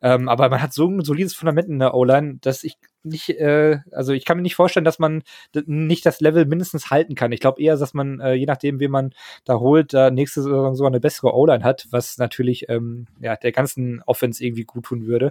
Ähm, 0.01 0.29
aber 0.29 0.47
man 0.49 0.61
hat 0.61 0.73
so 0.73 0.87
ein 0.87 1.03
solides 1.03 1.33
Fundament 1.33 1.67
in 1.69 1.79
der 1.79 1.95
O-Line, 1.95 2.37
dass 2.41 2.63
ich 2.63 2.77
nicht, 3.03 3.29
äh, 3.29 3.79
also 3.91 4.13
ich 4.13 4.23
kann 4.23 4.37
mir 4.37 4.43
nicht 4.43 4.55
vorstellen, 4.55 4.83
dass 4.83 4.99
man 4.99 5.23
nicht 5.65 6.05
das 6.05 6.19
Level 6.19 6.45
mindestens 6.45 6.91
halten 6.91 7.15
kann. 7.15 7.31
Ich 7.31 7.39
glaube 7.39 7.61
eher, 7.61 7.77
dass 7.77 7.93
man, 7.93 8.19
äh, 8.19 8.33
je 8.33 8.45
nachdem, 8.45 8.79
wie 8.79 8.87
man 8.87 9.11
da 9.43 9.59
holt, 9.59 9.93
da 9.93 10.11
nächste 10.11 10.43
Saison 10.43 10.75
sogar 10.75 10.91
eine 10.91 10.99
bessere 10.99 11.33
O-Line 11.33 11.63
hat, 11.63 11.87
was 11.89 12.17
natürlich 12.17 12.69
ähm, 12.69 13.07
ja, 13.19 13.35
der 13.35 13.51
ganzen 13.51 14.03
Offense 14.05 14.43
irgendwie 14.45 14.65
gut 14.65 14.85
tun 14.85 15.07
würde. 15.07 15.27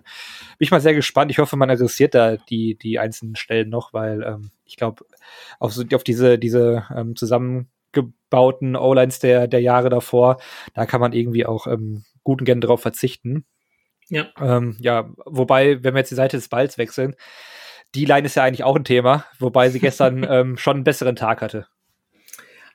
Bin 0.58 0.66
ich 0.66 0.70
mal 0.70 0.80
sehr 0.80 0.94
gespannt. 0.94 1.30
Ich 1.30 1.38
hoffe, 1.38 1.56
man 1.56 1.70
adressiert 1.70 2.14
da 2.14 2.36
die, 2.36 2.76
die 2.76 2.98
einzelnen 2.98 3.36
Stellen 3.36 3.68
noch, 3.68 3.92
weil 3.92 4.22
ähm, 4.22 4.50
ich 4.64 4.76
glaube, 4.76 5.04
auf, 5.60 5.78
auf 5.94 6.04
diese, 6.04 6.38
diese 6.38 6.86
ähm, 6.94 7.14
zusammen 7.14 7.68
gebauten 8.28 8.76
O-Lines 8.76 9.18
der, 9.18 9.46
der 9.46 9.60
Jahre 9.60 9.88
davor. 9.88 10.38
Da 10.74 10.86
kann 10.86 11.00
man 11.00 11.12
irgendwie 11.12 11.46
auch 11.46 11.66
ähm, 11.66 12.04
guten 12.22 12.44
gern 12.44 12.60
drauf 12.60 12.82
verzichten. 12.82 13.44
Ja. 14.08 14.26
Ähm, 14.40 14.76
ja, 14.80 15.10
wobei, 15.24 15.82
wenn 15.82 15.94
wir 15.94 16.00
jetzt 16.00 16.10
die 16.10 16.16
Seite 16.16 16.36
des 16.36 16.48
Balls 16.48 16.78
wechseln, 16.78 17.16
die 17.94 18.04
Line 18.04 18.26
ist 18.26 18.36
ja 18.36 18.44
eigentlich 18.44 18.64
auch 18.64 18.76
ein 18.76 18.84
Thema, 18.84 19.24
wobei 19.38 19.68
sie 19.70 19.80
gestern 19.80 20.24
ähm, 20.28 20.56
schon 20.56 20.76
einen 20.76 20.84
besseren 20.84 21.16
Tag 21.16 21.40
hatte. 21.40 21.66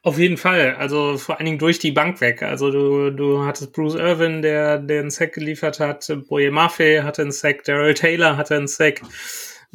Auf 0.04 0.18
jeden 0.18 0.38
Fall, 0.38 0.76
also 0.80 1.18
vor 1.20 1.38
allen 1.38 1.46
Dingen 1.46 1.60
durch 1.60 1.78
die 1.78 1.92
Bank 1.92 2.22
weg. 2.22 2.42
Also 2.42 2.72
du, 2.72 3.12
du 3.12 3.46
hattest 3.46 3.72
Bruce 3.72 3.94
Irvin, 3.94 4.42
der, 4.42 4.80
einen 4.80 5.12
Sack 5.12 5.34
geliefert 5.34 5.80
hat, 5.80 6.12
Boye 6.28 6.50
Maffei 6.50 7.04
hatte 7.04 7.22
einen 7.22 7.32
Sack, 7.32 7.64
Daryl 7.66 7.94
Taylor 7.94 8.36
hatte 8.36 8.56
einen 8.56 8.68
Sack. 8.68 9.02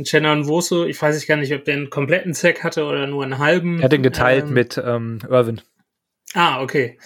Chenan 0.03 0.47
Woso, 0.47 0.85
ich 0.85 1.01
weiß 1.01 1.21
ich 1.21 1.27
gar 1.27 1.37
nicht, 1.37 1.55
ob 1.55 1.65
der 1.65 1.75
einen 1.75 1.91
kompletten 1.91 2.35
Sack 2.35 2.63
hatte 2.63 2.85
oder 2.85 3.07
nur 3.07 3.25
einen 3.25 3.39
halben. 3.39 3.79
Er 3.79 3.85
hat 3.85 3.93
den 3.93 4.03
geteilt 4.03 4.47
ähm, 4.49 4.55
mit 4.55 4.79
ähm, 4.85 5.19
Irvin. 5.29 5.61
Ah, 6.35 6.63
okay. 6.63 6.99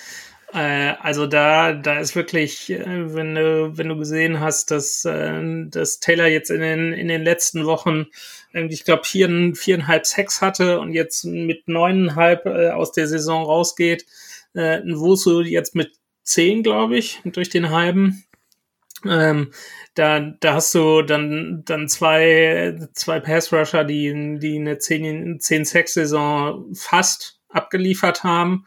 Äh, 0.53 0.94
also 1.00 1.26
da, 1.26 1.72
da 1.72 2.00
ist 2.00 2.16
wirklich, 2.16 2.70
äh, 2.70 3.14
wenn 3.14 3.37
du, 3.37 3.76
wenn 3.76 3.88
du 3.88 3.96
gesehen 3.96 4.40
hast, 4.40 4.70
dass, 4.70 5.05
äh, 5.05 5.40
dass 5.68 6.00
Taylor 6.00 6.26
jetzt 6.26 6.50
in 6.50 6.61
den, 6.61 6.92
in 6.92 7.09
den 7.09 7.22
letzten 7.22 7.66
Wochen 7.66 8.07
ich 8.53 8.85
glaube, 8.85 9.05
vier, 9.05 9.53
viereinhalb 9.55 10.07
Sacks 10.07 10.42
hatte 10.42 10.81
und 10.81 10.92
jetzt 10.92 11.24
mit 11.24 11.68
neuneinhalb 11.68 12.46
äh, 12.46 12.70
aus 12.70 12.92
der 12.92 13.07
Saison 13.07 13.44
rausgeht. 13.44 14.07
Äh, 14.55 14.81
ein 14.81 14.98
Woso 14.98 15.40
jetzt 15.40 15.74
mit 15.74 15.92
zehn, 16.22 16.62
glaube 16.62 16.96
ich, 16.96 17.20
durch 17.24 17.48
den 17.48 17.70
halben. 17.70 18.24
Ähm, 19.06 19.52
da, 19.94 20.20
da 20.20 20.54
hast 20.54 20.74
du 20.74 21.02
dann, 21.02 21.62
dann 21.64 21.88
zwei, 21.88 22.78
zwei 22.92 23.20
Pass-Rusher, 23.20 23.84
die, 23.84 24.38
die 24.38 24.58
eine 24.58 24.78
10, 24.78 25.40
10 25.40 25.64
saison 25.64 26.74
fast 26.74 27.40
abgeliefert 27.48 28.24
haben. 28.24 28.66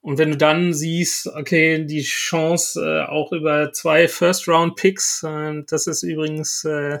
Und 0.00 0.18
wenn 0.18 0.30
du 0.30 0.36
dann 0.36 0.72
siehst, 0.72 1.26
okay, 1.26 1.84
die 1.84 2.02
Chance 2.02 2.80
äh, 2.80 3.10
auch 3.10 3.32
über 3.32 3.72
zwei 3.72 4.06
First-Round-Picks, 4.06 5.24
äh, 5.24 5.62
das 5.66 5.88
ist 5.88 6.04
übrigens 6.04 6.64
äh, 6.64 6.98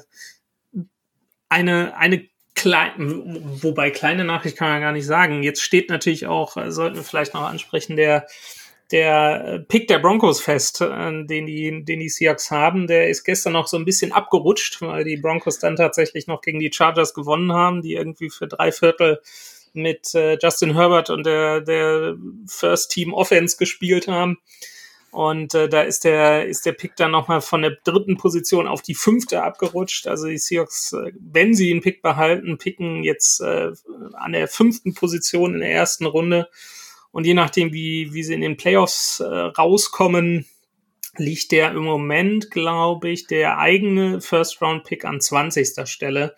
eine, 1.48 1.96
eine 1.96 2.28
kleine, 2.56 2.94
wobei 3.62 3.90
kleine 3.90 4.24
Nachricht 4.24 4.56
kann 4.56 4.70
man 4.70 4.80
gar 4.80 4.90
nicht 4.90 5.06
sagen. 5.06 5.44
Jetzt 5.44 5.62
steht 5.62 5.88
natürlich 5.88 6.26
auch, 6.26 6.56
äh, 6.56 6.72
sollten 6.72 6.96
wir 6.96 7.04
vielleicht 7.04 7.34
noch 7.34 7.42
ansprechen, 7.42 7.94
der 7.94 8.26
der 8.90 9.44
äh, 9.44 9.58
Pick 9.60 9.88
der 9.88 9.98
Broncos 9.98 10.40
fest, 10.40 10.80
äh, 10.80 11.24
den 11.26 11.46
die, 11.46 11.84
den 11.84 12.00
die 12.00 12.08
Seahawks 12.08 12.50
haben. 12.50 12.86
Der 12.86 13.08
ist 13.08 13.24
gestern 13.24 13.54
noch 13.54 13.66
so 13.66 13.76
ein 13.76 13.84
bisschen 13.84 14.12
abgerutscht, 14.12 14.80
weil 14.82 15.04
die 15.04 15.16
Broncos 15.16 15.58
dann 15.58 15.76
tatsächlich 15.76 16.26
noch 16.26 16.40
gegen 16.40 16.60
die 16.60 16.72
Chargers 16.72 17.14
gewonnen 17.14 17.52
haben, 17.52 17.82
die 17.82 17.94
irgendwie 17.94 18.30
für 18.30 18.46
drei 18.46 18.72
Viertel 18.72 19.20
mit 19.72 20.14
äh, 20.14 20.38
Justin 20.40 20.74
Herbert 20.74 21.10
und 21.10 21.26
der, 21.26 21.60
der 21.60 22.16
First 22.46 22.92
Team 22.92 23.12
Offense 23.12 23.56
gespielt 23.56 24.08
haben. 24.08 24.38
Und 25.10 25.54
äh, 25.54 25.68
da 25.68 25.82
ist 25.82 26.04
der, 26.04 26.46
ist 26.46 26.66
der 26.66 26.72
Pick 26.72 26.94
dann 26.96 27.10
nochmal 27.10 27.40
von 27.40 27.62
der 27.62 27.76
dritten 27.84 28.16
Position 28.16 28.66
auf 28.68 28.82
die 28.82 28.94
fünfte 28.94 29.42
abgerutscht. 29.42 30.06
Also 30.06 30.26
die 30.26 30.38
Seahawks, 30.38 30.94
wenn 31.18 31.54
sie 31.54 31.70
einen 31.70 31.80
Pick 31.80 32.02
behalten, 32.02 32.58
picken 32.58 33.02
jetzt 33.02 33.40
äh, 33.40 33.72
an 34.12 34.32
der 34.32 34.46
fünften 34.46 34.94
Position 34.94 35.54
in 35.54 35.60
der 35.60 35.72
ersten 35.72 36.06
Runde. 36.06 36.48
Und 37.16 37.24
je 37.24 37.32
nachdem, 37.32 37.72
wie, 37.72 38.12
wie 38.12 38.22
sie 38.22 38.34
in 38.34 38.42
den 38.42 38.58
Playoffs 38.58 39.20
äh, 39.20 39.24
rauskommen, 39.24 40.44
liegt 41.16 41.50
der 41.50 41.70
im 41.70 41.82
Moment, 41.82 42.50
glaube 42.50 43.08
ich, 43.08 43.26
der 43.26 43.56
eigene 43.56 44.20
First-Round-Pick 44.20 45.06
an 45.06 45.22
20. 45.22 45.88
Stelle. 45.88 46.34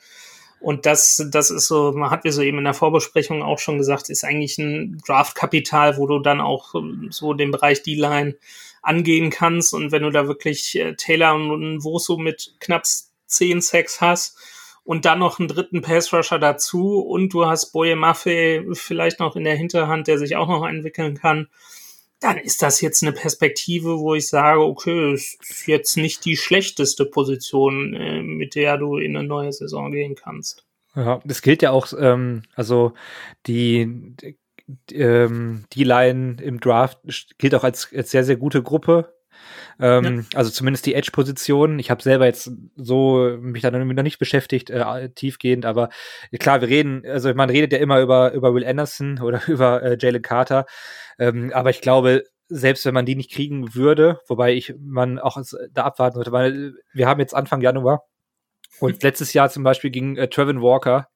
Und 0.61 0.87
das, 0.87 1.27
das 1.33 1.51
ist 1.51 1.67
so, 1.67 1.91
man 1.91 2.13
hat 2.13 2.23
wir 2.23 2.33
so 2.33 2.43
eben 2.43 2.59
in 2.59 2.65
der 2.65 2.75
Vorbesprechung 2.75 3.43
auch 3.43 3.59
schon 3.59 3.79
gesagt, 3.79 4.09
ist 4.09 4.23
eigentlich 4.23 4.57
ein 4.59 5.03
Draft-Kapital, 5.05 5.97
wo 5.97 6.07
du 6.07 6.21
dann 6.21 6.41
auch 6.41 6.77
ähm, 6.77 7.09
so 7.11 7.35
den 7.35 7.51
Bereich 7.51 7.83
D-Line 7.83 8.37
angehen 8.81 9.31
kannst. 9.31 9.75
Und 9.75 9.91
wenn 9.91 10.05
du 10.05 10.11
da 10.11 10.29
wirklich 10.29 10.79
äh, 10.79 10.95
Taylor 10.95 11.35
und 11.35 11.83
Woso 11.83 12.19
mit 12.19 12.55
knapp 12.61 12.85
10 13.27 13.63
Sacks 13.63 14.01
hast, 14.01 14.39
und 14.89 15.05
dann 15.05 15.19
noch 15.19 15.39
einen 15.39 15.49
dritten 15.49 15.83
Pass-Rusher 15.83 16.39
dazu 16.39 17.01
und 17.01 17.35
du 17.35 17.45
hast 17.45 17.73
Boye 17.73 17.95
Maffei 17.95 18.65
vielleicht 18.73 19.21
noch 19.21 19.37
in 19.37 19.45
der 19.45 19.55
Hinterhand, 19.55 20.07
der 20.07 20.17
sich 20.17 20.35
auch 20.35 20.49
noch 20.49 20.67
entwickeln 20.67 21.15
kann, 21.15 21.49
dann 22.21 22.39
ist 22.39 22.63
das 22.63 22.81
jetzt 22.81 23.03
eine 23.03 23.13
Perspektive, 23.13 23.99
wo 23.99 24.15
ich 24.15 24.29
sage, 24.29 24.63
okay, 24.63 25.13
ist 25.13 25.67
jetzt 25.67 25.99
nicht 25.99 26.25
die 26.25 26.39
schlechteste 26.39 27.05
Position, 27.05 27.93
äh, 27.93 28.23
mit 28.23 28.55
der 28.55 28.79
du 28.79 28.97
in 28.97 29.15
eine 29.15 29.29
neue 29.29 29.53
Saison 29.53 29.93
gehen 29.93 30.15
kannst. 30.15 30.65
Ja, 30.97 31.21
das 31.23 31.43
gilt 31.43 31.61
ja 31.61 31.71
auch, 31.71 31.93
ähm, 31.99 32.45
also 32.55 32.95
die, 33.47 34.15
die, 34.23 34.95
ähm, 34.95 35.67
die 35.75 35.85
Line 35.85 36.39
im 36.41 36.61
Draft 36.61 36.99
gilt 37.37 37.55
auch 37.55 37.65
als, 37.65 37.93
als 37.95 38.11
sehr, 38.11 38.25
sehr 38.25 38.37
gute 38.37 38.63
Gruppe. 38.63 39.18
Ähm, 39.81 40.27
ja. 40.33 40.39
Also 40.39 40.51
zumindest 40.51 40.87
die 40.87 40.95
Edge-Position. 40.95 41.79
Ich 41.79 41.91
habe 41.91 42.03
selber 42.03 42.27
jetzt 42.27 42.51
so 42.77 43.37
mich 43.41 43.63
da 43.63 43.71
noch 43.71 44.03
nicht 44.03 44.19
beschäftigt, 44.19 44.71
äh, 44.71 45.11
tiefgehend, 45.11 45.65
aber 45.65 45.89
klar, 46.39 46.61
wir 46.61 46.69
reden, 46.69 47.05
also 47.07 47.33
man 47.35 47.51
redet 47.51 47.73
ja 47.73 47.79
immer 47.79 48.01
über, 48.01 48.33
über 48.33 48.55
Will 48.55 48.67
Anderson 48.67 49.21
oder 49.23 49.41
über 49.47 49.83
äh, 49.83 49.97
Jalen 50.01 50.23
Carter. 50.23 50.67
Ähm, 51.19 51.53
aber 51.53 51.71
ich 51.71 51.81
glaube, 51.81 52.25
selbst 52.49 52.85
wenn 52.87 52.95
man 52.95 53.07
die 53.07 53.15
nicht 53.15 53.31
kriegen 53.31 53.75
würde, 53.75 54.21
wobei 54.27 54.55
ich 54.55 54.75
man 54.81 55.19
auch 55.19 55.41
da 55.71 55.85
abwarten 55.85 56.15
sollte, 56.15 56.33
weil 56.33 56.75
wir 56.93 57.07
haben 57.07 57.21
jetzt 57.21 57.35
Anfang 57.35 57.61
Januar 57.61 58.05
und 58.81 59.03
letztes 59.03 59.33
Jahr 59.33 59.51
zum 59.51 59.63
Beispiel 59.63 59.91
ging 59.91 60.17
äh, 60.17 60.29
Trevin 60.29 60.63
Walker 60.63 61.09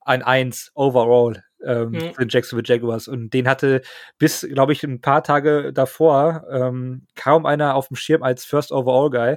ein 0.00 0.22
1 0.22 0.72
overall 0.74 1.42
ähm, 1.64 1.90
mhm. 1.90 2.14
für 2.14 2.26
Jacksonville 2.28 2.66
Jaguars. 2.66 3.08
Und 3.08 3.32
den 3.34 3.48
hatte 3.48 3.82
bis, 4.18 4.46
glaube 4.50 4.72
ich, 4.72 4.82
ein 4.84 5.00
paar 5.00 5.22
Tage 5.22 5.72
davor 5.72 6.44
ähm, 6.50 7.06
kaum 7.14 7.46
einer 7.46 7.74
auf 7.74 7.88
dem 7.88 7.96
Schirm 7.96 8.22
als 8.22 8.44
First 8.44 8.72
Overall 8.72 9.10
Guy. 9.10 9.36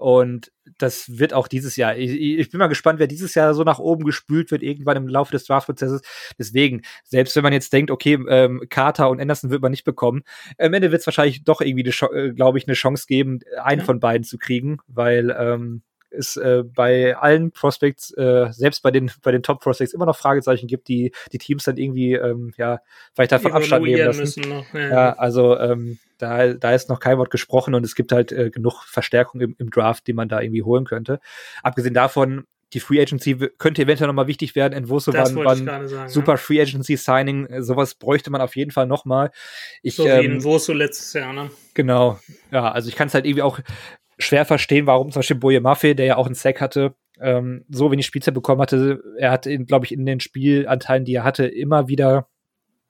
Und 0.00 0.50
das 0.78 1.18
wird 1.18 1.34
auch 1.34 1.46
dieses 1.46 1.76
Jahr. 1.76 1.94
Ich, 1.94 2.10
ich, 2.10 2.50
bin 2.50 2.58
mal 2.58 2.68
gespannt, 2.68 2.98
wer 3.00 3.06
dieses 3.06 3.34
Jahr 3.34 3.52
so 3.52 3.64
nach 3.64 3.78
oben 3.78 4.04
gespült 4.04 4.50
wird, 4.50 4.62
irgendwann 4.62 4.96
im 4.96 5.08
Laufe 5.08 5.32
des 5.32 5.44
Draftprozesses. 5.44 6.00
Deswegen, 6.38 6.80
selbst 7.04 7.36
wenn 7.36 7.42
man 7.42 7.52
jetzt 7.52 7.70
denkt, 7.74 7.90
okay, 7.90 8.18
ähm, 8.28 8.62
Carter 8.70 9.10
und 9.10 9.20
Anderson 9.20 9.50
wird 9.50 9.60
man 9.60 9.72
nicht 9.72 9.84
bekommen, 9.84 10.22
am 10.56 10.72
Ende 10.72 10.90
wird 10.90 11.00
es 11.00 11.06
wahrscheinlich 11.06 11.44
doch 11.44 11.60
irgendwie, 11.60 11.86
äh, 11.86 12.32
glaube 12.32 12.56
ich, 12.56 12.66
eine 12.66 12.74
Chance 12.74 13.04
geben, 13.06 13.40
einen 13.62 13.80
ja. 13.80 13.84
von 13.84 14.00
beiden 14.00 14.24
zu 14.24 14.38
kriegen, 14.38 14.78
weil 14.86 15.36
ähm, 15.38 15.82
es 16.10 16.36
äh, 16.36 16.62
bei 16.64 17.16
allen 17.16 17.52
Prospects, 17.52 18.12
äh, 18.16 18.48
selbst 18.52 18.82
bei 18.82 18.90
den, 18.90 19.10
bei 19.22 19.32
den 19.32 19.42
Top-Prospects 19.42 19.94
immer 19.94 20.06
noch 20.06 20.16
Fragezeichen 20.16 20.66
gibt, 20.66 20.88
die 20.88 21.12
die 21.32 21.38
Teams 21.38 21.64
dann 21.64 21.76
irgendwie 21.76 22.14
ähm, 22.14 22.52
ja, 22.56 22.80
vielleicht 23.14 23.32
davon 23.32 23.52
Abstand 23.52 23.84
nehmen 23.84 24.04
lassen. 24.04 24.48
Noch, 24.48 24.74
ja. 24.74 24.88
ja, 24.88 25.12
also 25.14 25.58
ähm, 25.58 25.98
da, 26.18 26.52
da 26.54 26.74
ist 26.74 26.88
noch 26.88 27.00
kein 27.00 27.18
Wort 27.18 27.30
gesprochen 27.30 27.74
und 27.74 27.84
es 27.84 27.94
gibt 27.94 28.12
halt 28.12 28.32
äh, 28.32 28.50
genug 28.50 28.82
Verstärkung 28.84 29.40
im, 29.40 29.56
im 29.58 29.70
Draft, 29.70 30.06
die 30.06 30.12
man 30.12 30.28
da 30.28 30.40
irgendwie 30.40 30.62
holen 30.62 30.84
könnte. 30.84 31.20
Abgesehen 31.62 31.94
davon, 31.94 32.44
die 32.72 32.80
Free 32.80 33.00
Agency 33.00 33.36
könnte 33.58 33.82
eventuell 33.82 34.06
nochmal 34.06 34.28
wichtig 34.28 34.54
werden. 34.54 34.74
Entwurso 34.74 35.12
war, 35.12 35.34
war 35.34 36.08
super 36.08 36.32
ja. 36.32 36.36
Free 36.36 36.60
Agency 36.60 36.96
Signing. 36.96 37.48
Sowas 37.62 37.94
bräuchte 37.94 38.30
man 38.30 38.40
auf 38.40 38.54
jeden 38.54 38.70
Fall 38.70 38.86
nochmal. 38.86 39.32
Ich, 39.82 39.96
so 39.96 40.04
wie 40.04 40.08
ähm, 40.08 40.32
Entwurso 40.32 40.72
letztes 40.72 41.12
Jahr, 41.14 41.32
ne? 41.32 41.50
Genau. 41.74 42.20
Ja, 42.52 42.70
also 42.70 42.88
ich 42.88 42.94
kann 42.94 43.08
es 43.08 43.14
halt 43.14 43.24
irgendwie 43.24 43.42
auch 43.42 43.58
schwer 44.20 44.44
verstehen, 44.44 44.86
warum 44.86 45.10
zum 45.10 45.20
Beispiel 45.20 45.38
Boye 45.38 45.60
Maffei, 45.60 45.94
der 45.94 46.06
ja 46.06 46.16
auch 46.16 46.26
einen 46.26 46.34
Sack 46.34 46.60
hatte, 46.60 46.94
ähm, 47.20 47.64
so 47.68 47.90
wenig 47.90 48.06
Spielzeit 48.06 48.34
bekommen 48.34 48.60
hatte. 48.60 49.02
Er 49.18 49.30
hat, 49.30 49.48
glaube 49.66 49.86
ich, 49.86 49.92
in 49.92 50.06
den 50.06 50.20
Spielanteilen, 50.20 51.04
die 51.04 51.14
er 51.14 51.24
hatte, 51.24 51.46
immer 51.46 51.88
wieder 51.88 52.28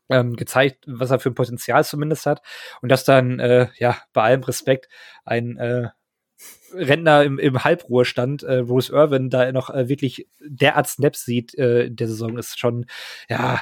ähm, 0.09 0.37
gezeigt, 0.37 0.85
was 0.87 1.11
er 1.11 1.21
für 1.21 1.31
ein 1.31 1.35
Potenzial 1.35 1.85
zumindest 1.85 2.27
hat. 2.27 2.43
Und 2.83 2.91
dass 2.91 3.05
dann, 3.05 3.39
äh, 3.39 3.69
ja, 3.79 3.97
bei 4.13 4.23
allem 4.23 4.43
Respekt 4.43 4.89
ein 5.25 5.57
äh, 5.57 5.89
Rentner 6.73 7.25
im, 7.25 7.39
im 7.39 7.65
Halbruhestand, 7.65 8.43
äh, 8.43 8.63
Bruce 8.63 8.91
Irvin, 8.91 9.31
da 9.31 9.51
noch 9.53 9.71
äh, 9.71 9.89
wirklich 9.89 10.29
derart 10.41 10.87
Snaps 10.87 11.25
sieht 11.25 11.55
äh, 11.57 11.91
der 11.91 12.09
Saison, 12.09 12.39
ist 12.39 12.59
schon, 12.59 12.87
ja, 13.29 13.61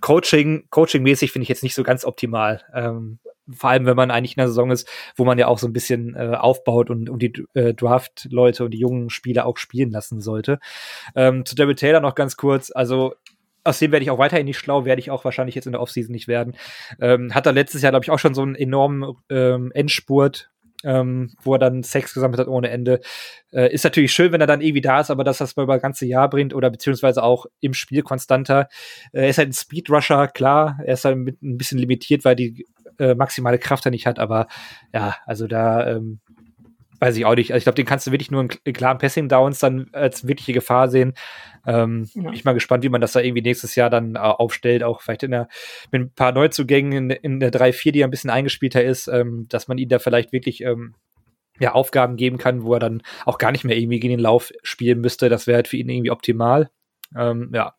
Coaching, 0.00 0.66
Coaching-mäßig 0.70 1.32
finde 1.32 1.44
ich 1.44 1.48
jetzt 1.48 1.62
nicht 1.62 1.74
so 1.74 1.82
ganz 1.82 2.04
optimal. 2.04 2.62
Ähm, 2.74 3.18
vor 3.50 3.70
allem, 3.70 3.86
wenn 3.86 3.96
man 3.96 4.10
eigentlich 4.10 4.36
in 4.36 4.40
der 4.40 4.48
Saison 4.48 4.70
ist, 4.70 4.88
wo 5.16 5.24
man 5.24 5.38
ja 5.38 5.46
auch 5.46 5.58
so 5.58 5.66
ein 5.66 5.72
bisschen 5.72 6.14
äh, 6.14 6.36
aufbaut 6.36 6.90
und, 6.90 7.08
und 7.08 7.22
die 7.22 7.32
äh, 7.54 7.74
Draft-Leute 7.74 8.64
und 8.64 8.72
die 8.72 8.78
jungen 8.78 9.10
Spieler 9.10 9.46
auch 9.46 9.56
spielen 9.56 9.90
lassen 9.90 10.20
sollte. 10.20 10.58
Ähm, 11.14 11.44
zu 11.44 11.54
David 11.54 11.78
Taylor 11.78 12.00
noch 12.00 12.14
ganz 12.14 12.36
kurz. 12.36 12.70
Also 12.70 13.14
aus 13.64 13.78
dem 13.78 13.92
werde 13.92 14.02
ich 14.02 14.10
auch 14.10 14.18
weiterhin 14.18 14.46
nicht 14.46 14.58
schlau, 14.58 14.84
werde 14.84 15.00
ich 15.00 15.10
auch 15.10 15.24
wahrscheinlich 15.24 15.54
jetzt 15.54 15.66
in 15.66 15.72
der 15.72 15.80
Offseason 15.80 16.12
nicht 16.12 16.28
werden. 16.28 16.56
Ähm, 17.00 17.34
hat 17.34 17.46
er 17.46 17.52
letztes 17.52 17.82
Jahr, 17.82 17.92
glaube 17.92 18.04
ich, 18.04 18.10
auch 18.10 18.18
schon 18.18 18.34
so 18.34 18.42
einen 18.42 18.54
enormen 18.54 19.14
ähm, 19.28 19.72
Endspurt 19.72 20.50
ähm, 20.84 21.32
wo 21.42 21.54
er 21.54 21.58
dann 21.58 21.82
Sex 21.82 22.14
gesammelt 22.14 22.40
hat 22.40 22.48
ohne 22.48 22.70
Ende. 22.70 23.00
Äh, 23.52 23.72
ist 23.72 23.84
natürlich 23.84 24.12
schön, 24.12 24.32
wenn 24.32 24.40
er 24.40 24.46
dann 24.46 24.60
irgendwie 24.60 24.80
da 24.80 25.00
ist, 25.00 25.10
aber 25.10 25.24
dass 25.24 25.38
das 25.38 25.56
mal 25.56 25.64
über 25.64 25.74
das 25.74 25.82
ganze 25.82 26.06
Jahr 26.06 26.30
bringt 26.30 26.54
oder 26.54 26.70
beziehungsweise 26.70 27.22
auch 27.22 27.46
im 27.60 27.74
Spiel 27.74 28.02
konstanter. 28.02 28.68
Äh, 29.12 29.22
er 29.22 29.28
ist 29.28 29.38
halt 29.38 29.50
ein 29.50 29.54
Speedrusher, 29.54 30.28
klar. 30.28 30.78
Er 30.84 30.94
ist 30.94 31.04
halt 31.04 31.16
ein 31.16 31.58
bisschen 31.58 31.78
limitiert, 31.78 32.24
weil 32.24 32.36
die 32.36 32.66
äh, 32.98 33.14
maximale 33.14 33.58
Kraft 33.58 33.86
er 33.86 33.90
nicht 33.90 34.06
hat, 34.06 34.18
aber 34.18 34.48
ja, 34.92 35.16
also 35.26 35.46
da 35.46 35.86
ähm, 35.88 36.20
weiß 37.00 37.16
ich 37.16 37.24
auch 37.24 37.34
nicht. 37.34 37.52
Also 37.52 37.58
ich 37.58 37.64
glaube, 37.64 37.76
den 37.76 37.86
kannst 37.86 38.06
du 38.06 38.12
wirklich 38.12 38.30
nur 38.30 38.42
in, 38.42 38.50
in 38.64 38.72
klaren 38.72 38.98
Passing-Downs 38.98 39.58
dann 39.58 39.88
als 39.92 40.26
wirkliche 40.26 40.52
Gefahr 40.52 40.88
sehen. 40.88 41.14
Ähm, 41.66 42.08
ja. 42.14 42.22
Bin 42.22 42.32
ich 42.32 42.44
mal 42.44 42.54
gespannt, 42.54 42.84
wie 42.84 42.88
man 42.88 43.00
das 43.00 43.12
da 43.12 43.20
irgendwie 43.20 43.42
nächstes 43.42 43.74
Jahr 43.74 43.90
dann 43.90 44.16
äh, 44.16 44.18
aufstellt, 44.18 44.82
auch 44.82 45.00
vielleicht 45.00 45.22
in 45.22 45.30
der, 45.30 45.48
mit 45.90 46.02
ein 46.02 46.10
paar 46.12 46.32
Neuzugängen 46.32 46.92
in, 46.92 47.10
in 47.10 47.40
der 47.40 47.52
3-4, 47.52 47.92
die 47.92 48.04
ein 48.04 48.10
bisschen 48.10 48.30
eingespielter 48.30 48.82
ist, 48.82 49.08
ähm, 49.08 49.46
dass 49.48 49.68
man 49.68 49.78
ihn 49.78 49.88
da 49.88 49.98
vielleicht 49.98 50.32
wirklich 50.32 50.62
ähm, 50.62 50.94
ja, 51.60 51.72
Aufgaben 51.72 52.16
geben 52.16 52.38
kann, 52.38 52.62
wo 52.62 52.74
er 52.74 52.80
dann 52.80 53.02
auch 53.24 53.38
gar 53.38 53.52
nicht 53.52 53.64
mehr 53.64 53.76
irgendwie 53.76 54.00
gegen 54.00 54.12
den 54.12 54.20
Lauf 54.20 54.52
spielen 54.62 55.00
müsste. 55.00 55.28
Das 55.28 55.46
wäre 55.46 55.56
halt 55.56 55.68
für 55.68 55.76
ihn 55.76 55.88
irgendwie 55.88 56.10
optimal. 56.10 56.70
Ähm, 57.16 57.50
ja. 57.52 57.74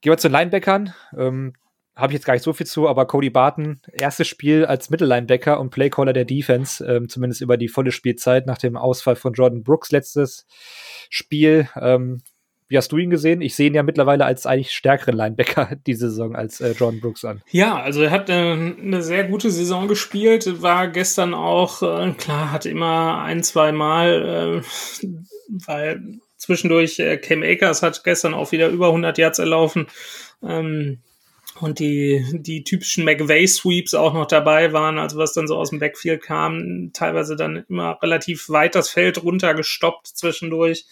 Gehen 0.00 0.12
wir 0.12 0.18
zu 0.18 0.28
den 0.28 0.32
Linebackern. 0.32 0.94
Ähm, 1.16 1.54
habe 1.94 2.12
ich 2.12 2.14
jetzt 2.14 2.24
gar 2.24 2.34
nicht 2.34 2.42
so 2.42 2.52
viel 2.52 2.66
zu, 2.66 2.88
aber 2.88 3.06
Cody 3.06 3.30
Barton, 3.30 3.80
erstes 3.92 4.26
Spiel 4.26 4.64
als 4.64 4.88
Mittellinebacker 4.88 5.60
und 5.60 5.70
Playcaller 5.70 6.12
der 6.12 6.24
Defense, 6.24 6.84
ähm, 6.84 7.08
zumindest 7.08 7.42
über 7.42 7.56
die 7.56 7.68
volle 7.68 7.92
Spielzeit 7.92 8.46
nach 8.46 8.58
dem 8.58 8.76
Ausfall 8.76 9.16
von 9.16 9.34
Jordan 9.34 9.62
Brooks 9.62 9.90
letztes 9.92 10.46
Spiel. 11.10 11.68
Ähm, 11.80 12.22
wie 12.68 12.78
hast 12.78 12.90
du 12.90 12.96
ihn 12.96 13.10
gesehen? 13.10 13.42
Ich 13.42 13.54
sehe 13.54 13.66
ihn 13.66 13.74
ja 13.74 13.82
mittlerweile 13.82 14.24
als 14.24 14.46
eigentlich 14.46 14.70
stärkeren 14.70 15.14
Linebacker 15.14 15.76
diese 15.86 16.08
Saison 16.08 16.34
als 16.34 16.62
äh, 16.62 16.72
Jordan 16.72 17.00
Brooks 17.00 17.22
an. 17.26 17.42
Ja, 17.50 17.76
also 17.76 18.00
er 18.00 18.10
hat 18.10 18.30
äh, 18.30 18.32
eine 18.32 19.02
sehr 19.02 19.24
gute 19.24 19.50
Saison 19.50 19.88
gespielt, 19.88 20.62
war 20.62 20.88
gestern 20.88 21.34
auch, 21.34 21.82
äh, 21.82 22.12
klar, 22.12 22.50
hat 22.50 22.64
immer 22.64 23.22
ein, 23.22 23.42
zwei 23.42 23.72
Mal, 23.72 24.62
äh, 24.62 25.06
weil 25.66 26.02
zwischendurch 26.38 26.98
äh, 26.98 27.18
Cam 27.18 27.42
Akers 27.42 27.82
hat 27.82 28.02
gestern 28.04 28.32
auch 28.32 28.52
wieder 28.52 28.68
über 28.70 28.86
100 28.86 29.18
Yards 29.18 29.38
erlaufen. 29.38 29.86
Ähm, 30.42 31.02
und 31.60 31.78
die, 31.78 32.24
die 32.32 32.64
typischen 32.64 33.04
McVay-Sweeps 33.04 33.94
auch 33.94 34.14
noch 34.14 34.26
dabei 34.26 34.72
waren, 34.72 34.98
also 34.98 35.18
was 35.18 35.32
dann 35.32 35.46
so 35.46 35.56
aus 35.56 35.70
dem 35.70 35.78
Backfield 35.78 36.22
kam, 36.22 36.90
teilweise 36.92 37.36
dann 37.36 37.64
immer 37.68 37.98
relativ 38.02 38.48
weit 38.48 38.74
das 38.74 38.88
Feld 38.88 39.22
runtergestoppt 39.22 40.06
zwischendurch. 40.06 40.86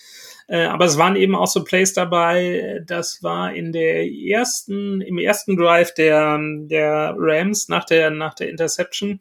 Äh, 0.48 0.64
aber 0.64 0.84
es 0.84 0.98
waren 0.98 1.16
eben 1.16 1.34
auch 1.34 1.46
so 1.46 1.64
Plays 1.64 1.92
dabei, 1.92 2.82
das 2.86 3.22
war 3.22 3.54
in 3.54 3.72
der 3.72 4.06
ersten, 4.10 5.00
im 5.00 5.18
ersten 5.18 5.56
Drive 5.56 5.94
der, 5.94 6.38
der 6.40 7.14
Rams 7.16 7.68
nach 7.68 7.84
der, 7.84 8.10
nach 8.10 8.34
der 8.34 8.50
Interception. 8.50 9.20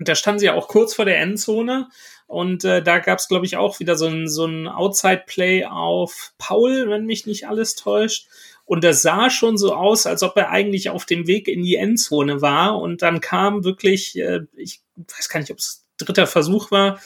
Da 0.00 0.14
standen 0.14 0.40
sie 0.40 0.46
ja 0.46 0.54
auch 0.54 0.68
kurz 0.68 0.94
vor 0.94 1.04
der 1.04 1.20
Endzone 1.20 1.88
und 2.28 2.62
äh, 2.64 2.82
da 2.82 2.98
gab 2.98 3.18
es, 3.18 3.28
glaube 3.28 3.46
ich, 3.46 3.56
auch 3.56 3.80
wieder 3.80 3.96
so 3.96 4.06
ein, 4.06 4.28
so 4.28 4.44
ein 4.44 4.68
Outside-Play 4.68 5.64
auf 5.64 6.34
Paul, 6.36 6.88
wenn 6.88 7.06
mich 7.06 7.26
nicht 7.26 7.48
alles 7.48 7.74
täuscht. 7.74 8.28
Und 8.68 8.84
das 8.84 9.00
sah 9.00 9.30
schon 9.30 9.56
so 9.56 9.74
aus, 9.74 10.06
als 10.06 10.22
ob 10.22 10.36
er 10.36 10.50
eigentlich 10.50 10.90
auf 10.90 11.06
dem 11.06 11.26
Weg 11.26 11.48
in 11.48 11.62
die 11.62 11.76
Endzone 11.76 12.42
war. 12.42 12.78
Und 12.78 13.00
dann 13.00 13.22
kam 13.22 13.64
wirklich, 13.64 14.18
äh, 14.18 14.40
ich 14.56 14.82
weiß 14.94 15.30
gar 15.30 15.40
nicht, 15.40 15.50
ob 15.50 15.56
es 15.56 15.86
dritter 15.96 16.26
Versuch 16.26 16.70
war. 16.70 17.00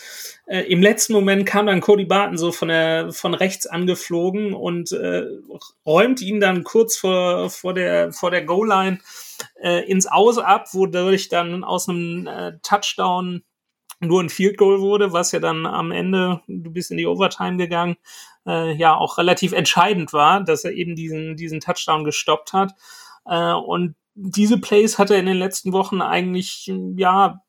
Äh, 0.47 0.63
Im 0.63 0.83
letzten 0.83 1.13
Moment 1.13 1.47
kam 1.47 1.67
dann 1.67 1.81
Cody 1.81 2.05
Barton 2.05 2.37
so 2.37 2.51
von 2.51 2.67
der 2.67 3.13
von 3.13 3.33
rechts 3.35 3.69
angeflogen 3.69 4.55
und 4.55 4.91
äh, 4.91 5.23
räumt 5.87 6.21
ihn 6.21 6.41
dann 6.41 6.65
kurz 6.65 6.97
vor 6.97 7.49
vor 7.49 7.75
der 7.75 8.13
vor 8.13 8.33
der 8.33 8.45
Goal 8.45 8.69
Line 8.69 8.99
äh, 9.63 9.89
ins 9.89 10.09
Aus 10.09 10.39
ab, 10.39 10.67
wodurch 10.73 11.29
dann 11.29 11.63
aus 11.63 11.89
einem 11.89 12.27
äh, 12.27 12.59
Touchdown 12.63 13.45
nur 14.01 14.21
ein 14.21 14.31
Field 14.31 14.59
Goal 14.59 14.81
wurde, 14.81 15.13
was 15.13 15.31
ja 15.31 15.39
dann 15.39 15.65
am 15.65 15.93
Ende, 15.93 16.41
du 16.49 16.73
bist 16.73 16.91
in 16.91 16.97
die 16.97 17.07
Overtime 17.07 17.57
gegangen, 17.57 17.97
äh, 18.47 18.73
ja 18.75 18.97
auch 18.97 19.19
relativ 19.19 19.53
entscheidend 19.53 20.13
war, 20.13 20.43
dass 20.43 20.65
er 20.65 20.73
eben 20.73 20.97
diesen, 20.97 21.37
diesen 21.37 21.61
Touchdown 21.61 22.05
gestoppt 22.05 22.53
hat. 22.53 22.73
Äh, 23.27 23.53
und 23.53 23.95
diese 24.15 24.59
Plays 24.59 24.99
hat 24.99 25.11
er 25.11 25.19
in 25.19 25.27
den 25.27 25.39
letzten 25.39 25.73
Wochen 25.73 26.03
eigentlich, 26.03 26.73
ja, 26.97 27.41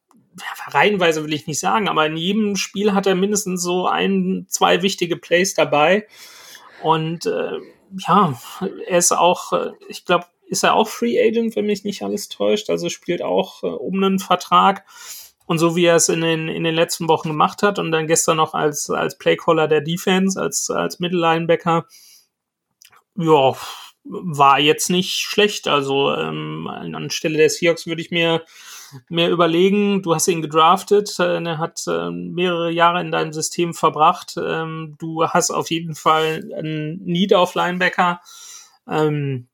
reihenweise 0.68 1.24
will 1.24 1.34
ich 1.34 1.48
nicht 1.48 1.60
sagen, 1.60 1.88
aber 1.88 2.06
in 2.06 2.18
jedem 2.18 2.56
Spiel 2.56 2.94
hat 2.94 3.06
er 3.06 3.16
mindestens 3.16 3.62
so 3.62 3.88
ein, 3.88 4.46
zwei 4.50 4.82
wichtige 4.82 5.18
Plays 5.18 5.54
dabei. 5.54 6.08
Und 6.82 7.26
äh, 7.26 7.60
ja, 8.00 8.40
er 8.88 8.98
ist 8.98 9.12
auch, 9.12 9.54
äh, 9.54 9.72
ich 9.88 10.06
glaube, 10.06 10.26
ist 10.48 10.64
er 10.64 10.76
auch 10.76 10.88
Free 10.88 11.20
Agent, 11.20 11.56
wenn 11.56 11.66
mich 11.66 11.84
nicht 11.84 12.02
alles 12.04 12.30
täuscht. 12.30 12.70
Also 12.70 12.90
spielt 12.90 13.22
auch 13.22 13.64
äh, 13.64 13.68
um 13.68 14.04
einen 14.04 14.20
Vertrag. 14.20 14.86
Und 15.46 15.58
so 15.58 15.76
wie 15.76 15.86
er 15.86 15.98
es 15.98 16.10
in 16.10 16.22
den, 16.22 16.48
in 16.48 16.64
den 16.64 16.76
letzten 16.76 17.08
Wochen 17.08 17.30
gemacht 17.30 17.64
hat 17.64 17.78
und 17.78 17.92
dann 17.92 18.08
gestern 18.08 18.38
noch 18.38 18.54
als, 18.54 18.90
als 18.90 19.18
Playcaller 19.18 19.68
der 19.68 19.82
Defense, 19.82 20.42
als, 20.42 20.70
als 20.70 21.00
Mittellinebacker, 21.00 21.86
ja, 23.16 23.56
war 24.06 24.60
jetzt 24.60 24.90
nicht 24.90 25.20
schlecht. 25.20 25.68
Also 25.68 26.14
ähm, 26.14 26.68
anstelle 26.68 27.38
der 27.38 27.50
Seahawks 27.50 27.88
würde 27.88 28.02
ich 28.02 28.12
mir 28.12 28.44
mehr 29.10 29.30
überlegen. 29.32 30.02
Du 30.02 30.14
hast 30.14 30.28
ihn 30.28 30.42
gedraftet, 30.42 31.18
äh, 31.20 31.44
er 31.44 31.58
hat 31.58 31.82
äh, 31.88 32.10
mehrere 32.10 32.72
Jahre 32.72 33.02
in 33.02 33.12
deinem 33.12 33.34
System 33.34 33.74
verbracht. 33.74 34.36
Ähm, 34.38 34.96
du 35.00 35.26
hast 35.26 35.52
auf 35.52 35.70
jeden 35.72 35.96
Fall 35.96 36.50
einen 36.56 37.04
Need 37.04 37.34
auf 37.34 37.56
Linebacker. 37.56 38.22
Ähm, 38.88 39.48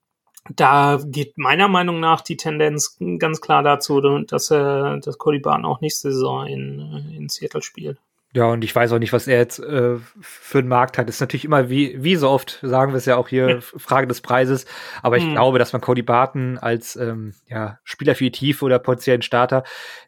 da 0.56 1.00
geht 1.04 1.38
meiner 1.38 1.68
Meinung 1.68 2.00
nach 2.00 2.22
die 2.22 2.38
Tendenz 2.38 2.98
ganz 3.18 3.42
klar 3.42 3.64
dazu, 3.64 4.02
dass 4.02 4.52
er, 4.52 4.98
dass 4.98 5.18
Cody 5.18 5.40
Barton 5.40 5.66
auch 5.66 5.82
nächste 5.82 6.12
Saison 6.12 6.48
in, 6.48 7.12
in 7.16 7.30
Seattle 7.30 7.62
spielt. 7.62 8.00
Ja, 8.32 8.46
und 8.46 8.64
ich 8.64 8.76
weiß 8.76 8.92
auch 8.92 9.00
nicht, 9.00 9.12
was 9.12 9.28
er 9.28 9.40
jetzt 9.40 9.58
äh, 9.58 9.98
für 10.22 10.60
einen 10.60 10.68
Markt 10.68 11.00
hat. 11.00 11.08
Das 11.08 11.16
ist 11.16 11.22
natürlich 11.22 11.46
immer, 11.46 11.72
wie, 11.72 11.96
wie 12.04 12.16
so 12.16 12.30
oft, 12.30 12.60
sagen 12.62 12.92
wir 12.92 12.98
es 12.98 13.06
ja 13.06 13.18
auch 13.18 13.28
hier, 13.28 13.50
ja. 13.50 13.60
Frage 13.60 14.06
des 14.06 14.22
Preises. 14.22 14.68
Aber 15.02 15.18
ich 15.18 15.24
hm. 15.24 15.32
glaube, 15.32 15.58
dass 15.58 15.74
man 15.74 15.82
Cody 15.82 16.04
Barton 16.04 16.60
als 16.60 16.96
ähm, 16.96 17.34
ja, 17.48 17.80
Spieler 17.84 18.14
für 18.14 18.26
die 18.26 18.32
Tiefe 18.32 18.66
oder 18.66 18.78
potenziellen 18.78 19.24
Starter, 19.24 19.64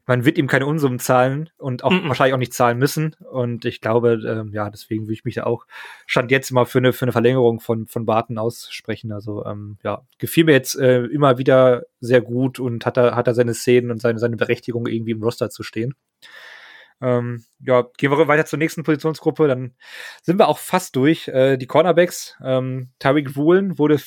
man 0.05 0.23
wird 0.23 0.37
ihm 0.37 0.45
keine 0.47 0.67
Unsummen 0.67 0.99
zahlen 0.99 1.49
und 1.57 1.83
auch 1.83 1.91
mhm. 1.91 2.09
wahrscheinlich 2.09 2.33
auch 2.35 2.39
nicht 2.39 2.53
zahlen 2.53 2.77
müssen. 2.77 3.15
Und 3.31 3.65
ich 3.65 3.81
glaube, 3.81 4.19
ähm, 4.27 4.51
ja, 4.53 4.69
deswegen 4.69 5.05
würde 5.05 5.13
ich 5.13 5.25
mich 5.25 5.35
da 5.35 5.43
auch 5.43 5.65
Stand 6.05 6.29
jetzt 6.29 6.51
mal 6.51 6.65
für 6.65 6.79
eine, 6.79 6.93
für 6.93 7.05
eine 7.05 7.13
Verlängerung 7.13 7.59
von, 7.59 7.87
von 7.87 8.05
Barton 8.05 8.37
aussprechen. 8.37 9.11
Also 9.13 9.45
ähm, 9.45 9.77
ja, 9.83 10.01
gefiel 10.19 10.43
mir 10.43 10.51
jetzt 10.51 10.77
äh, 10.77 11.05
immer 11.05 11.37
wieder 11.39 11.83
sehr 12.01 12.21
gut 12.21 12.59
und 12.59 12.85
hat 12.85 12.97
er, 12.97 13.15
hat 13.15 13.27
er 13.27 13.33
seine 13.33 13.55
Szenen 13.55 13.89
und 13.89 13.99
seine, 13.99 14.19
seine 14.19 14.37
Berechtigung 14.37 14.85
irgendwie 14.85 15.11
im 15.11 15.23
Roster 15.23 15.49
zu 15.49 15.63
stehen. 15.63 15.95
Ähm, 17.01 17.43
ja, 17.59 17.85
gehen 17.97 18.11
wir 18.11 18.27
weiter 18.27 18.45
zur 18.45 18.59
nächsten 18.59 18.83
Positionsgruppe, 18.83 19.47
dann 19.47 19.75
sind 20.21 20.37
wir 20.37 20.47
auch 20.47 20.57
fast 20.57 20.95
durch. 20.95 21.27
Äh, 21.27 21.57
die 21.57 21.67
Cornerbacks, 21.67 22.35
ähm, 22.43 22.91
Tariq 22.99 23.35
Woolen 23.35 23.77
wurde 23.77 23.99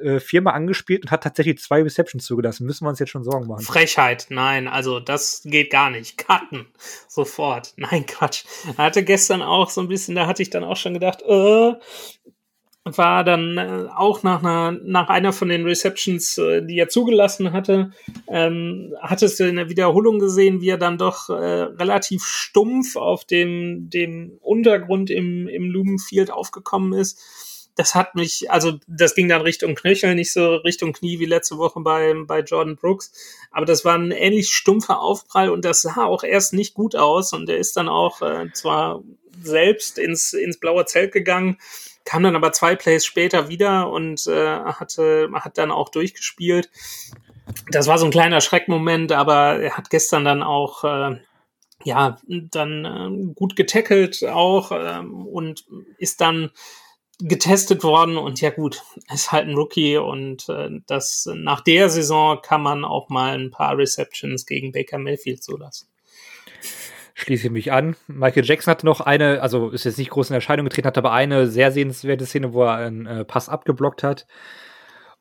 äh, 0.00 0.20
viermal 0.20 0.54
angespielt 0.54 1.02
und 1.02 1.10
hat 1.10 1.22
tatsächlich 1.22 1.58
zwei 1.58 1.82
Receptions 1.82 2.24
zugelassen. 2.24 2.66
Müssen 2.66 2.84
wir 2.84 2.90
uns 2.90 2.98
jetzt 2.98 3.10
schon 3.10 3.24
Sorgen 3.24 3.46
machen. 3.46 3.64
Frechheit, 3.64 4.26
nein, 4.30 4.68
also 4.68 5.00
das 5.00 5.42
geht 5.44 5.70
gar 5.70 5.90
nicht. 5.90 6.18
Cutten, 6.18 6.66
sofort. 7.06 7.74
Nein, 7.76 8.06
Quatsch. 8.06 8.44
Hatte 8.76 9.04
gestern 9.04 9.42
auch 9.42 9.70
so 9.70 9.80
ein 9.80 9.88
bisschen, 9.88 10.14
da 10.14 10.26
hatte 10.26 10.42
ich 10.42 10.50
dann 10.50 10.64
auch 10.64 10.76
schon 10.76 10.94
gedacht, 10.94 11.22
äh, 11.22 11.72
war 12.96 13.24
dann 13.24 13.58
äh, 13.58 13.88
auch 13.94 14.22
nach 14.22 14.42
einer, 14.42 14.72
nach 14.82 15.08
einer 15.08 15.32
von 15.32 15.48
den 15.48 15.64
Receptions, 15.64 16.38
äh, 16.38 16.62
die 16.62 16.78
er 16.78 16.88
zugelassen 16.88 17.52
hatte, 17.52 17.90
ähm, 18.28 18.94
hattest 19.00 19.40
du 19.40 19.48
in 19.48 19.56
der 19.56 19.68
Wiederholung 19.68 20.18
gesehen, 20.18 20.60
wie 20.60 20.70
er 20.70 20.78
dann 20.78 20.98
doch 20.98 21.28
äh, 21.28 21.32
relativ 21.34 22.24
stumpf 22.24 22.96
auf 22.96 23.24
dem, 23.24 23.90
dem 23.90 24.38
Untergrund 24.40 25.10
im, 25.10 25.48
im 25.48 25.70
Lumenfield 25.70 26.30
aufgekommen 26.30 26.92
ist. 26.92 27.20
Das 27.74 27.94
hat 27.94 28.16
mich, 28.16 28.50
also 28.50 28.72
das 28.88 29.14
ging 29.14 29.28
dann 29.28 29.42
Richtung 29.42 29.76
Knöchel, 29.76 30.14
nicht 30.16 30.32
so 30.32 30.56
Richtung 30.56 30.92
Knie 30.92 31.20
wie 31.20 31.26
letzte 31.26 31.58
Woche 31.58 31.80
bei, 31.80 32.12
bei 32.26 32.40
Jordan 32.40 32.76
Brooks. 32.76 33.12
Aber 33.52 33.66
das 33.66 33.84
war 33.84 33.96
ein 33.96 34.10
ähnlich 34.10 34.48
stumpfer 34.48 35.00
Aufprall 35.00 35.50
und 35.50 35.64
das 35.64 35.82
sah 35.82 36.04
auch 36.04 36.24
erst 36.24 36.54
nicht 36.54 36.74
gut 36.74 36.96
aus. 36.96 37.32
Und 37.32 37.48
er 37.48 37.58
ist 37.58 37.76
dann 37.76 37.88
auch 37.88 38.20
äh, 38.20 38.52
zwar 38.52 39.04
selbst 39.42 39.98
ins, 39.98 40.32
ins 40.32 40.58
blaue 40.58 40.84
Zelt 40.86 41.12
gegangen, 41.12 41.58
kam 42.08 42.22
dann 42.22 42.36
aber 42.36 42.52
zwei 42.52 42.74
Plays 42.74 43.04
später 43.04 43.50
wieder 43.50 43.90
und 43.90 44.26
äh, 44.26 44.60
hatte, 44.60 45.28
hat 45.34 45.58
dann 45.58 45.70
auch 45.70 45.90
durchgespielt. 45.90 46.70
Das 47.70 47.86
war 47.86 47.98
so 47.98 48.06
ein 48.06 48.10
kleiner 48.10 48.40
Schreckmoment, 48.40 49.12
aber 49.12 49.60
er 49.60 49.76
hat 49.76 49.90
gestern 49.90 50.24
dann 50.24 50.42
auch 50.42 50.84
äh, 50.84 51.20
ja 51.84 52.16
dann 52.26 52.84
äh, 52.86 53.34
gut 53.34 53.56
getackelt 53.56 54.24
auch 54.24 54.72
äh, 54.72 55.00
und 55.00 55.66
ist 55.98 56.22
dann 56.22 56.50
getestet 57.18 57.84
worden 57.84 58.16
und 58.16 58.40
ja 58.40 58.48
gut, 58.48 58.82
ist 59.12 59.30
halt 59.30 59.46
ein 59.46 59.54
Rookie 59.54 59.98
und 59.98 60.48
äh, 60.48 60.70
das 60.86 61.28
nach 61.34 61.60
der 61.60 61.90
Saison 61.90 62.40
kann 62.40 62.62
man 62.62 62.86
auch 62.86 63.10
mal 63.10 63.38
ein 63.38 63.50
paar 63.50 63.76
Receptions 63.76 64.46
gegen 64.46 64.72
Baker 64.72 64.96
Mayfield 64.96 65.42
zulassen 65.42 65.88
schließe 67.18 67.48
ich 67.48 67.52
mich 67.52 67.72
an. 67.72 67.96
Michael 68.06 68.44
Jackson 68.44 68.70
hatte 68.70 68.86
noch 68.86 69.00
eine, 69.00 69.42
also 69.42 69.70
ist 69.70 69.84
jetzt 69.84 69.98
nicht 69.98 70.10
groß 70.10 70.30
in 70.30 70.34
Erscheinung 70.34 70.64
getreten, 70.64 70.86
hat 70.86 70.98
aber 70.98 71.12
eine 71.12 71.48
sehr 71.48 71.72
sehenswerte 71.72 72.26
Szene, 72.26 72.52
wo 72.52 72.62
er 72.62 72.76
einen 72.76 73.06
äh, 73.06 73.24
Pass 73.24 73.48
abgeblockt 73.48 74.02
hat. 74.02 74.26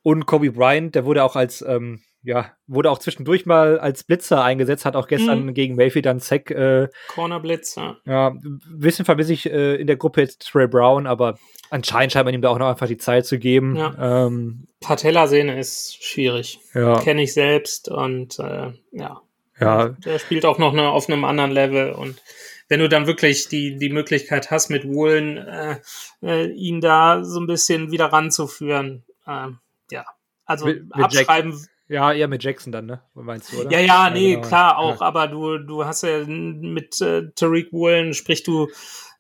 Und 0.04 0.28
Kobe 0.28 0.52
Bryant, 0.52 0.94
der 0.94 1.06
wurde 1.06 1.24
auch 1.24 1.36
als, 1.36 1.64
ähm, 1.64 2.02
ja, 2.22 2.52
wurde 2.68 2.92
auch 2.92 3.00
zwischendurch 3.00 3.46
mal 3.46 3.80
als 3.80 4.04
Blitzer 4.04 4.44
eingesetzt, 4.44 4.86
hat 4.86 4.96
auch 4.96 5.08
gestern 5.08 5.48
mhm. 5.48 5.54
gegen 5.54 5.76
Mayfield 5.76 6.06
dann 6.06 6.20
Sack. 6.20 6.52
Äh, 6.52 6.88
Corner 7.10 7.40
Blitzer. 7.40 7.98
Ja, 8.06 8.30
ein 8.30 8.62
bisschen 8.78 9.06
vermisse 9.06 9.34
ich 9.34 9.50
äh, 9.52 9.76
in 9.76 9.88
der 9.88 9.98
Gruppe 9.98 10.22
jetzt 10.22 10.48
Trey 10.48 10.68
Brown, 10.68 11.08
aber 11.08 11.40
anscheinend 11.72 12.14
scheint 12.14 12.26
man 12.26 12.34
ihm 12.34 12.42
da 12.42 12.50
auch 12.50 12.60
noch 12.60 12.70
einfach 12.70 12.88
die 12.88 12.98
Zeit 12.98 13.26
zu 13.26 13.40
geben. 13.40 13.76
Ja. 13.76 14.28
Ähm, 14.28 14.68
Patella-Sehne 14.82 15.60
ist 15.60 16.04
schwierig. 16.04 16.60
Ja. 16.76 17.00
Kenne 17.00 17.24
ich 17.24 17.34
selbst 17.34 17.90
und 17.90 18.38
äh, 18.40 18.72
ja, 18.92 19.22
ja. 19.60 19.90
Der 19.90 20.20
spielt 20.20 20.46
auch 20.46 20.58
noch 20.58 20.74
eine, 20.74 20.90
auf 20.90 21.10
einem 21.10 21.26
anderen 21.26 21.52
Level 21.52 21.92
und 21.92 22.22
wenn 22.70 22.80
du 22.80 22.90
dann 22.90 23.08
wirklich 23.08 23.48
die, 23.48 23.78
die 23.78 23.90
Möglichkeit 23.90 24.52
hast, 24.52 24.70
mit 24.70 24.86
Woolen 24.86 25.38
äh, 25.38 25.80
äh, 26.22 26.52
ihn 26.52 26.82
da 26.82 27.24
so 27.24 27.40
ein 27.40 27.48
bisschen 27.48 27.92
wieder 27.92 28.08
ranzuführen, 28.08 29.06
äh, 29.26 29.48
ja. 29.92 30.06
Also 30.46 30.66
mit, 30.66 30.84
mit 30.84 31.06
abschreiben. 31.06 31.52
Jack 31.54 31.70
ja, 31.90 32.12
eher 32.12 32.28
mit 32.28 32.44
Jackson 32.44 32.74
dann, 32.74 32.86
ne? 32.86 33.02
Meinst 33.14 33.54
du, 33.54 33.62
oder? 33.62 33.72
Ja, 33.72 33.80
ja, 33.80 34.10
nee, 34.10 34.36
genau. 34.36 34.48
klar 34.48 34.78
auch, 34.78 35.00
ja. 35.00 35.08
aber 35.08 35.30
du, 35.30 35.58
du 35.58 35.86
hast 35.86 36.04
ja 36.04 36.26
mit 36.26 37.00
äh, 37.00 37.30
Tariq 37.34 37.72
Woolen, 37.72 38.14
sprich, 38.14 38.44
du 38.44 38.68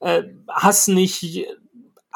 äh, 0.01 0.23
hast 0.49 0.89
nicht 0.89 1.47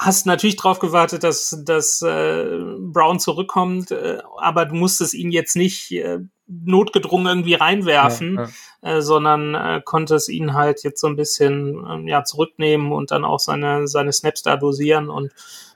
hast 0.01 0.25
natürlich 0.25 0.55
drauf 0.55 0.79
gewartet, 0.79 1.23
dass, 1.23 1.61
dass 1.63 2.01
äh, 2.01 2.57
Brown 2.91 3.19
zurückkommt, 3.19 3.91
äh, 3.91 4.19
aber 4.37 4.65
du 4.65 4.75
musstest 4.75 5.13
ihn 5.13 5.31
jetzt 5.31 5.55
nicht 5.55 5.91
äh, 5.91 6.19
notgedrungen 6.47 7.27
irgendwie 7.27 7.53
reinwerfen, 7.53 8.35
ja, 8.35 8.49
ja. 8.83 8.97
Äh, 8.97 9.01
sondern 9.01 9.55
äh, 9.55 9.81
konntest 9.83 10.29
ihn 10.29 10.53
halt 10.53 10.83
jetzt 10.83 10.99
so 10.99 11.07
ein 11.07 11.15
bisschen 11.15 11.85
äh, 11.85 12.09
ja 12.09 12.23
zurücknehmen 12.23 12.91
und 12.91 13.11
dann 13.11 13.23
auch 13.23 13.39
seine 13.39 13.87
seine 13.87 14.11
Snaps 14.11 14.43
da 14.43 14.57
dosieren 14.57 15.09
und 15.09 15.31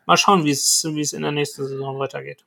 mal 0.06 0.18
schauen, 0.18 0.44
wie 0.44 0.52
es 0.52 0.88
wie 0.92 1.02
es 1.02 1.14
in 1.14 1.22
der 1.22 1.32
nächsten 1.32 1.66
Saison 1.66 1.98
weitergeht. 2.00 2.46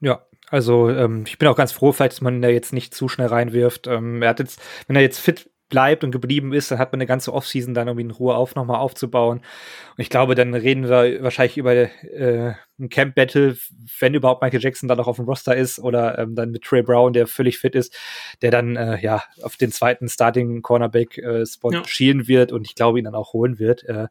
Ja, 0.00 0.22
also 0.50 0.88
ähm, 0.88 1.24
ich 1.26 1.38
bin 1.38 1.48
auch 1.48 1.56
ganz 1.56 1.72
froh, 1.72 1.92
vielleicht, 1.92 2.12
dass 2.12 2.20
man 2.20 2.40
da 2.40 2.48
jetzt 2.48 2.72
nicht 2.72 2.94
zu 2.94 3.08
schnell 3.08 3.26
reinwirft. 3.28 3.86
Ähm, 3.86 4.22
er 4.22 4.30
hat 4.30 4.38
jetzt, 4.38 4.60
wenn 4.86 4.96
er 4.96 5.02
jetzt 5.02 5.18
fit 5.18 5.50
bleibt 5.68 6.04
und 6.04 6.12
geblieben 6.12 6.52
ist, 6.52 6.70
dann 6.70 6.78
hat 6.78 6.92
man 6.92 7.00
eine 7.00 7.06
ganze 7.06 7.32
Offseason 7.32 7.74
dann 7.74 7.88
irgendwie 7.88 8.04
in 8.04 8.10
Ruhe 8.10 8.34
auf 8.34 8.54
nochmal 8.54 8.78
aufzubauen. 8.78 9.38
Und 9.38 9.98
ich 9.98 10.08
glaube, 10.08 10.34
dann 10.34 10.54
reden 10.54 10.88
wir 10.88 11.22
wahrscheinlich 11.22 11.58
über 11.58 11.74
äh, 11.74 12.54
ein 12.78 12.88
Camp 12.88 13.14
Battle, 13.14 13.56
wenn 13.98 14.14
überhaupt 14.14 14.42
Michael 14.42 14.62
Jackson 14.62 14.88
dann 14.88 14.98
noch 14.98 15.08
auf 15.08 15.16
dem 15.16 15.24
Roster 15.24 15.56
ist 15.56 15.78
oder 15.78 16.18
ähm, 16.18 16.34
dann 16.34 16.50
mit 16.50 16.62
Trey 16.62 16.82
Brown, 16.82 17.12
der 17.12 17.26
völlig 17.26 17.58
fit 17.58 17.74
ist, 17.74 17.96
der 18.42 18.50
dann 18.50 18.76
äh, 18.76 19.00
ja 19.00 19.22
auf 19.42 19.56
den 19.56 19.72
zweiten 19.72 20.08
Starting 20.08 20.62
Cornerback 20.62 21.18
äh, 21.18 21.44
Spot 21.44 21.72
ja. 21.72 21.84
schielen 21.84 22.28
wird 22.28 22.52
und 22.52 22.66
ich 22.66 22.74
glaube 22.74 22.98
ihn 22.98 23.04
dann 23.04 23.14
auch 23.14 23.32
holen 23.32 23.58
wird. 23.58 23.84
Äh, 23.84 24.06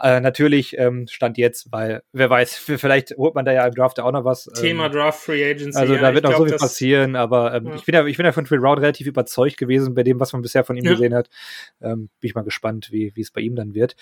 äh, 0.00 0.20
natürlich 0.20 0.78
ähm, 0.78 1.06
stand 1.08 1.36
jetzt, 1.36 1.72
weil 1.72 2.02
wer 2.12 2.30
weiß, 2.30 2.56
vielleicht 2.78 3.16
holt 3.16 3.34
man 3.34 3.44
da 3.44 3.52
ja 3.52 3.66
im 3.66 3.74
Draft 3.74 4.00
auch 4.00 4.12
noch 4.12 4.24
was. 4.24 4.44
Thema 4.54 4.86
ähm, 4.86 4.92
Draft 4.92 5.20
Free 5.20 5.44
Agency. 5.44 5.78
Also 5.78 5.96
da 5.96 6.14
wird 6.14 6.24
noch 6.24 6.36
so 6.36 6.46
viel 6.46 6.56
passieren, 6.56 7.16
aber 7.16 7.54
ähm, 7.54 7.66
ja. 7.66 7.74
ich 7.74 7.84
bin 7.84 7.94
ja 7.94 8.06
ich 8.06 8.16
bin 8.16 8.24
ja 8.24 8.32
von 8.32 8.44
Trey 8.44 8.58
Brown 8.58 8.78
relativ 8.78 9.06
überzeugt 9.06 9.58
gewesen 9.58 9.94
bei 9.94 10.02
dem, 10.02 10.20
was 10.20 10.32
man 10.32 10.42
bisher 10.42 10.64
von 10.64 10.76
ihm 10.76 10.84
ja. 10.84 10.92
gesehen 10.92 11.14
hat. 11.14 11.28
Ähm, 11.82 12.08
bin 12.20 12.28
ich 12.28 12.34
mal 12.34 12.44
gespannt, 12.44 12.88
wie 12.92 13.12
wie 13.14 13.20
es 13.20 13.30
bei 13.30 13.42
ihm 13.42 13.56
dann 13.56 13.74
wird. 13.74 13.96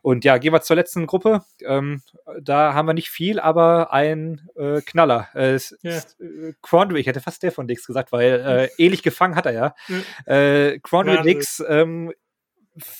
Und 0.00 0.24
ja, 0.24 0.38
gehen 0.38 0.52
wir 0.52 0.62
zur 0.62 0.76
letzten 0.76 1.06
Gruppe. 1.06 1.42
Ähm, 1.64 2.02
da 2.40 2.72
haben 2.72 2.86
wir 2.86 2.94
nicht 2.94 3.10
viel, 3.10 3.40
aber 3.40 3.57
aber 3.58 3.92
ein 3.92 4.48
äh, 4.56 4.80
Knaller. 4.82 5.28
Äh, 5.34 5.58
ja. 5.82 5.96
äh, 5.96 6.52
Quandary, 6.62 7.00
ich 7.00 7.06
hätte 7.06 7.20
fast 7.20 7.42
der 7.42 7.52
von 7.52 7.66
Dix 7.66 7.86
gesagt, 7.86 8.12
weil 8.12 8.68
äh, 8.78 8.82
ähnlich 8.82 9.02
gefangen 9.02 9.34
hat 9.34 9.46
er 9.46 9.52
ja. 9.52 9.74
Äh, 10.26 10.78
Quandary 10.78 11.22
Dix 11.22 11.62
ähm, 11.68 12.12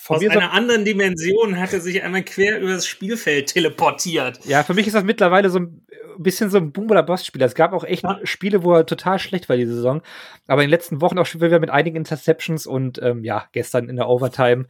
aus 0.08 0.26
einer 0.26 0.52
anderen 0.52 0.84
Dimension 0.84 1.56
hat 1.58 1.72
er 1.72 1.80
sich 1.80 2.02
einmal 2.02 2.24
quer 2.24 2.58
übers 2.60 2.86
Spielfeld 2.86 3.52
teleportiert. 3.52 4.44
Ja, 4.44 4.64
für 4.64 4.74
mich 4.74 4.88
ist 4.88 4.94
das 4.94 5.04
mittlerweile 5.04 5.50
so 5.50 5.60
ein 5.60 5.86
bisschen 6.18 6.50
so 6.50 6.58
ein 6.58 6.72
Boom- 6.72 6.90
oder 6.90 7.04
Boss-Spieler. 7.04 7.46
Es 7.46 7.54
gab 7.54 7.72
auch 7.72 7.84
echt 7.84 8.02
ja. 8.02 8.18
Spiele, 8.24 8.64
wo 8.64 8.74
er 8.74 8.86
total 8.86 9.20
schlecht 9.20 9.48
war 9.48 9.56
diese 9.56 9.74
Saison. 9.74 10.02
Aber 10.48 10.62
in 10.62 10.66
den 10.66 10.72
letzten 10.72 11.00
Wochen 11.00 11.18
auch 11.18 11.26
schon 11.26 11.40
wieder 11.40 11.60
mit 11.60 11.70
einigen 11.70 11.96
Interceptions 11.96 12.66
und 12.66 13.00
ähm, 13.02 13.22
ja, 13.22 13.46
gestern 13.52 13.88
in 13.88 13.96
der 13.96 14.08
Overtime 14.08 14.66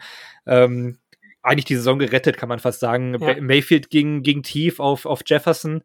ähm, 0.46 0.98
eigentlich 1.48 1.64
die 1.64 1.76
Saison 1.76 1.98
gerettet, 1.98 2.36
kann 2.36 2.48
man 2.48 2.58
fast 2.58 2.80
sagen. 2.80 3.16
Ja. 3.20 3.40
Mayfield 3.40 3.90
ging, 3.90 4.22
ging 4.22 4.42
tief 4.42 4.80
auf, 4.80 5.06
auf 5.06 5.22
Jefferson. 5.26 5.82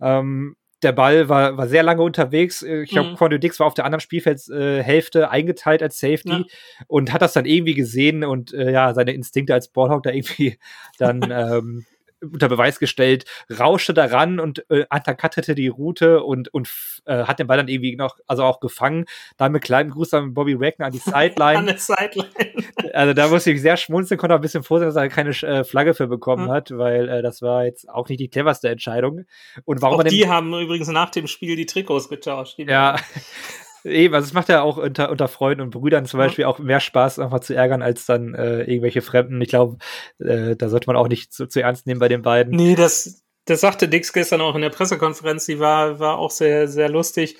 Ähm, 0.00 0.56
der 0.82 0.92
Ball 0.92 1.28
war, 1.28 1.56
war 1.56 1.68
sehr 1.68 1.82
lange 1.82 2.02
unterwegs. 2.02 2.62
Äh, 2.62 2.82
ich 2.82 2.90
glaube, 2.90 3.10
mhm. 3.10 3.14
Quando 3.14 3.38
Dix 3.38 3.60
war 3.60 3.66
auf 3.66 3.74
der 3.74 3.84
anderen 3.84 4.00
Spielfeldshälfte 4.00 5.20
äh, 5.20 5.24
eingeteilt 5.24 5.82
als 5.82 5.98
Safety 5.98 6.30
ja. 6.30 6.44
und 6.88 7.12
hat 7.12 7.22
das 7.22 7.32
dann 7.32 7.44
irgendwie 7.44 7.74
gesehen 7.74 8.24
und 8.24 8.52
äh, 8.52 8.72
ja, 8.72 8.92
seine 8.94 9.12
Instinkte 9.12 9.54
als 9.54 9.68
Ballhawk 9.68 10.02
da 10.02 10.10
irgendwie 10.10 10.58
dann 10.98 11.22
ähm, 11.30 11.86
unter 12.22 12.48
Beweis 12.48 12.78
gestellt, 12.78 13.24
rauschte 13.58 13.94
daran 13.94 14.40
und 14.40 14.64
äh, 14.70 14.84
attackierte 14.88 15.54
die 15.54 15.68
Route 15.68 16.22
und, 16.22 16.52
und 16.54 16.68
äh, 17.04 17.24
hat 17.24 17.38
den 17.38 17.46
Ball 17.46 17.56
dann 17.56 17.68
irgendwie 17.68 17.96
noch, 17.96 18.18
also 18.26 18.44
auch 18.44 18.60
gefangen. 18.60 19.06
Dann 19.36 19.52
mit 19.52 19.62
kleinem 19.62 19.90
Gruß 19.90 20.14
an 20.14 20.34
Bobby 20.34 20.58
Wagner 20.60 20.86
an 20.86 20.92
die 20.92 20.98
Sideline. 20.98 21.58
an 21.58 21.66
der 21.66 21.78
Sideline. 21.78 22.30
also 22.92 23.14
da 23.14 23.28
musste 23.28 23.50
ich 23.50 23.60
sehr 23.60 23.76
schmunzeln, 23.76 24.18
konnte 24.18 24.34
auch 24.34 24.38
ein 24.38 24.42
bisschen 24.42 24.62
froh 24.62 24.78
sein, 24.78 24.88
dass 24.88 24.96
er 24.96 25.08
keine 25.08 25.30
äh, 25.30 25.64
Flagge 25.64 25.94
für 25.94 26.06
bekommen 26.06 26.48
ja. 26.48 26.54
hat, 26.54 26.70
weil 26.76 27.08
äh, 27.08 27.22
das 27.22 27.42
war 27.42 27.64
jetzt 27.64 27.88
auch 27.88 28.08
nicht 28.08 28.20
die 28.20 28.28
cleverste 28.28 28.68
Entscheidung. 28.68 29.24
Und 29.64 29.82
warum 29.82 30.00
auch 30.00 30.04
die 30.04 30.28
haben 30.28 30.52
übrigens 30.54 30.88
nach 30.88 31.10
dem 31.10 31.26
Spiel 31.26 31.56
die 31.56 31.66
Trikots 31.66 32.08
getauscht. 32.08 32.58
Die 32.58 32.64
ja. 32.64 32.96
Eben, 33.84 34.14
also 34.14 34.26
es 34.26 34.32
macht 34.32 34.48
ja 34.48 34.62
auch 34.62 34.76
unter, 34.76 35.10
unter 35.10 35.28
Freunden 35.28 35.62
und 35.62 35.70
Brüdern 35.70 36.06
zum 36.06 36.18
Beispiel 36.18 36.44
auch 36.44 36.58
mehr 36.58 36.80
Spaß, 36.80 37.18
einfach 37.18 37.40
zu 37.40 37.54
ärgern, 37.54 37.82
als 37.82 38.06
dann 38.06 38.34
äh, 38.34 38.62
irgendwelche 38.62 39.02
Fremden. 39.02 39.40
Ich 39.40 39.48
glaube, 39.48 39.78
äh, 40.18 40.56
da 40.56 40.68
sollte 40.68 40.86
man 40.86 40.96
auch 40.96 41.08
nicht 41.08 41.32
zu, 41.32 41.46
zu 41.46 41.60
ernst 41.60 41.86
nehmen 41.86 42.00
bei 42.00 42.08
den 42.08 42.22
beiden. 42.22 42.54
Nee, 42.54 42.76
das, 42.76 43.24
das 43.44 43.60
sagte 43.60 43.88
Dix 43.88 44.12
gestern 44.12 44.40
auch 44.40 44.54
in 44.54 44.62
der 44.62 44.70
Pressekonferenz, 44.70 45.46
die 45.46 45.58
war, 45.58 45.98
war 45.98 46.18
auch 46.18 46.30
sehr, 46.30 46.68
sehr 46.68 46.88
lustig 46.88 47.36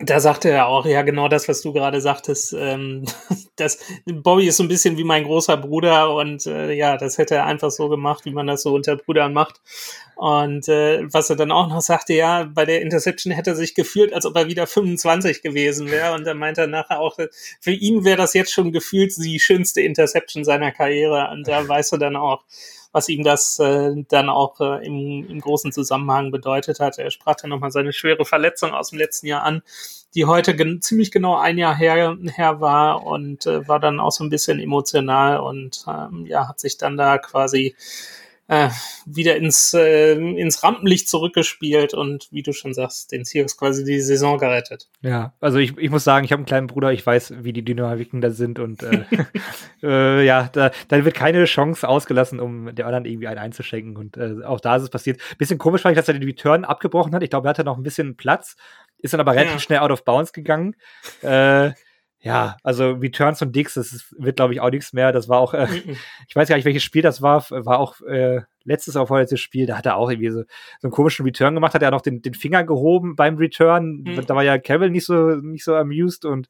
da 0.00 0.20
sagte 0.20 0.48
er 0.48 0.68
auch, 0.68 0.86
ja, 0.86 1.02
genau 1.02 1.26
das, 1.26 1.48
was 1.48 1.60
du 1.60 1.72
gerade 1.72 2.00
sagtest. 2.00 2.52
Ähm, 2.56 3.04
das, 3.56 3.78
Bobby 4.04 4.46
ist 4.46 4.58
so 4.58 4.62
ein 4.62 4.68
bisschen 4.68 4.96
wie 4.96 5.02
mein 5.02 5.24
großer 5.24 5.56
Bruder 5.56 6.14
und 6.14 6.46
äh, 6.46 6.72
ja, 6.72 6.96
das 6.96 7.18
hätte 7.18 7.34
er 7.34 7.46
einfach 7.46 7.72
so 7.72 7.88
gemacht, 7.88 8.24
wie 8.24 8.30
man 8.30 8.46
das 8.46 8.62
so 8.62 8.74
unter 8.74 8.94
Brüdern 8.96 9.32
macht. 9.32 9.60
Und 10.14 10.68
äh, 10.68 11.02
was 11.12 11.30
er 11.30 11.36
dann 11.36 11.50
auch 11.50 11.68
noch 11.68 11.80
sagte, 11.80 12.14
ja, 12.14 12.44
bei 12.44 12.64
der 12.64 12.80
Interception 12.80 13.32
hätte 13.32 13.50
er 13.50 13.56
sich 13.56 13.74
gefühlt, 13.74 14.12
als 14.12 14.24
ob 14.24 14.36
er 14.36 14.46
wieder 14.46 14.68
25 14.68 15.42
gewesen 15.42 15.90
wäre. 15.90 16.14
Und 16.14 16.24
dann 16.24 16.38
meinte 16.38 16.60
er 16.62 16.66
nachher 16.68 17.00
auch, 17.00 17.18
für 17.60 17.72
ihn 17.72 18.04
wäre 18.04 18.16
das 18.16 18.34
jetzt 18.34 18.52
schon 18.52 18.72
gefühlt 18.72 19.16
die 19.16 19.40
schönste 19.40 19.80
Interception 19.80 20.44
seiner 20.44 20.70
Karriere. 20.70 21.30
Und 21.32 21.48
da 21.48 21.66
weißt 21.66 21.92
du 21.92 21.96
dann 21.96 22.14
auch, 22.14 22.44
was 22.92 23.08
ihm 23.08 23.22
das 23.22 23.58
äh, 23.58 23.94
dann 24.08 24.28
auch 24.28 24.60
äh, 24.60 24.86
im, 24.86 25.28
im 25.28 25.40
großen 25.40 25.72
Zusammenhang 25.72 26.30
bedeutet 26.30 26.80
hat. 26.80 26.98
Er 26.98 27.10
sprach 27.10 27.36
dann 27.36 27.50
nochmal 27.50 27.70
seine 27.70 27.92
schwere 27.92 28.24
Verletzung 28.24 28.72
aus 28.72 28.90
dem 28.90 28.98
letzten 28.98 29.26
Jahr 29.26 29.42
an, 29.42 29.62
die 30.14 30.24
heute 30.24 30.56
gen 30.56 30.80
ziemlich 30.80 31.10
genau 31.10 31.36
ein 31.36 31.58
Jahr 31.58 31.76
her, 31.76 32.16
her 32.34 32.60
war 32.60 33.04
und 33.04 33.46
äh, 33.46 33.68
war 33.68 33.80
dann 33.80 34.00
auch 34.00 34.12
so 34.12 34.24
ein 34.24 34.30
bisschen 34.30 34.58
emotional 34.58 35.38
und 35.40 35.84
ähm, 35.86 36.24
ja, 36.26 36.48
hat 36.48 36.60
sich 36.60 36.78
dann 36.78 36.96
da 36.96 37.18
quasi 37.18 37.76
äh, 38.48 38.70
wieder 39.04 39.36
ins, 39.36 39.74
äh, 39.74 40.14
ins 40.14 40.62
Rampenlicht 40.62 41.08
zurückgespielt 41.08 41.92
und 41.92 42.28
wie 42.32 42.42
du 42.42 42.52
schon 42.52 42.72
sagst, 42.72 43.12
den 43.12 43.24
Seahawks 43.24 43.58
quasi 43.58 43.84
die 43.84 44.00
Saison 44.00 44.38
gerettet. 44.38 44.88
Ja, 45.02 45.34
also 45.38 45.58
ich, 45.58 45.76
ich 45.76 45.90
muss 45.90 46.04
sagen, 46.04 46.24
ich 46.24 46.32
habe 46.32 46.40
einen 46.40 46.46
kleinen 46.46 46.66
Bruder, 46.66 46.92
ich 46.92 47.04
weiß, 47.04 47.34
wie 47.44 47.52
die 47.52 47.64
Dynamiken 47.64 48.22
da 48.22 48.30
sind 48.30 48.58
und 48.58 48.82
äh, 48.82 49.04
äh, 49.82 50.24
ja, 50.24 50.48
da, 50.50 50.70
da 50.88 51.04
wird 51.04 51.14
keine 51.14 51.44
Chance 51.44 51.86
ausgelassen, 51.86 52.40
um 52.40 52.74
der 52.74 52.86
anderen 52.86 53.04
irgendwie 53.04 53.28
einen 53.28 53.38
einzuschenken 53.38 53.98
und 53.98 54.16
äh, 54.16 54.42
auch 54.44 54.60
da 54.60 54.76
ist 54.76 54.84
es 54.84 54.90
passiert. 54.90 55.20
Bisschen 55.36 55.58
komisch 55.58 55.82
fand 55.82 55.92
ich, 55.92 55.98
dass 55.98 56.08
er 56.08 56.14
den 56.14 56.24
Return 56.26 56.64
abgebrochen 56.64 57.14
hat. 57.14 57.22
Ich 57.22 57.30
glaube, 57.30 57.48
er 57.48 57.50
hatte 57.50 57.64
noch 57.64 57.76
ein 57.76 57.82
bisschen 57.82 58.16
Platz, 58.16 58.56
ist 58.98 59.12
dann 59.12 59.20
aber 59.20 59.32
relativ 59.32 59.52
ja. 59.52 59.60
schnell 59.60 59.78
out 59.80 59.90
of 59.90 60.04
bounds 60.04 60.32
gegangen. 60.32 60.74
Äh, 61.20 61.72
ja, 62.20 62.56
also 62.64 62.90
Returns 62.92 63.42
und 63.42 63.54
Dix, 63.54 63.74
das 63.74 64.12
wird, 64.18 64.36
glaube 64.36 64.52
ich, 64.52 64.60
auch 64.60 64.70
nichts 64.70 64.92
mehr. 64.92 65.12
Das 65.12 65.28
war 65.28 65.38
auch, 65.38 65.54
äh, 65.54 65.68
ich 66.28 66.34
weiß 66.34 66.48
gar 66.48 66.56
nicht, 66.56 66.64
welches 66.64 66.82
Spiel 66.82 67.02
das 67.02 67.22
war, 67.22 67.48
war 67.50 67.78
auch 67.78 68.00
äh, 68.02 68.40
letztes 68.64 68.96
oder 68.96 69.06
vorletztes 69.06 69.40
Spiel, 69.40 69.66
da 69.66 69.78
hat 69.78 69.86
er 69.86 69.96
auch 69.96 70.10
irgendwie 70.10 70.30
so, 70.30 70.40
so 70.40 70.46
einen 70.82 70.92
komischen 70.92 71.24
Return 71.24 71.54
gemacht, 71.54 71.74
hat 71.74 71.82
er 71.82 71.90
noch 71.90 72.00
den, 72.00 72.20
den 72.20 72.34
Finger 72.34 72.64
gehoben 72.64 73.14
beim 73.14 73.36
Return. 73.36 74.02
Mhm. 74.04 74.26
Da 74.26 74.34
war 74.34 74.42
ja 74.42 74.58
Kevin 74.58 74.92
nicht 74.92 75.06
so, 75.06 75.36
nicht 75.36 75.64
so 75.64 75.74
amused 75.74 76.24
und 76.24 76.48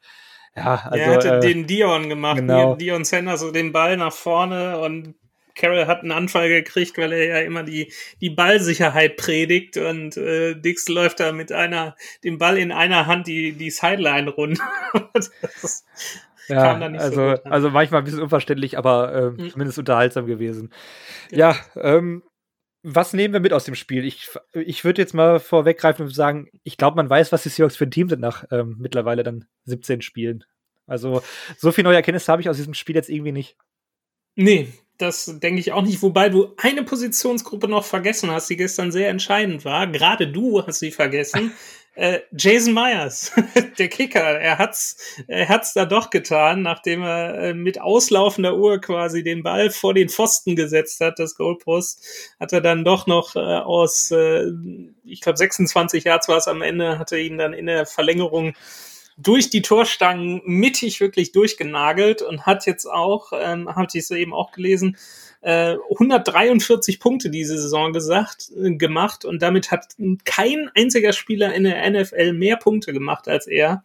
ja, 0.57 0.75
also. 0.85 0.97
Er 0.97 1.15
hatte 1.15 1.37
äh, 1.37 1.41
den 1.41 1.67
Dion 1.67 2.09
gemacht, 2.09 2.37
genau. 2.39 2.75
Dion 2.75 3.05
Sanders 3.05 3.41
so 3.41 3.53
den 3.53 3.73
Ball 3.73 3.97
nach 3.97 4.13
vorne 4.13 4.79
und 4.79 5.15
Carroll 5.59 5.87
hat 5.87 6.01
einen 6.01 6.13
Anfall 6.13 6.49
gekriegt, 6.49 6.97
weil 6.97 7.13
er 7.13 7.25
ja 7.27 7.39
immer 7.41 7.65
die, 7.65 7.93
die 8.21 8.31
Ballsicherheit 8.31 9.17
predigt 9.17 9.77
und 9.77 10.17
äh, 10.17 10.55
Dix 10.55 10.89
läuft 10.89 11.21
da 11.21 11.33
mit 11.33 11.53
einer, 11.53 11.97
dem 12.25 12.39
Ball 12.39 12.57
in 12.57 12.73
einer 12.73 13.07
Hand 13.07 13.27
die, 13.27 13.53
die 13.53 13.71
Sideline 13.71 14.31
runter. 14.31 14.65
ja, 16.49 16.79
also, 16.79 17.15
so 17.15 17.43
also 17.45 17.71
manchmal 17.71 18.01
ein 18.01 18.05
bisschen 18.05 18.23
unverständlich, 18.23 18.79
aber 18.79 19.15
äh, 19.15 19.31
mhm. 19.31 19.51
zumindest 19.51 19.79
unterhaltsam 19.79 20.27
gewesen. 20.27 20.73
Ja, 21.31 21.57
ja 21.75 21.97
ähm, 21.97 22.23
was 22.83 23.13
nehmen 23.13 23.35
wir 23.35 23.41
mit 23.41 23.53
aus 23.53 23.65
dem 23.65 23.75
Spiel? 23.75 24.05
Ich, 24.05 24.31
ich 24.55 24.85
würde 24.85 25.03
jetzt 25.03 25.13
mal 25.13 25.41
vorweggreifen 25.41 26.07
und 26.07 26.15
sagen, 26.15 26.49
ich 26.63 26.77
glaube, 26.77 26.97
man 26.97 27.11
weiß, 27.11 27.33
was 27.33 27.43
die 27.43 27.49
Seahawks 27.49 27.77
für 27.77 27.85
ein 27.85 27.91
Team 27.91 28.09
sind 28.09 28.21
nach 28.21 28.45
ähm, 28.53 28.77
mittlerweile 28.79 29.25
dann 29.25 29.47
17 29.65 30.01
Spielen. 30.01 30.45
Also 30.87 31.23
so 31.59 31.73
viel 31.73 31.85
neue 31.85 31.97
Erkenntnisse 31.97 32.31
habe 32.31 32.41
ich 32.41 32.49
aus 32.49 32.57
diesem 32.57 32.75
Spiel 32.75 32.95
jetzt 32.95 33.11
irgendwie 33.11 33.33
nicht. 33.33 33.57
Nee, 34.37 34.69
das 34.99 35.33
denke 35.41 35.61
ich 35.61 35.73
auch 35.73 35.83
nicht, 35.83 36.03
wobei 36.03 36.29
du 36.29 36.55
eine 36.57 36.83
Positionsgruppe 36.83 37.69
noch 37.69 37.85
vergessen 37.85 38.31
hast, 38.31 38.51
die 38.51 38.57
gestern 38.57 38.93
sehr 38.93 39.09
entscheidend 39.09 39.65
war. 39.65 39.87
Gerade 39.87 40.31
du 40.31 40.67
hast 40.67 40.81
sie 40.81 40.91
vergessen. 40.91 41.53
äh, 41.99 42.21
Jason 42.31 42.75
Myers, 42.75 43.33
der 43.79 43.89
Kicker, 43.89 44.21
er 44.21 44.59
hat's, 44.59 44.97
er 45.27 45.49
hat's 45.49 45.73
da 45.73 45.85
doch 45.85 46.11
getan, 46.11 46.63
nachdem 46.63 47.03
er 47.03 47.35
äh, 47.39 47.55
mit 47.55 47.81
auslaufender 47.81 48.57
Uhr 48.57 48.81
quasi 48.81 49.25
den 49.25 49.43
Ball 49.43 49.71
vor 49.71 49.95
den 49.95 50.09
Pfosten 50.09 50.55
gesetzt 50.55 51.01
hat, 51.01 51.19
das 51.19 51.35
Goalpost, 51.35 52.35
hat 52.39 52.53
er 52.53 52.61
dann 52.61 52.85
doch 52.85 53.09
noch 53.09 53.35
äh, 53.35 53.41
aus, 53.41 54.13
äh, 54.13 54.47
ich 55.05 55.21
glaube 55.21 55.39
26 55.39 56.05
Yards 56.05 56.29
war 56.29 56.37
es 56.37 56.47
am 56.47 56.63
Ende, 56.63 57.01
hatte 57.01 57.19
ihn 57.19 57.37
dann 57.37 57.53
in 57.53 57.67
der 57.67 57.85
Verlängerung 57.85 58.55
durch 59.19 59.51
die 59.51 59.63
Torstangen 59.63 60.41
mittig 60.45 61.01
wirklich 61.01 61.33
durchgenagelt 61.33 62.23
und 62.23 62.47
hat 62.47 62.67
jetzt 62.67 62.87
auch, 62.87 63.33
ähm, 63.35 63.69
habe 63.69 63.89
ich 63.93 64.07
so 64.07 64.15
eben 64.15 64.33
auch 64.33 64.53
gelesen, 64.53 64.97
äh, 65.41 65.77
143 65.91 67.01
Punkte 67.01 67.29
diese 67.29 67.59
Saison 67.59 67.93
gesagt, 67.93 68.51
äh, 68.57 68.75
gemacht 68.77 69.25
und 69.25 69.43
damit 69.43 69.73
hat 69.73 69.89
kein 70.25 70.71
einziger 70.75 71.13
Spieler 71.13 71.53
in 71.53 71.65
der 71.65 71.85
NFL 71.91 72.33
mehr 72.33 72.57
Punkte 72.57 72.93
gemacht 72.93 73.29
als 73.29 73.47
er. 73.47 73.83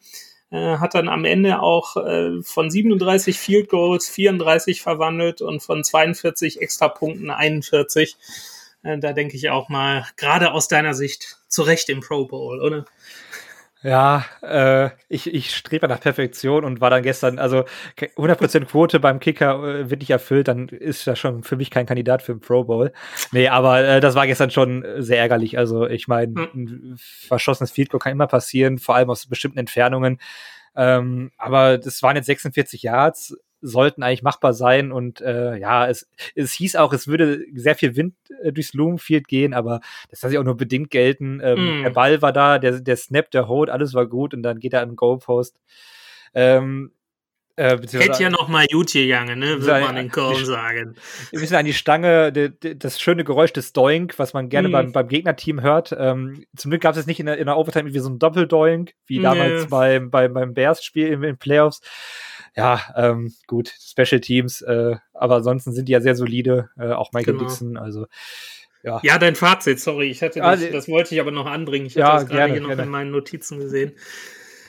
Äh, 0.52 0.78
hat 0.78 0.94
dann 0.94 1.10
am 1.10 1.26
Ende 1.26 1.62
auch 1.62 1.98
äh, 1.98 2.44
von 2.44 2.70
37 2.70 3.40
Field 3.40 3.70
Goals 3.70 4.08
34 4.10 4.84
verwandelt 4.84 5.42
und 5.42 5.64
von 5.64 5.84
42 5.84 6.62
extra 6.62 6.90
Punkten 6.90 7.32
41. 7.32 8.18
Äh, 8.84 9.00
da 9.00 9.14
denke 9.14 9.36
ich 9.36 9.50
auch 9.50 9.68
mal, 9.70 10.06
gerade 10.16 10.52
aus 10.52 10.68
deiner 10.68 10.94
Sicht, 10.94 11.40
zu 11.48 11.64
Recht 11.64 11.90
im 11.90 12.02
Pro 12.02 12.26
Bowl, 12.26 12.62
oder? 12.62 12.86
Ja, 13.84 14.26
äh, 14.42 14.92
ich, 15.10 15.32
ich 15.34 15.54
strebe 15.54 15.90
nach 15.90 16.00
Perfektion 16.00 16.64
und 16.64 16.80
war 16.80 16.90
dann 16.90 17.04
gestern, 17.04 17.38
also 17.38 17.66
100% 17.98 18.66
Quote 18.66 19.02
beim 19.02 19.20
Kicker 19.20 19.62
äh, 19.62 19.90
wird 19.90 20.00
nicht 20.00 20.10
erfüllt, 20.10 20.48
dann 20.48 20.70
ist 20.70 21.06
das 21.06 21.20
schon 21.20 21.44
für 21.44 21.58
mich 21.58 21.70
kein 21.70 21.86
Kandidat 21.86 22.22
für 22.22 22.32
einen 22.32 22.40
Pro 22.40 22.64
Bowl. 22.64 22.94
Nee, 23.34 23.50
aber 23.50 23.84
äh, 23.84 24.00
das 24.00 24.16
war 24.16 24.26
gestern 24.26 24.52
schon 24.52 24.86
sehr 25.00 25.20
ärgerlich. 25.20 25.58
Also 25.58 25.86
ich 25.86 26.08
meine, 26.08 26.34
hm. 26.34 26.50
ein 26.54 26.96
verschossenes 26.98 27.72
Field 27.72 27.90
Goal 27.90 28.00
kann 28.00 28.14
immer 28.14 28.28
passieren, 28.28 28.80
vor 28.80 28.96
allem 28.96 29.10
aus 29.10 29.26
bestimmten 29.26 29.60
Entfernungen. 29.60 30.18
Ähm, 30.76 31.32
aber 31.38 31.78
das 31.78 32.02
waren 32.02 32.16
jetzt 32.16 32.28
46 32.28 32.84
Yards 32.84 33.38
sollten 33.64 34.04
eigentlich 34.04 34.22
machbar 34.22 34.54
sein. 34.54 34.92
Und 34.92 35.22
äh, 35.22 35.58
ja, 35.58 35.88
es, 35.88 36.08
es 36.36 36.54
hieß 36.54 36.76
auch, 36.76 36.94
es 36.94 37.08
würde 37.08 37.44
sehr 37.56 37.76
viel 37.76 37.96
Wind 37.96 38.14
äh, 38.44 38.52
durchs 38.52 38.74
Loomfield 38.74 39.28
gehen, 39.28 39.54
aber 39.54 39.80
das 40.10 40.22
hat 40.22 40.30
sich 40.30 40.38
auch 40.38 40.44
nur 40.44 40.58
bedingt 40.58 40.92
gelten. 40.92 41.42
Ähm, 41.44 41.80
mm. 41.80 41.84
Der 41.84 41.90
Ball 41.90 42.22
war 42.22 42.34
da, 42.34 42.60
der, 42.60 42.82
der 42.82 42.98
Snap, 42.98 43.32
der 43.32 43.48
Hold, 43.48 43.70
alles 43.70 43.94
war 43.94 44.06
gut 44.06 44.34
und 44.34 44.44
dann 44.44 44.60
geht 44.60 44.74
er 44.74 44.82
an 44.82 44.90
den 44.90 44.96
Goalpost. 44.96 45.60
Ähm, 46.34 46.92
äh, 47.56 47.78
Hätte 47.78 48.24
ja 48.24 48.32
noch 48.32 48.48
mal 48.48 48.66
gut 48.66 48.94
gegangen, 48.94 49.38
ne? 49.38 49.62
würde 49.62 49.86
man 49.86 49.96
in 49.96 50.10
Köln 50.10 50.44
sagen. 50.44 50.96
Wir 51.30 51.40
müssen 51.40 51.56
an 51.56 51.66
die 51.66 51.74
Stange, 51.74 52.32
de, 52.32 52.50
de, 52.50 52.74
das 52.74 53.00
schöne 53.00 53.24
Geräusch 53.24 53.54
des 53.54 53.74
Doink, 53.74 54.18
was 54.18 54.34
man 54.34 54.50
gerne 54.50 54.70
mm. 54.70 54.72
beim, 54.72 54.92
beim 54.92 55.08
Gegnerteam 55.08 55.62
hört. 55.62 55.96
Ähm, 55.96 56.46
zum 56.56 56.72
Glück 56.72 56.82
gab 56.82 56.98
es 56.98 57.06
nicht 57.06 57.20
in 57.20 57.28
der, 57.28 57.38
in 57.38 57.46
der 57.46 57.58
Overtime 57.58 57.94
wie 57.94 58.00
so 58.00 58.10
ein 58.10 58.18
Doppeldoink, 58.18 58.94
wie 59.06 59.22
damals 59.22 59.64
nee. 59.64 59.68
beim, 59.70 60.10
beim, 60.10 60.34
beim 60.34 60.54
Bears-Spiel 60.56 61.10
in 61.10 61.22
den 61.22 61.38
Playoffs 61.38 61.82
ja, 62.56 62.82
ähm, 62.96 63.34
gut, 63.48 63.74
Special 63.80 64.22
Teams, 64.22 64.62
äh, 64.62 64.96
aber 65.14 65.36
ansonsten 65.38 65.74
sind 65.74 65.88
die 65.88 65.94
ja 65.94 66.02
sehr 66.02 66.16
solide, 66.16 66.70
äh, 66.78 66.92
auch 66.92 67.12
Michael 67.14 67.34
genau. 67.34 67.50
Dixon, 67.50 67.78
also 67.78 68.06
ja. 68.84 69.00
Ja, 69.02 69.18
dein 69.18 69.36
Fazit, 69.36 69.80
sorry, 69.80 70.10
ich 70.10 70.22
hatte 70.22 70.42
dich, 70.42 70.72
das 70.72 70.90
wollte 70.90 71.16
ich 71.16 71.22
aber 71.22 71.32
noch 71.32 71.46
anbringen. 71.46 71.86
Ich 71.86 71.94
hatte 71.94 72.00
ja, 72.02 72.14
das 72.16 72.28
gerade 72.28 72.52
hier 72.52 72.62
noch 72.62 72.68
gerne. 72.68 72.84
in 72.84 72.90
meinen 72.90 73.12
Notizen 73.12 73.60
gesehen. 73.60 73.94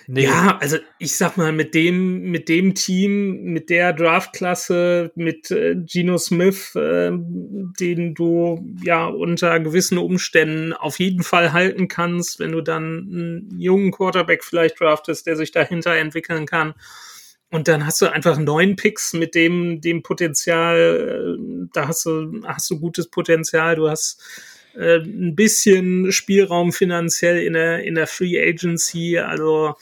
Nee. 0.07 0.25
Ja, 0.25 0.59
also 0.61 0.77
ich 0.99 1.17
sag 1.17 1.37
mal, 1.37 1.51
mit 1.51 1.75
dem, 1.75 2.31
mit 2.31 2.49
dem 2.51 2.75
Team, 2.75 3.43
mit 3.45 3.71
der 3.71 3.93
Draftklasse, 3.95 5.11
mit 5.15 5.51
äh, 5.51 5.77
Geno 5.77 6.19
Smith, 6.19 6.75
äh, 6.77 7.11
den 7.11 8.15
du 8.15 8.65
ja 8.83 9.07
unter 9.07 9.59
gewissen 9.61 9.97
Umständen 9.97 10.75
auf 10.75 10.99
jeden 10.99 11.23
Fall 11.23 11.53
halten 11.53 11.89
kannst, 11.89 12.39
wenn 12.39 12.53
du 12.53 12.61
dann 12.61 13.09
einen 13.11 13.59
jungen 13.59 13.93
Quarterback 13.93 14.45
vielleicht 14.45 14.79
draftest, 14.79 15.27
der 15.27 15.37
sich 15.37 15.53
dahinter 15.53 15.95
entwickeln 15.97 16.45
kann 16.45 16.75
und 17.55 17.69
dann 17.69 17.87
hast 17.87 18.03
du 18.03 18.13
einfach 18.13 18.37
neun 18.37 18.75
Picks 18.75 19.13
mit 19.13 19.37
dem, 19.37 19.81
dem 19.81 20.03
Potenzial, 20.03 21.39
äh, 21.39 21.69
da 21.73 21.87
hast 21.87 22.05
du, 22.05 22.43
hast 22.45 22.69
du 22.69 22.81
gutes 22.81 23.07
Potenzial, 23.07 23.77
du 23.77 23.89
hast 23.89 24.21
äh, 24.75 24.97
ein 24.97 25.37
bisschen 25.37 26.11
Spielraum 26.11 26.73
finanziell 26.73 27.41
in 27.45 27.53
der, 27.53 27.85
in 27.85 27.95
der 27.95 28.09
Free 28.09 28.37
Agency, 28.41 29.19
also 29.19 29.77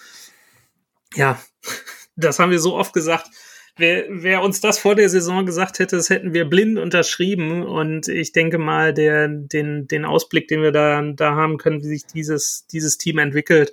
ja, 1.15 1.43
das 2.17 2.39
haben 2.39 2.51
wir 2.51 2.61
so 2.61 2.77
oft 2.77 2.93
gesagt. 2.93 3.29
Wer, 3.79 4.05
wer 4.11 4.43
uns 4.43 4.61
das 4.61 4.79
vor 4.79 4.95
der 4.95 5.09
Saison 5.09 5.47
gesagt 5.47 5.79
hätte, 5.79 5.97
das 5.97 6.11
hätten 6.11 6.35
wir 6.35 6.45
blind 6.45 6.79
unterschrieben. 6.79 7.63
Und 7.63 8.07
ich 8.07 8.33
denke 8.33 8.59
mal, 8.59 8.93
der, 8.93 9.29
den, 9.29 9.89
den 9.89 10.05
Ausblick, 10.05 10.47
den 10.47 10.61
wir 10.61 10.73
da, 10.73 11.01
da 11.01 11.37
haben 11.37 11.57
können, 11.57 11.83
wie 11.83 11.87
sich 11.87 12.05
dieses, 12.05 12.67
dieses 12.67 12.99
Team 12.99 13.17
entwickelt, 13.17 13.73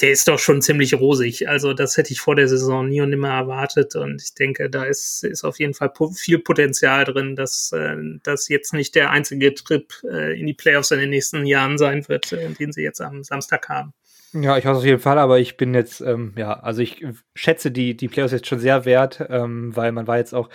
der 0.00 0.10
ist 0.10 0.28
doch 0.28 0.38
schon 0.38 0.60
ziemlich 0.60 0.94
rosig. 0.94 1.48
Also 1.48 1.72
das 1.72 1.96
hätte 1.96 2.12
ich 2.12 2.20
vor 2.20 2.36
der 2.36 2.48
Saison 2.48 2.88
nie 2.88 3.00
und 3.00 3.10
nimmer 3.10 3.30
erwartet. 3.30 3.96
Und 3.96 4.22
ich 4.22 4.34
denke, 4.34 4.68
da 4.68 4.84
ist, 4.84 5.24
ist 5.24 5.44
auf 5.44 5.58
jeden 5.58 5.72
Fall 5.72 5.90
viel 6.14 6.38
Potenzial 6.38 7.04
drin, 7.04 7.34
dass 7.34 7.72
äh, 7.72 7.96
das 8.22 8.48
jetzt 8.48 8.74
nicht 8.74 8.94
der 8.94 9.10
einzige 9.10 9.54
Trip 9.54 9.92
äh, 10.04 10.38
in 10.38 10.46
die 10.46 10.54
Playoffs 10.54 10.90
in 10.90 11.00
den 11.00 11.10
nächsten 11.10 11.46
Jahren 11.46 11.78
sein 11.78 12.06
wird, 12.08 12.32
äh, 12.32 12.50
den 12.50 12.72
sie 12.72 12.82
jetzt 12.82 13.00
am 13.00 13.24
Samstag 13.24 13.68
haben. 13.70 13.94
Ja, 14.42 14.58
ich 14.58 14.66
hoffe 14.66 14.78
auf 14.78 14.84
jeden 14.84 15.00
Fall, 15.00 15.18
aber 15.18 15.38
ich 15.38 15.56
bin 15.56 15.72
jetzt, 15.72 16.00
ähm, 16.00 16.34
ja, 16.36 16.52
also 16.60 16.82
ich 16.82 17.04
schätze 17.34 17.70
die, 17.70 17.96
die 17.96 18.08
Playoffs 18.08 18.32
jetzt 18.32 18.46
schon 18.48 18.58
sehr 18.58 18.84
wert, 18.84 19.24
ähm, 19.30 19.74
weil 19.74 19.92
man 19.92 20.06
war 20.06 20.18
jetzt 20.18 20.34
auch 20.34 20.48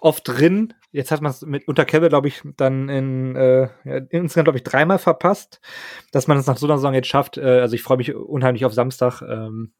oft 0.00 0.26
drin. 0.26 0.74
Jetzt 0.92 1.10
hat 1.10 1.20
man 1.20 1.30
es 1.30 1.42
mit 1.42 1.68
unter 1.68 1.84
Kevin, 1.84 2.08
glaube 2.08 2.28
ich, 2.28 2.42
dann 2.56 2.88
in 2.88 3.36
äh, 3.36 3.68
ja, 3.84 3.96
insgesamt, 4.10 4.46
glaube 4.46 4.58
ich, 4.58 4.64
dreimal 4.64 4.98
verpasst, 4.98 5.60
dass 6.10 6.26
man 6.26 6.38
es 6.38 6.46
nach 6.46 6.56
so 6.56 6.66
einer 6.66 6.78
Saison 6.78 6.94
jetzt 6.94 7.08
schafft. 7.08 7.36
Äh, 7.36 7.60
also 7.60 7.74
ich 7.74 7.82
freue 7.82 7.98
mich 7.98 8.14
unheimlich 8.14 8.64
auf 8.64 8.72
Samstag. 8.72 9.22
Ähm, 9.22 9.72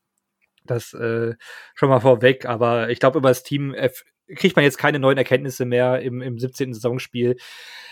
das 0.65 0.93
äh, 0.93 1.35
schon 1.75 1.89
mal 1.89 2.01
vorweg, 2.01 2.45
aber 2.47 2.91
ich 2.91 3.01
glaube, 3.01 3.19
über 3.19 3.29
das 3.29 3.43
Team 3.43 3.75
kriegt 4.37 4.57
man 4.57 4.65
jetzt 4.65 4.79
keine 4.79 4.99
neuen 4.99 5.19
Erkenntnisse 5.19 5.65
mehr 5.65 6.01
im, 6.01 6.21
im 6.21 6.39
17. 6.39 6.75
Saisonspiel. 6.75 7.37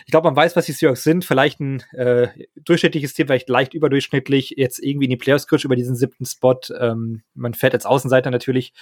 Ich 0.05 0.11
glaube, 0.11 0.29
man 0.29 0.37
weiß, 0.37 0.55
was 0.57 0.67
die 0.67 0.73
Seahawks 0.73 1.03
sind. 1.03 1.25
Vielleicht 1.25 1.61
ein 1.61 1.83
äh, 1.93 2.29
durchschnittliches 2.57 3.15
Team, 3.15 3.27
vielleicht 3.27 3.49
leicht 3.49 3.75
überdurchschnittlich. 3.75 4.55
Jetzt 4.57 4.79
irgendwie 4.79 5.07
in 5.07 5.11
die 5.11 5.17
Playoffs 5.17 5.47
gerutscht 5.47 5.65
über 5.65 5.77
diesen 5.77 5.97
siebten 5.97 6.27
Spot. 6.27 6.61
Ähm, 6.79 7.23
man 7.35 7.55
fährt 7.55 7.75
als 7.75 7.87
Außenseiter 7.87 8.31
natürlich 8.31 8.73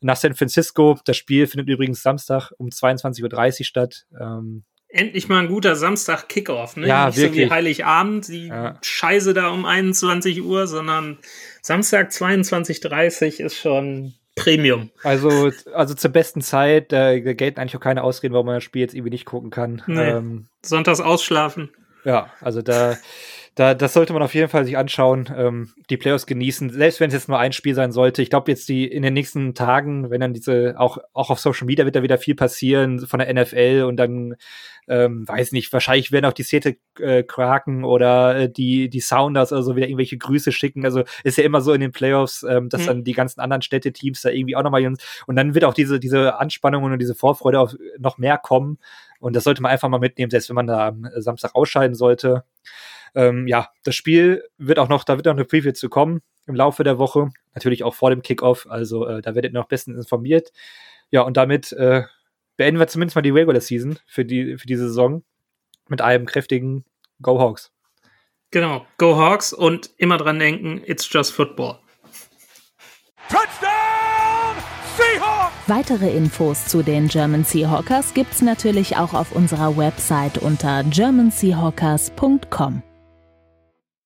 nach 0.00 0.16
San 0.16 0.34
Francisco. 0.34 0.98
Das 1.04 1.16
Spiel 1.16 1.46
findet 1.46 1.68
übrigens 1.68 2.02
Samstag 2.02 2.52
um 2.58 2.68
22.30 2.68 3.60
Uhr 3.60 3.64
statt. 3.64 4.06
Ähm, 4.18 4.64
endlich 4.88 5.28
mal 5.28 5.40
ein 5.40 5.48
guter 5.48 5.74
Samstag-Kickoff, 5.76 6.76
ne? 6.76 6.86
Ja, 6.86 7.06
Nicht 7.06 7.18
wirklich. 7.18 7.44
so 7.44 7.46
wie 7.46 7.50
Heiligabend, 7.50 8.28
die 8.28 8.46
ja. 8.48 8.78
Scheiße 8.82 9.34
da 9.34 9.48
um 9.48 9.64
21 9.64 10.42
Uhr, 10.42 10.66
sondern 10.66 11.18
Samstag 11.62 12.10
22.30 12.10 13.42
ist 13.42 13.56
schon 13.56 14.14
Premium. 14.34 14.90
Also, 15.02 15.50
also 15.74 15.94
zur 15.94 16.10
besten 16.10 16.40
Zeit, 16.40 16.92
da 16.92 17.18
gelten 17.18 17.60
eigentlich 17.60 17.76
auch 17.76 17.80
keine 17.80 18.02
Ausreden, 18.02 18.32
warum 18.32 18.46
man 18.46 18.56
das 18.56 18.64
Spiel 18.64 18.82
jetzt 18.82 18.94
irgendwie 18.94 19.10
nicht 19.10 19.26
gucken 19.26 19.50
kann. 19.50 19.82
Nee. 19.86 20.00
Ähm, 20.00 20.48
Sonntags 20.64 21.00
ausschlafen. 21.00 21.70
Ja, 22.04 22.32
also 22.40 22.62
da, 22.62 22.96
da, 23.54 23.74
das 23.74 23.92
sollte 23.92 24.14
man 24.14 24.22
auf 24.22 24.34
jeden 24.34 24.48
Fall 24.48 24.64
sich 24.64 24.78
anschauen, 24.78 25.28
ähm, 25.36 25.74
die 25.90 25.98
Playoffs 25.98 26.26
genießen, 26.26 26.70
selbst 26.70 27.00
wenn 27.00 27.08
es 27.08 27.14
jetzt 27.14 27.28
nur 27.28 27.38
ein 27.38 27.52
Spiel 27.52 27.74
sein 27.74 27.92
sollte. 27.92 28.22
Ich 28.22 28.30
glaube 28.30 28.50
jetzt 28.50 28.66
die 28.68 28.86
in 28.86 29.02
den 29.02 29.12
nächsten 29.12 29.54
Tagen, 29.54 30.10
wenn 30.10 30.22
dann 30.22 30.32
diese, 30.32 30.74
auch, 30.78 30.96
auch 31.12 31.28
auf 31.28 31.38
Social 31.38 31.66
Media 31.66 31.84
wird 31.84 31.94
da 31.94 32.02
wieder 32.02 32.16
viel 32.16 32.34
passieren 32.34 33.06
von 33.06 33.18
der 33.18 33.32
NFL 33.32 33.84
und 33.86 33.96
dann, 33.98 34.36
ähm, 34.88 35.28
weiß 35.28 35.52
nicht, 35.52 35.70
wahrscheinlich 35.70 36.12
werden 36.12 36.24
auch 36.24 36.32
die 36.32 36.44
Seattle 36.44 36.76
äh, 36.98 37.24
Kraken 37.24 37.84
oder 37.84 38.36
äh, 38.36 38.50
die, 38.50 38.88
die 38.88 39.00
Sounders 39.00 39.52
oder 39.52 39.62
so 39.62 39.76
wieder 39.76 39.86
irgendwelche 39.86 40.16
Grüße 40.16 40.50
schicken. 40.50 40.86
Also 40.86 41.04
ist 41.22 41.36
ja 41.36 41.44
immer 41.44 41.60
so 41.60 41.74
in 41.74 41.82
den 41.82 41.92
Playoffs, 41.92 42.46
ähm, 42.48 42.70
dass 42.70 42.82
mhm. 42.82 42.86
dann 42.86 43.04
die 43.04 43.12
ganzen 43.12 43.40
anderen 43.40 43.60
Städte-Teams 43.60 44.22
da 44.22 44.30
irgendwie 44.30 44.56
auch 44.56 44.62
nochmal 44.62 44.82
und 44.82 45.36
dann 45.36 45.54
wird 45.54 45.64
auch 45.64 45.74
diese, 45.74 46.00
diese 46.00 46.38
Anspannung 46.40 46.84
und 46.84 46.98
diese 46.98 47.14
Vorfreude 47.14 47.60
auf 47.60 47.76
noch 47.98 48.16
mehr 48.16 48.38
kommen. 48.38 48.78
Und 49.20 49.36
das 49.36 49.44
sollte 49.44 49.62
man 49.62 49.70
einfach 49.70 49.88
mal 49.88 49.98
mitnehmen, 49.98 50.30
selbst 50.30 50.48
wenn 50.48 50.56
man 50.56 50.66
da 50.66 50.88
am 50.88 51.06
Samstag 51.18 51.54
ausscheiden 51.54 51.94
sollte. 51.94 52.44
Ähm, 53.14 53.46
ja, 53.46 53.68
das 53.84 53.94
Spiel 53.94 54.44
wird 54.58 54.78
auch 54.78 54.88
noch, 54.88 55.04
da 55.04 55.16
wird 55.16 55.28
auch 55.28 55.32
eine 55.32 55.44
Preview 55.44 55.72
zu 55.72 55.88
kommen 55.88 56.22
im 56.46 56.54
Laufe 56.54 56.84
der 56.84 56.98
Woche. 56.98 57.30
Natürlich 57.54 57.84
auch 57.84 57.94
vor 57.94 58.10
dem 58.10 58.22
Kickoff, 58.22 58.66
also 58.68 59.06
äh, 59.06 59.22
da 59.22 59.34
werdet 59.34 59.52
ihr 59.52 59.58
noch 59.58 59.68
bestens 59.68 59.96
informiert. 59.96 60.52
Ja, 61.10 61.22
und 61.22 61.36
damit 61.36 61.72
äh, 61.72 62.02
beenden 62.56 62.80
wir 62.80 62.86
zumindest 62.88 63.16
mal 63.16 63.22
die 63.22 63.30
Regular 63.30 63.60
Season 63.60 63.98
für, 64.06 64.24
die, 64.24 64.56
für 64.56 64.66
diese 64.66 64.88
Saison 64.88 65.22
mit 65.88 66.00
einem 66.00 66.26
kräftigen 66.26 66.84
Go 67.20 67.38
Hawks. 67.38 67.70
Genau, 68.50 68.86
Go 68.98 69.16
Hawks 69.16 69.52
und 69.52 69.90
immer 69.96 70.18
dran 70.18 70.38
denken, 70.38 70.82
it's 70.84 71.10
just 71.10 71.32
football. 71.32 71.78
Touchdown 73.28 74.56
Seahawks! 74.96 75.52
Weitere 75.68 76.10
Infos 76.16 76.66
zu 76.66 76.82
den 76.82 77.08
German 77.08 77.44
Seahawkers 77.44 78.14
gibt's 78.14 78.42
natürlich 78.42 78.96
auch 78.96 79.14
auf 79.14 79.32
unserer 79.32 79.76
Website 79.76 80.38
unter 80.38 80.84
germanseahawkers.com. 80.84 82.82